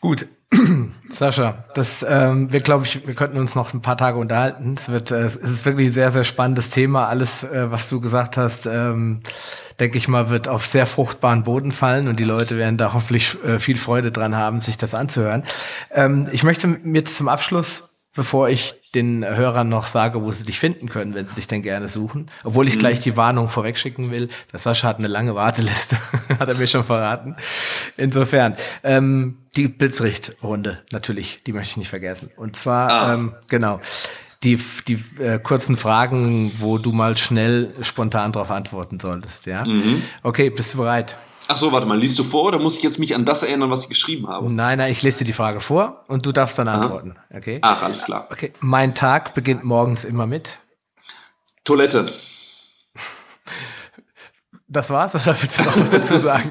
Gut. 0.00 0.26
Sascha, 1.10 1.64
das, 1.74 2.04
ähm, 2.06 2.52
wir 2.52 2.60
glaube 2.60 2.84
ich, 2.84 3.06
wir 3.06 3.14
könnten 3.14 3.38
uns 3.38 3.54
noch 3.54 3.72
ein 3.72 3.80
paar 3.80 3.96
Tage 3.96 4.18
unterhalten. 4.18 4.74
Es 4.78 4.88
wird, 4.88 5.10
äh, 5.10 5.20
es 5.20 5.36
ist 5.36 5.64
wirklich 5.64 5.88
ein 5.88 5.92
sehr, 5.92 6.10
sehr 6.10 6.24
spannendes 6.24 6.68
Thema. 6.68 7.08
Alles, 7.08 7.42
äh, 7.42 7.70
was 7.70 7.88
du 7.88 8.00
gesagt 8.00 8.36
hast, 8.36 8.66
ähm, 8.66 9.20
denke 9.80 9.96
ich 9.96 10.08
mal, 10.08 10.28
wird 10.28 10.48
auf 10.48 10.66
sehr 10.66 10.86
fruchtbaren 10.86 11.42
Boden 11.42 11.72
fallen 11.72 12.08
und 12.08 12.20
die 12.20 12.24
Leute 12.24 12.58
werden 12.58 12.76
da 12.76 12.92
hoffentlich 12.92 13.42
äh, 13.44 13.58
viel 13.58 13.78
Freude 13.78 14.12
dran 14.12 14.36
haben, 14.36 14.60
sich 14.60 14.76
das 14.76 14.94
anzuhören. 14.94 15.44
Ähm, 15.90 16.28
ich 16.32 16.42
möchte 16.42 16.66
mir 16.66 17.04
zum 17.04 17.28
Abschluss 17.28 17.84
bevor 18.14 18.48
ich 18.48 18.74
den 18.94 19.24
Hörern 19.24 19.68
noch 19.68 19.86
sage, 19.86 20.22
wo 20.22 20.30
sie 20.32 20.44
dich 20.44 20.58
finden 20.58 20.88
können, 20.88 21.14
wenn 21.14 21.26
sie 21.26 21.36
dich 21.36 21.46
denn 21.46 21.62
gerne 21.62 21.88
suchen. 21.88 22.30
Obwohl 22.44 22.68
ich 22.68 22.76
mhm. 22.76 22.80
gleich 22.80 23.00
die 23.00 23.16
Warnung 23.16 23.48
vorweg 23.48 23.78
schicken 23.78 24.10
will. 24.10 24.28
Der 24.52 24.58
Sascha 24.58 24.88
hat 24.88 24.98
eine 24.98 25.08
lange 25.08 25.34
Warteliste, 25.34 25.96
hat 26.38 26.48
er 26.48 26.54
mir 26.54 26.66
schon 26.66 26.84
verraten. 26.84 27.36
Insofern, 27.96 28.54
ähm, 28.84 29.38
die 29.56 29.68
Blitzrichtrunde, 29.68 30.80
natürlich, 30.90 31.40
die 31.46 31.52
möchte 31.52 31.70
ich 31.70 31.76
nicht 31.78 31.90
vergessen. 31.90 32.30
Und 32.36 32.56
zwar, 32.56 32.90
ah. 32.90 33.14
ähm, 33.14 33.34
genau, 33.48 33.80
die, 34.42 34.58
die 34.88 35.02
äh, 35.20 35.38
kurzen 35.38 35.76
Fragen, 35.76 36.52
wo 36.58 36.78
du 36.78 36.92
mal 36.92 37.16
schnell 37.16 37.74
spontan 37.82 38.32
darauf 38.32 38.50
antworten 38.50 38.98
solltest, 38.98 39.46
ja? 39.46 39.64
Mhm. 39.64 40.02
Okay, 40.22 40.50
bist 40.50 40.74
du 40.74 40.78
bereit? 40.78 41.16
Ach 41.48 41.56
so, 41.56 41.72
warte 41.72 41.86
mal, 41.86 41.98
liest 41.98 42.18
du 42.18 42.24
vor 42.24 42.44
oder 42.44 42.60
muss 42.60 42.78
ich 42.78 42.82
jetzt 42.82 42.98
mich 42.98 43.14
an 43.14 43.24
das 43.24 43.42
erinnern, 43.42 43.70
was 43.70 43.84
ich 43.84 43.88
geschrieben 43.88 44.28
habe? 44.28 44.52
Nein, 44.52 44.78
nein, 44.78 44.92
ich 44.92 45.02
lese 45.02 45.18
dir 45.18 45.24
die 45.26 45.32
Frage 45.32 45.60
vor 45.60 46.04
und 46.08 46.24
du 46.24 46.32
darfst 46.32 46.58
dann 46.58 46.68
Aha. 46.68 46.80
antworten. 46.80 47.16
Okay? 47.30 47.58
Ach, 47.62 47.82
alles 47.82 48.04
klar. 48.04 48.28
Okay, 48.30 48.52
mein 48.60 48.94
Tag 48.94 49.34
beginnt 49.34 49.64
morgens 49.64 50.04
immer 50.04 50.26
mit 50.26 50.58
Toilette. 51.64 52.06
Das 54.72 54.88
war's, 54.88 55.14
oder 55.14 55.36
willst 55.38 55.58
du 55.58 55.64
noch 55.64 55.78
was 55.78 55.90
dazu 55.90 56.18
sagen? 56.18 56.50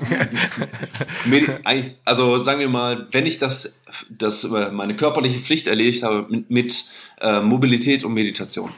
also 2.05 2.37
sagen 2.37 2.59
wir 2.59 2.69
mal, 2.69 3.07
wenn 3.09 3.25
ich 3.25 3.39
das, 3.39 3.79
das 4.09 4.43
äh, 4.43 4.69
meine 4.71 4.95
körperliche 4.95 5.39
Pflicht 5.39 5.65
erledigt 5.65 6.03
habe 6.03 6.27
mit, 6.29 6.51
mit 6.51 6.85
äh, 7.19 7.41
Mobilität 7.41 8.03
und 8.03 8.13
Meditation. 8.13 8.71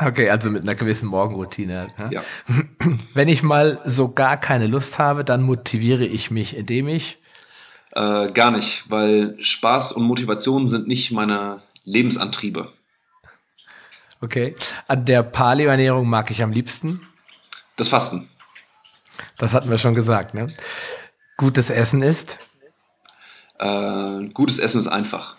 Okay, 0.00 0.28
also 0.28 0.50
mit 0.50 0.62
einer 0.62 0.74
gewissen 0.74 1.08
Morgenroutine. 1.08 1.86
Ne? 1.98 2.10
Ja. 2.12 2.22
Wenn 3.14 3.28
ich 3.28 3.42
mal 3.42 3.80
so 3.84 4.10
gar 4.10 4.36
keine 4.36 4.66
Lust 4.66 4.98
habe, 4.98 5.24
dann 5.24 5.42
motiviere 5.42 6.04
ich 6.04 6.30
mich, 6.30 6.56
indem 6.56 6.88
ich. 6.88 7.18
Äh, 7.92 8.32
gar 8.32 8.50
nicht, 8.50 8.90
weil 8.90 9.36
Spaß 9.38 9.92
und 9.92 10.02
Motivation 10.02 10.66
sind 10.66 10.88
nicht 10.88 11.12
meine 11.12 11.58
Lebensantriebe. 11.84 12.68
Okay. 14.20 14.56
An 14.88 15.04
der 15.04 15.22
Paleo-Ernährung 15.22 16.08
mag 16.08 16.30
ich 16.30 16.42
am 16.42 16.50
liebsten. 16.50 17.00
Das 17.76 17.88
Fasten. 17.88 18.28
Das 19.38 19.52
hatten 19.52 19.70
wir 19.70 19.78
schon 19.78 19.94
gesagt, 19.94 20.34
ne? 20.34 20.52
Gutes 21.36 21.70
Essen 21.70 22.02
ist. 22.02 22.38
Äh, 23.58 24.28
gutes 24.32 24.58
Essen 24.58 24.80
ist 24.80 24.88
einfach. 24.88 25.36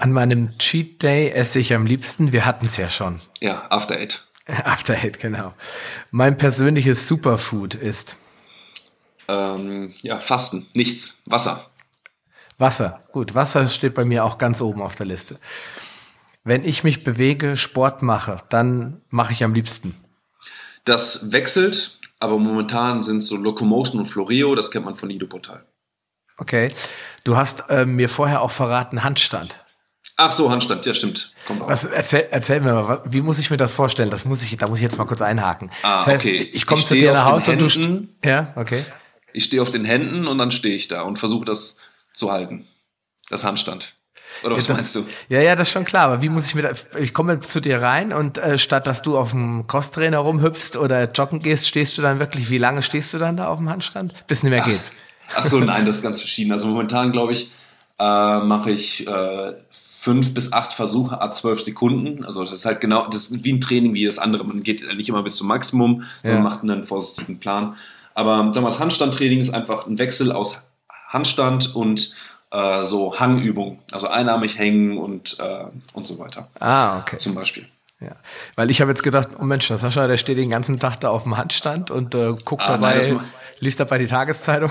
An 0.00 0.12
meinem 0.12 0.56
Cheat 0.58 1.02
Day 1.02 1.30
esse 1.30 1.58
ich 1.58 1.74
am 1.74 1.84
liebsten, 1.84 2.30
wir 2.30 2.46
hatten 2.46 2.66
es 2.66 2.76
ja 2.76 2.88
schon. 2.88 3.20
Ja, 3.40 3.66
After 3.70 3.96
Eight. 3.96 4.28
After 4.46 4.94
Eight, 4.94 5.18
genau. 5.18 5.54
Mein 6.12 6.36
persönliches 6.36 7.08
Superfood 7.08 7.74
ist? 7.74 8.16
Ähm, 9.26 9.92
ja, 10.02 10.20
Fasten, 10.20 10.68
nichts, 10.72 11.22
Wasser. 11.26 11.68
Wasser, 12.58 13.00
gut, 13.10 13.34
Wasser 13.34 13.66
steht 13.66 13.94
bei 13.94 14.04
mir 14.04 14.24
auch 14.24 14.38
ganz 14.38 14.60
oben 14.60 14.82
auf 14.82 14.94
der 14.94 15.06
Liste. 15.06 15.36
Wenn 16.44 16.64
ich 16.64 16.84
mich 16.84 17.02
bewege, 17.02 17.56
Sport 17.56 18.00
mache, 18.02 18.38
dann 18.50 19.02
mache 19.10 19.32
ich 19.32 19.42
am 19.42 19.52
liebsten. 19.52 19.96
Das 20.84 21.32
wechselt, 21.32 21.98
aber 22.20 22.38
momentan 22.38 23.02
sind 23.02 23.18
es 23.18 23.26
so 23.26 23.36
Locomotion 23.36 23.98
und 23.98 24.06
Floreo, 24.06 24.54
das 24.54 24.70
kennt 24.70 24.84
man 24.84 24.94
von 24.94 25.10
Ido 25.10 25.26
Portal. 25.26 25.66
Okay. 26.36 26.68
Du 27.24 27.36
hast 27.36 27.64
äh, 27.68 27.84
mir 27.84 28.08
vorher 28.08 28.42
auch 28.42 28.52
verraten, 28.52 29.02
Handstand. 29.02 29.64
Ach 30.20 30.32
so, 30.32 30.50
Handstand, 30.50 30.84
ja 30.84 30.92
stimmt. 30.94 31.32
Kommt 31.46 31.60
Was, 31.60 31.84
erzähl, 31.84 32.26
erzähl 32.32 32.60
mir 32.60 32.72
mal, 32.74 33.02
wie 33.04 33.20
muss 33.20 33.38
ich 33.38 33.50
mir 33.50 33.56
das 33.56 33.70
vorstellen? 33.70 34.10
Das 34.10 34.24
muss 34.24 34.42
ich, 34.42 34.56
da 34.56 34.66
muss 34.66 34.78
ich 34.78 34.82
jetzt 34.82 34.98
mal 34.98 35.04
kurz 35.04 35.22
einhaken. 35.22 35.68
Ah, 35.82 35.98
das 35.98 36.06
heißt, 36.08 36.26
okay. 36.26 36.50
Ich 36.52 36.66
komme 36.66 36.82
zu 36.82 36.94
dir 36.94 37.12
nach 37.12 37.26
Hause 37.26 37.52
und 37.52 37.60
du. 37.60 38.08
Ja, 38.24 38.52
okay. 38.56 38.84
Ich 39.32 39.44
stehe 39.44 39.62
auf 39.62 39.70
den 39.70 39.84
Händen 39.84 40.26
und 40.26 40.38
dann 40.38 40.50
stehe 40.50 40.74
ich 40.74 40.88
da 40.88 41.02
und 41.02 41.20
versuche 41.20 41.44
das 41.44 41.78
zu 42.12 42.32
halten. 42.32 42.66
Das 43.30 43.44
Handstand. 43.44 43.94
Oder 44.42 44.56
was 44.56 44.66
ja, 44.66 44.74
meinst 44.74 44.96
du? 44.96 45.06
Ja, 45.28 45.40
ja, 45.40 45.54
das 45.54 45.68
ist 45.68 45.72
schon 45.72 45.84
klar. 45.84 46.06
Aber 46.06 46.20
wie 46.20 46.28
muss 46.28 46.48
ich 46.48 46.56
mir 46.56 46.62
das? 46.62 46.88
Ich 46.98 47.14
komme 47.14 47.38
zu 47.38 47.60
dir 47.60 47.80
rein 47.80 48.12
und 48.12 48.38
äh, 48.38 48.58
statt 48.58 48.88
dass 48.88 49.02
du 49.02 49.16
auf 49.16 49.30
dem 49.30 49.68
Crosstrainer 49.68 50.18
rumhüpfst 50.18 50.76
oder 50.76 51.08
joggen 51.12 51.38
gehst, 51.38 51.68
stehst 51.68 51.96
du 51.96 52.02
dann 52.02 52.18
wirklich, 52.18 52.50
wie 52.50 52.58
lange 52.58 52.82
stehst 52.82 53.14
du 53.14 53.18
dann 53.18 53.36
da 53.36 53.46
auf 53.46 53.58
dem 53.58 53.70
Handstand? 53.70 54.26
Bis 54.26 54.42
nicht 54.42 54.50
mehr 54.50 54.64
geht. 54.64 54.80
Ach 55.36 55.44
so, 55.44 55.60
nein, 55.60 55.86
das 55.86 55.96
ist 55.96 56.02
ganz 56.02 56.18
verschieden. 56.18 56.50
Also 56.50 56.66
momentan, 56.66 57.12
glaube 57.12 57.32
ich, 57.32 57.50
äh, 57.98 58.38
mache 58.40 58.70
ich 58.70 59.06
äh, 59.06 59.54
fünf 59.70 60.32
bis 60.34 60.52
acht 60.52 60.72
Versuche 60.72 61.20
a 61.20 61.30
zwölf 61.30 61.60
Sekunden. 61.60 62.24
Also 62.24 62.42
das 62.42 62.52
ist 62.52 62.64
halt 62.64 62.80
genau, 62.80 63.06
das 63.06 63.30
ist 63.30 63.44
wie 63.44 63.52
ein 63.52 63.60
Training 63.60 63.94
wie 63.94 64.04
das 64.04 64.18
andere. 64.18 64.44
Man 64.44 64.62
geht 64.62 64.82
nicht 64.96 65.08
immer 65.08 65.22
bis 65.22 65.36
zum 65.36 65.48
Maximum, 65.48 66.02
sondern 66.22 66.44
ja. 66.44 66.48
macht 66.48 66.62
einen 66.62 66.84
vorsichtigen 66.84 67.38
Plan. 67.38 67.74
Aber 68.14 68.36
sagen 68.36 68.66
wir, 68.66 68.70
das 68.70 68.80
Handstandtraining 68.80 69.40
ist 69.40 69.50
einfach 69.50 69.86
ein 69.86 69.98
Wechsel 69.98 70.32
aus 70.32 70.62
Handstand 71.08 71.74
und 71.74 72.14
äh, 72.50 72.82
so 72.82 73.18
Hangübung, 73.18 73.78
also 73.92 74.08
einarmig 74.08 74.58
hängen 74.58 74.98
und, 74.98 75.38
äh, 75.40 75.64
und 75.92 76.06
so 76.06 76.18
weiter. 76.18 76.48
Ah, 76.60 77.00
okay. 77.00 77.18
Zum 77.18 77.34
Beispiel. 77.34 77.66
Ja, 78.00 78.12
weil 78.54 78.70
ich 78.70 78.80
habe 78.80 78.92
jetzt 78.92 79.02
gedacht, 79.02 79.30
oh 79.40 79.44
Mensch, 79.44 79.66
der 79.66 79.78
Sascha, 79.78 80.06
der 80.06 80.18
steht 80.18 80.38
den 80.38 80.50
ganzen 80.50 80.78
Tag 80.78 81.00
da 81.00 81.10
auf 81.10 81.24
dem 81.24 81.36
Handstand 81.36 81.90
und 81.90 82.14
äh, 82.14 82.32
guckt 82.44 82.62
ah, 82.64 82.76
dabei, 82.76 82.94
nein, 82.94 83.20
liest 83.60 83.80
dabei 83.80 83.98
die 83.98 84.06
Tageszeitung. 84.06 84.70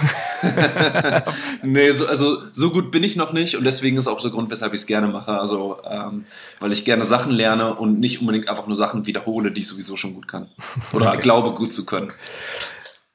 nee, 1.63 1.91
so, 1.91 2.07
also 2.07 2.41
so 2.51 2.71
gut 2.71 2.91
bin 2.91 3.03
ich 3.03 3.15
noch 3.15 3.33
nicht 3.33 3.55
und 3.55 3.63
deswegen 3.63 3.97
ist 3.97 4.07
auch 4.07 4.21
der 4.21 4.31
Grund, 4.31 4.51
weshalb 4.51 4.73
ich 4.73 4.81
es 4.81 4.85
gerne 4.87 5.07
mache. 5.07 5.39
Also, 5.39 5.79
ähm, 5.89 6.25
weil 6.59 6.71
ich 6.71 6.85
gerne 6.85 7.05
Sachen 7.05 7.31
lerne 7.31 7.75
und 7.75 7.99
nicht 7.99 8.21
unbedingt 8.21 8.49
einfach 8.49 8.67
nur 8.67 8.75
Sachen 8.75 9.05
wiederhole, 9.05 9.51
die 9.51 9.61
ich 9.61 9.67
sowieso 9.67 9.97
schon 9.97 10.13
gut 10.13 10.27
kann. 10.27 10.49
Oder 10.93 11.09
okay. 11.09 11.21
glaube, 11.21 11.53
gut 11.53 11.73
zu 11.73 11.85
können. 11.85 12.11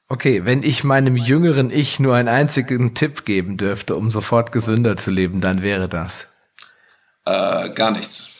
Okay, 0.09 0.45
wenn 0.45 0.63
ich 0.63 0.83
meinem 0.83 1.15
jüngeren 1.15 1.71
Ich 1.71 1.99
nur 1.99 2.15
einen 2.15 2.27
einzigen 2.27 2.93
Tipp 2.93 3.25
geben 3.25 3.57
dürfte, 3.57 3.95
um 3.95 4.11
sofort 4.11 4.51
gesünder 4.51 4.97
zu 4.97 5.11
leben, 5.11 5.41
dann 5.41 5.61
wäre 5.61 5.89
das? 5.89 6.27
Äh, 7.25 7.69
gar 7.69 7.91
nichts 7.91 8.33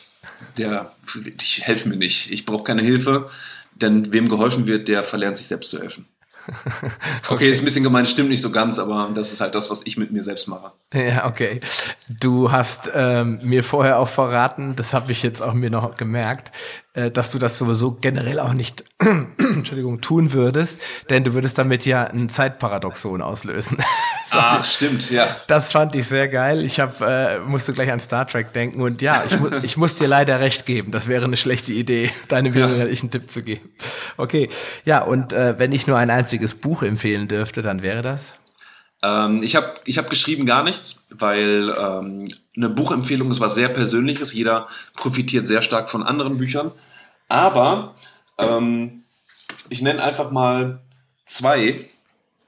der, 0.56 0.92
ich 1.40 1.62
helfe 1.62 1.88
mir 1.88 1.96
nicht. 1.96 2.30
Ich 2.30 2.46
brauche 2.46 2.64
keine 2.64 2.82
Hilfe, 2.82 3.28
denn 3.74 4.12
wem 4.12 4.28
geholfen 4.28 4.66
wird, 4.66 4.88
der 4.88 5.02
verlernt 5.02 5.36
sich 5.36 5.46
selbst 5.46 5.70
zu 5.70 5.80
helfen. 5.80 6.06
Okay. 6.48 6.90
okay, 7.28 7.50
ist 7.50 7.60
ein 7.60 7.64
bisschen 7.64 7.84
gemein, 7.84 8.06
stimmt 8.06 8.30
nicht 8.30 8.40
so 8.40 8.50
ganz, 8.50 8.78
aber 8.78 9.10
das 9.14 9.32
ist 9.32 9.40
halt 9.40 9.54
das, 9.54 9.70
was 9.70 9.86
ich 9.86 9.96
mit 9.96 10.12
mir 10.12 10.22
selbst 10.22 10.48
mache. 10.48 10.72
Ja, 10.92 11.26
okay. 11.26 11.60
Du 12.20 12.52
hast 12.52 12.90
ähm, 12.94 13.38
mir 13.42 13.64
vorher 13.64 13.98
auch 13.98 14.08
verraten, 14.08 14.76
das 14.76 14.94
habe 14.94 15.12
ich 15.12 15.22
jetzt 15.22 15.42
auch 15.42 15.54
mir 15.54 15.70
noch 15.70 15.96
gemerkt, 15.96 16.52
dass 16.94 17.32
du 17.32 17.38
das 17.38 17.58
sowieso 17.58 17.92
generell 17.92 18.38
auch 18.38 18.54
nicht, 18.54 18.84
Entschuldigung, 19.38 20.00
tun 20.00 20.32
würdest, 20.32 20.80
denn 21.10 21.24
du 21.24 21.34
würdest 21.34 21.58
damit 21.58 21.84
ja 21.86 22.04
ein 22.04 22.28
Zeitparadoxon 22.28 23.20
auslösen. 23.20 23.78
Ach, 24.30 24.64
stimmt, 24.64 25.10
ja. 25.10 25.26
Das 25.48 25.72
fand 25.72 25.94
ich 25.94 26.06
sehr 26.06 26.28
geil. 26.28 26.64
Ich 26.64 26.80
hab, 26.80 27.00
äh, 27.00 27.40
musste 27.40 27.72
gleich 27.72 27.90
an 27.92 28.00
Star 28.00 28.26
Trek 28.26 28.52
denken 28.52 28.80
und 28.80 29.02
ja, 29.02 29.22
ich, 29.28 29.38
mu 29.38 29.48
ich 29.62 29.76
muss 29.76 29.94
dir 29.94 30.08
leider 30.08 30.40
recht 30.40 30.66
geben. 30.66 30.92
Das 30.92 31.08
wäre 31.08 31.24
eine 31.24 31.36
schlechte 31.36 31.72
Idee, 31.72 32.10
deinem 32.28 32.54
ja. 32.54 32.66
einen 32.66 33.10
Tipp 33.10 33.30
zu 33.30 33.42
geben. 33.42 33.70
Okay, 34.16 34.48
ja, 34.84 35.02
und 35.02 35.32
äh, 35.32 35.58
wenn 35.58 35.72
ich 35.72 35.86
nur 35.86 35.98
ein 35.98 36.10
einziges 36.10 36.54
Buch 36.54 36.82
empfehlen 36.82 37.28
dürfte, 37.28 37.62
dann 37.62 37.82
wäre 37.82 38.02
das? 38.02 38.34
Ähm, 39.04 39.42
ich 39.42 39.54
habe 39.54 39.74
ich 39.84 39.98
hab 39.98 40.08
geschrieben 40.08 40.46
gar 40.46 40.62
nichts, 40.62 41.06
weil 41.10 41.74
ähm, 41.78 42.28
eine 42.56 42.70
Buchempfehlung 42.70 43.30
ist 43.30 43.40
was 43.40 43.54
sehr 43.54 43.68
Persönliches. 43.68 44.32
Jeder 44.32 44.66
profitiert 44.94 45.46
sehr 45.46 45.60
stark 45.62 45.90
von 45.90 46.02
anderen 46.02 46.38
Büchern. 46.38 46.72
Aber 47.28 47.94
ähm, 48.38 49.04
ich 49.68 49.82
nenne 49.82 50.02
einfach 50.02 50.30
mal 50.30 50.80
zwei. 51.26 51.80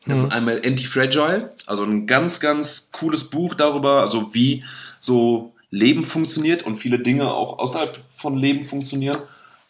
Das 0.07 0.21
mhm. 0.21 0.25
ist 0.25 0.33
einmal 0.33 0.63
Anti-Fragile, 0.65 1.55
also 1.67 1.85
ein 1.85 2.07
ganz, 2.07 2.41
ganz 2.41 2.91
cooles 2.93 3.25
Buch 3.25 3.55
darüber, 3.55 4.01
also 4.01 4.33
wie 4.35 4.65
so 5.01 5.53
Leben 5.71 6.05
funktioniert 6.05 6.63
und 6.63 6.77
viele 6.77 7.01
Dinge 7.01 7.33
auch 7.33 7.59
außerhalb 7.59 7.99
von 8.09 8.37
Leben 8.37 8.63
funktionieren. 8.63 9.19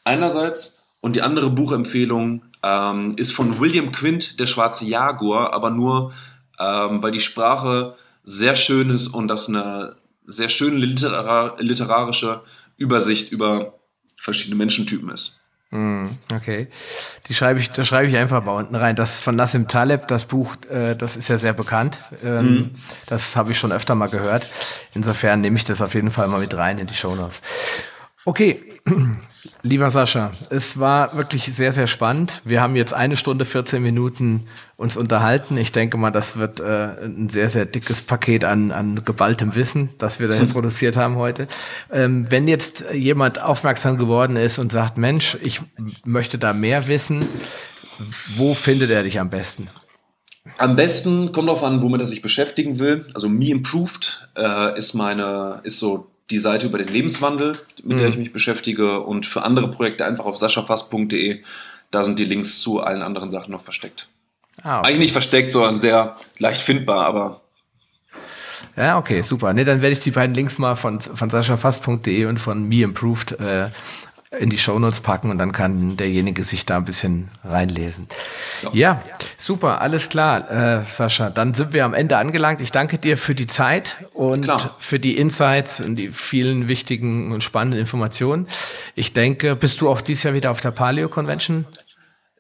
Einerseits. 0.05 0.83
Und 1.01 1.15
die 1.15 1.23
andere 1.23 1.51
Buchempfehlung 1.51 2.43
ähm, 2.65 3.15
ist 3.17 3.33
von 3.33 3.61
William 3.61 3.93
Quint, 3.93 4.41
Der 4.41 4.47
schwarze 4.47 4.87
Jaguar, 4.87 5.53
aber 5.53 5.71
nur 5.71 6.13
ähm, 6.59 7.03
weil 7.03 7.13
die 7.13 7.21
Sprache 7.21 7.95
sehr 8.23 8.57
schön 8.57 8.91
ist 8.91 9.09
und 9.09 9.29
das 9.29 9.49
eine 9.49 9.97
sehr 10.27 10.49
schöne 10.49 10.77
literar 10.77 11.57
literarische 11.59 12.43
Übersicht 12.77 13.31
über 13.31 13.75
verschiedene 14.17 14.57
Menschentypen 14.57 15.11
ist. 15.11 15.41
Hm, 15.71 16.17
okay. 16.33 16.69
Die 17.29 17.35
schreibe 17.35 17.59
ich, 17.59 17.71
da 17.71 17.83
schreibe 17.83 18.09
ich 18.09 18.17
einfach 18.17 18.43
mal 18.43 18.53
unten 18.53 18.77
rein. 18.77 18.95
Das 18.95 19.21
von 19.21 19.35
Nassim 19.35 19.67
Taleb, 19.67 20.07
das 20.09 20.27
Buch, 20.27 20.57
äh, 20.71 20.95
das 20.95 21.17
ist 21.17 21.29
ja 21.29 21.39
sehr 21.39 21.55
bekannt. 21.55 21.99
Ähm, 22.25 22.45
mhm. 22.45 22.71
Das 23.07 23.37
habe 23.37 23.51
ich 23.51 23.59
schon 23.59 23.73
öfter 23.73 23.95
mal 23.95 24.09
gehört. 24.09 24.49
Insofern 24.95 25.41
nehme 25.41 25.57
ich 25.57 25.65
das 25.65 25.83
auf 25.83 25.95
jeden 25.95 26.11
Fall 26.11 26.29
mal 26.29 26.41
mit 26.41 26.57
rein 26.57 26.79
in 26.79 26.87
die 26.87 26.95
Show 26.95 27.15
Notes. 27.15 27.43
Okay, 28.27 28.61
lieber 29.63 29.89
Sascha, 29.89 30.33
es 30.51 30.81
war 30.81 31.17
wirklich 31.17 31.45
sehr, 31.45 31.73
sehr 31.73 31.87
spannend. 31.87 32.43
Wir 32.45 32.61
haben 32.61 32.75
jetzt 32.75 32.93
eine 32.93 33.17
Stunde, 33.17 33.45
14 33.45 33.81
Minuten 33.81 34.49
uns 34.77 34.97
unterhalten. 34.97 35.57
Ich 35.57 35.71
denke 35.71 35.97
mal, 35.97 36.11
das 36.11 36.37
wird 36.37 36.59
äh, 36.59 37.05
ein 37.05 37.29
sehr, 37.29 37.49
sehr 37.51 37.67
dickes 37.67 38.03
Paket 38.03 38.45
an, 38.45 38.73
an 38.73 39.05
geballtem 39.05 39.55
Wissen, 39.55 39.91
das 39.99 40.19
wir 40.19 40.27
da 40.27 40.45
produziert 40.53 40.97
haben 40.97 41.15
heute. 41.15 41.47
Ähm, 41.93 42.29
wenn 42.29 42.49
jetzt 42.49 42.87
jemand 42.93 43.41
aufmerksam 43.41 43.97
geworden 43.97 44.35
ist 44.35 44.59
und 44.59 44.73
sagt, 44.73 44.99
Mensch, 44.99 45.39
ich 45.43 45.61
möchte 46.05 46.37
da 46.37 46.53
mehr 46.53 46.89
wissen, 46.89 47.25
wo 48.35 48.55
findet 48.55 48.91
er 48.91 49.05
dich 49.05 49.21
am 49.21 49.31
besten? 49.31 49.69
Am 50.59 50.75
besten 50.75 51.31
kommt 51.31 51.47
darauf 51.47 51.63
an, 51.63 51.81
womit 51.81 52.01
er 52.01 52.07
sich 52.07 52.23
beschäftigen 52.23 52.81
will. 52.81 53.07
Also 53.15 53.29
Me 53.29 53.51
Improved 53.51 54.29
äh, 54.37 54.77
ist 54.77 54.95
meine, 54.95 55.61
ist 55.63 55.79
so 55.79 56.11
die 56.31 56.39
Seite 56.39 56.67
über 56.67 56.79
den 56.79 56.89
Lebenswandel, 56.89 57.61
mit 57.83 57.95
mhm. 57.95 57.97
der 57.99 58.09
ich 58.09 58.17
mich 58.17 58.33
beschäftige 58.33 59.01
und 59.01 59.27
für 59.27 59.43
andere 59.43 59.71
Projekte 59.71 60.05
einfach 60.05 60.25
auf 60.25 60.37
saschafast.de. 60.37 61.41
Da 61.91 62.05
sind 62.05 62.19
die 62.19 62.25
Links 62.25 62.61
zu 62.61 62.81
allen 62.81 63.03
anderen 63.03 63.31
Sachen 63.31 63.53
noch 63.53 63.61
versteckt. 63.61 64.09
Ah, 64.63 64.81
okay. 64.81 64.89
Eigentlich 64.89 64.99
nicht 64.99 65.13
versteckt, 65.13 65.53
sondern 65.53 65.79
sehr 65.79 66.17
leicht 66.39 66.63
findbar, 66.63 67.07
aber 67.07 67.43
ja, 68.77 68.99
okay, 68.99 69.23
super. 69.23 69.55
Nee, 69.55 69.65
dann 69.65 69.81
werde 69.81 69.95
ich 69.95 70.01
die 70.01 70.11
beiden 70.11 70.35
Links 70.35 70.59
mal 70.59 70.77
von, 70.77 71.01
von 71.01 71.31
saschafast.de 71.31 72.27
und 72.27 72.39
von 72.39 72.69
Me 72.69 72.83
Improved 72.83 73.33
äh, 73.41 73.71
in 74.31 74.51
die 74.51 74.59
Shownotes 74.59 75.01
packen 75.01 75.31
und 75.31 75.39
dann 75.39 75.53
kann 75.53 75.97
derjenige 75.97 76.43
sich 76.43 76.67
da 76.67 76.79
ein 76.79 76.85
bisschen 76.85 77.31
reinlesen. 77.45 78.09
Ja, 78.63 78.71
ja 78.73 79.03
super, 79.37 79.81
alles 79.81 80.09
klar, 80.09 80.51
äh, 80.51 80.85
Sascha. 80.89 81.31
Dann 81.31 81.55
sind 81.55 81.73
wir 81.73 81.85
am 81.85 81.95
Ende 81.95 82.17
angelangt. 82.17 82.61
Ich 82.61 82.73
danke 82.73 82.99
dir 82.99 83.19
für 83.19 83.35
die 83.35 83.47
Zeit 83.47 84.05
und 84.13 84.43
klar. 84.43 84.75
für 84.79 84.99
die 84.99 85.17
Insights 85.17 85.81
und 85.81 85.97
die 85.97 86.09
vielen 86.09 86.69
wichtigen 86.69 87.33
und 87.33 87.43
spannenden 87.43 87.81
Informationen. 87.81 88.49
Ich 88.95 89.13
denke, 89.13 89.55
bist 89.55 89.81
du 89.81 89.89
auch 89.89 90.01
dieses 90.01 90.25
Jahr 90.25 90.35
wieder 90.35 90.51
auf 90.51 90.61
der 90.61 90.73
Paleo 90.73 91.09
Convention? 91.09 91.65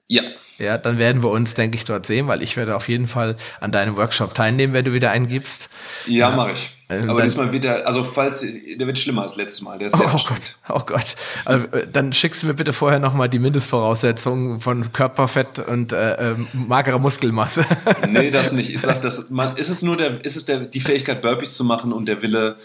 Ja. 0.08 0.22
Ja, 0.58 0.78
dann 0.78 0.98
werden 0.98 1.22
wir 1.22 1.30
uns, 1.30 1.52
denke 1.52 1.76
ich, 1.76 1.84
dort 1.84 2.06
sehen, 2.06 2.28
weil 2.28 2.42
ich 2.42 2.56
werde 2.56 2.76
auf 2.76 2.88
jeden 2.88 3.08
Fall 3.08 3.36
an 3.60 3.72
deinem 3.72 3.96
Workshop 3.96 4.34
teilnehmen, 4.34 4.72
wenn 4.72 4.86
du 4.86 4.94
wieder 4.94 5.10
eingibst. 5.10 5.68
Ja, 6.06 6.30
ja. 6.30 6.36
mache 6.36 6.52
ich. 6.52 6.75
Ähm, 6.88 7.10
Aber 7.10 7.22
diesmal 7.22 7.52
wird 7.52 7.64
der, 7.64 7.86
also 7.86 8.04
falls, 8.04 8.40
der 8.40 8.86
wird 8.86 8.98
schlimmer 8.98 9.22
als 9.22 9.34
letztes 9.36 9.62
Mal. 9.62 9.78
Der 9.78 9.88
ist 9.88 9.96
sehr 9.96 10.06
oh, 10.06 10.18
Gott, 10.28 10.56
oh 10.68 10.82
Gott. 10.86 11.16
Also, 11.44 11.66
äh, 11.68 11.86
dann 11.90 12.12
schickst 12.12 12.42
du 12.42 12.46
mir 12.46 12.54
bitte 12.54 12.72
vorher 12.72 13.00
nochmal 13.00 13.28
die 13.28 13.40
Mindestvoraussetzungen 13.40 14.60
von 14.60 14.92
Körperfett 14.92 15.58
und 15.58 15.92
äh, 15.92 16.32
äh, 16.32 16.36
magerer 16.52 17.00
Muskelmasse. 17.00 17.64
nee, 18.08 18.30
das 18.30 18.52
nicht. 18.52 18.70
Ich 18.70 18.80
sag, 18.80 19.00
das, 19.02 19.30
man, 19.30 19.56
ist 19.56 19.68
es 19.68 19.82
nur 19.82 19.96
der, 19.96 20.24
ist 20.24 20.36
es 20.36 20.44
der, 20.44 20.60
die 20.60 20.80
Fähigkeit, 20.80 21.22
Burpees 21.22 21.56
zu 21.56 21.64
machen 21.64 21.92
und 21.92 22.06
der 22.06 22.22
Wille, 22.22 22.56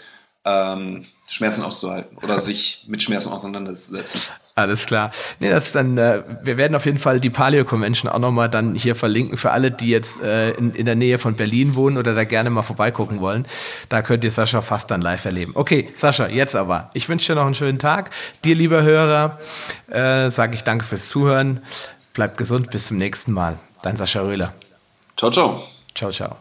ähm, 0.44 1.04
Schmerzen 1.32 1.62
auszuhalten 1.62 2.18
oder 2.18 2.38
sich 2.40 2.84
mit 2.88 3.02
Schmerzen 3.02 3.30
auseinanderzusetzen. 3.32 4.20
Alles 4.54 4.84
klar. 4.84 5.12
Nee, 5.40 5.48
das 5.48 5.72
dann, 5.72 5.96
äh, 5.96 6.22
wir 6.42 6.58
werden 6.58 6.74
auf 6.74 6.84
jeden 6.84 6.98
Fall 6.98 7.20
die 7.20 7.30
Paleo 7.30 7.64
Convention 7.64 8.12
auch 8.12 8.18
nochmal 8.18 8.50
dann 8.50 8.74
hier 8.74 8.94
verlinken 8.94 9.38
für 9.38 9.50
alle, 9.50 9.70
die 9.70 9.88
jetzt 9.88 10.20
äh, 10.20 10.50
in, 10.50 10.74
in 10.74 10.84
der 10.84 10.94
Nähe 10.94 11.18
von 11.18 11.34
Berlin 11.34 11.74
wohnen 11.74 11.96
oder 11.96 12.14
da 12.14 12.24
gerne 12.24 12.50
mal 12.50 12.60
vorbeigucken 12.60 13.20
wollen. 13.22 13.46
Da 13.88 14.02
könnt 14.02 14.24
ihr 14.24 14.30
Sascha 14.30 14.60
fast 14.60 14.90
dann 14.90 15.00
live 15.00 15.24
erleben. 15.24 15.52
Okay, 15.54 15.88
Sascha, 15.94 16.28
jetzt 16.28 16.54
aber. 16.54 16.90
Ich 16.92 17.08
wünsche 17.08 17.32
dir 17.32 17.36
noch 17.36 17.46
einen 17.46 17.54
schönen 17.54 17.78
Tag. 17.78 18.10
Dir, 18.44 18.54
lieber 18.54 18.82
Hörer, 18.82 19.38
äh, 19.88 20.28
sage 20.28 20.54
ich 20.54 20.64
danke 20.64 20.84
fürs 20.84 21.08
Zuhören. 21.08 21.64
Bleibt 22.12 22.36
gesund, 22.36 22.70
bis 22.70 22.88
zum 22.88 22.98
nächsten 22.98 23.32
Mal. 23.32 23.58
Dein 23.80 23.96
Sascha 23.96 24.20
Röhler. 24.20 24.52
Ciao, 25.16 25.30
ciao. 25.30 25.62
Ciao, 25.94 26.10
ciao. 26.10 26.36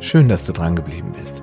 Schön, 0.00 0.30
dass 0.30 0.44
du 0.44 0.54
dran 0.54 0.74
geblieben 0.74 1.12
bist. 1.12 1.42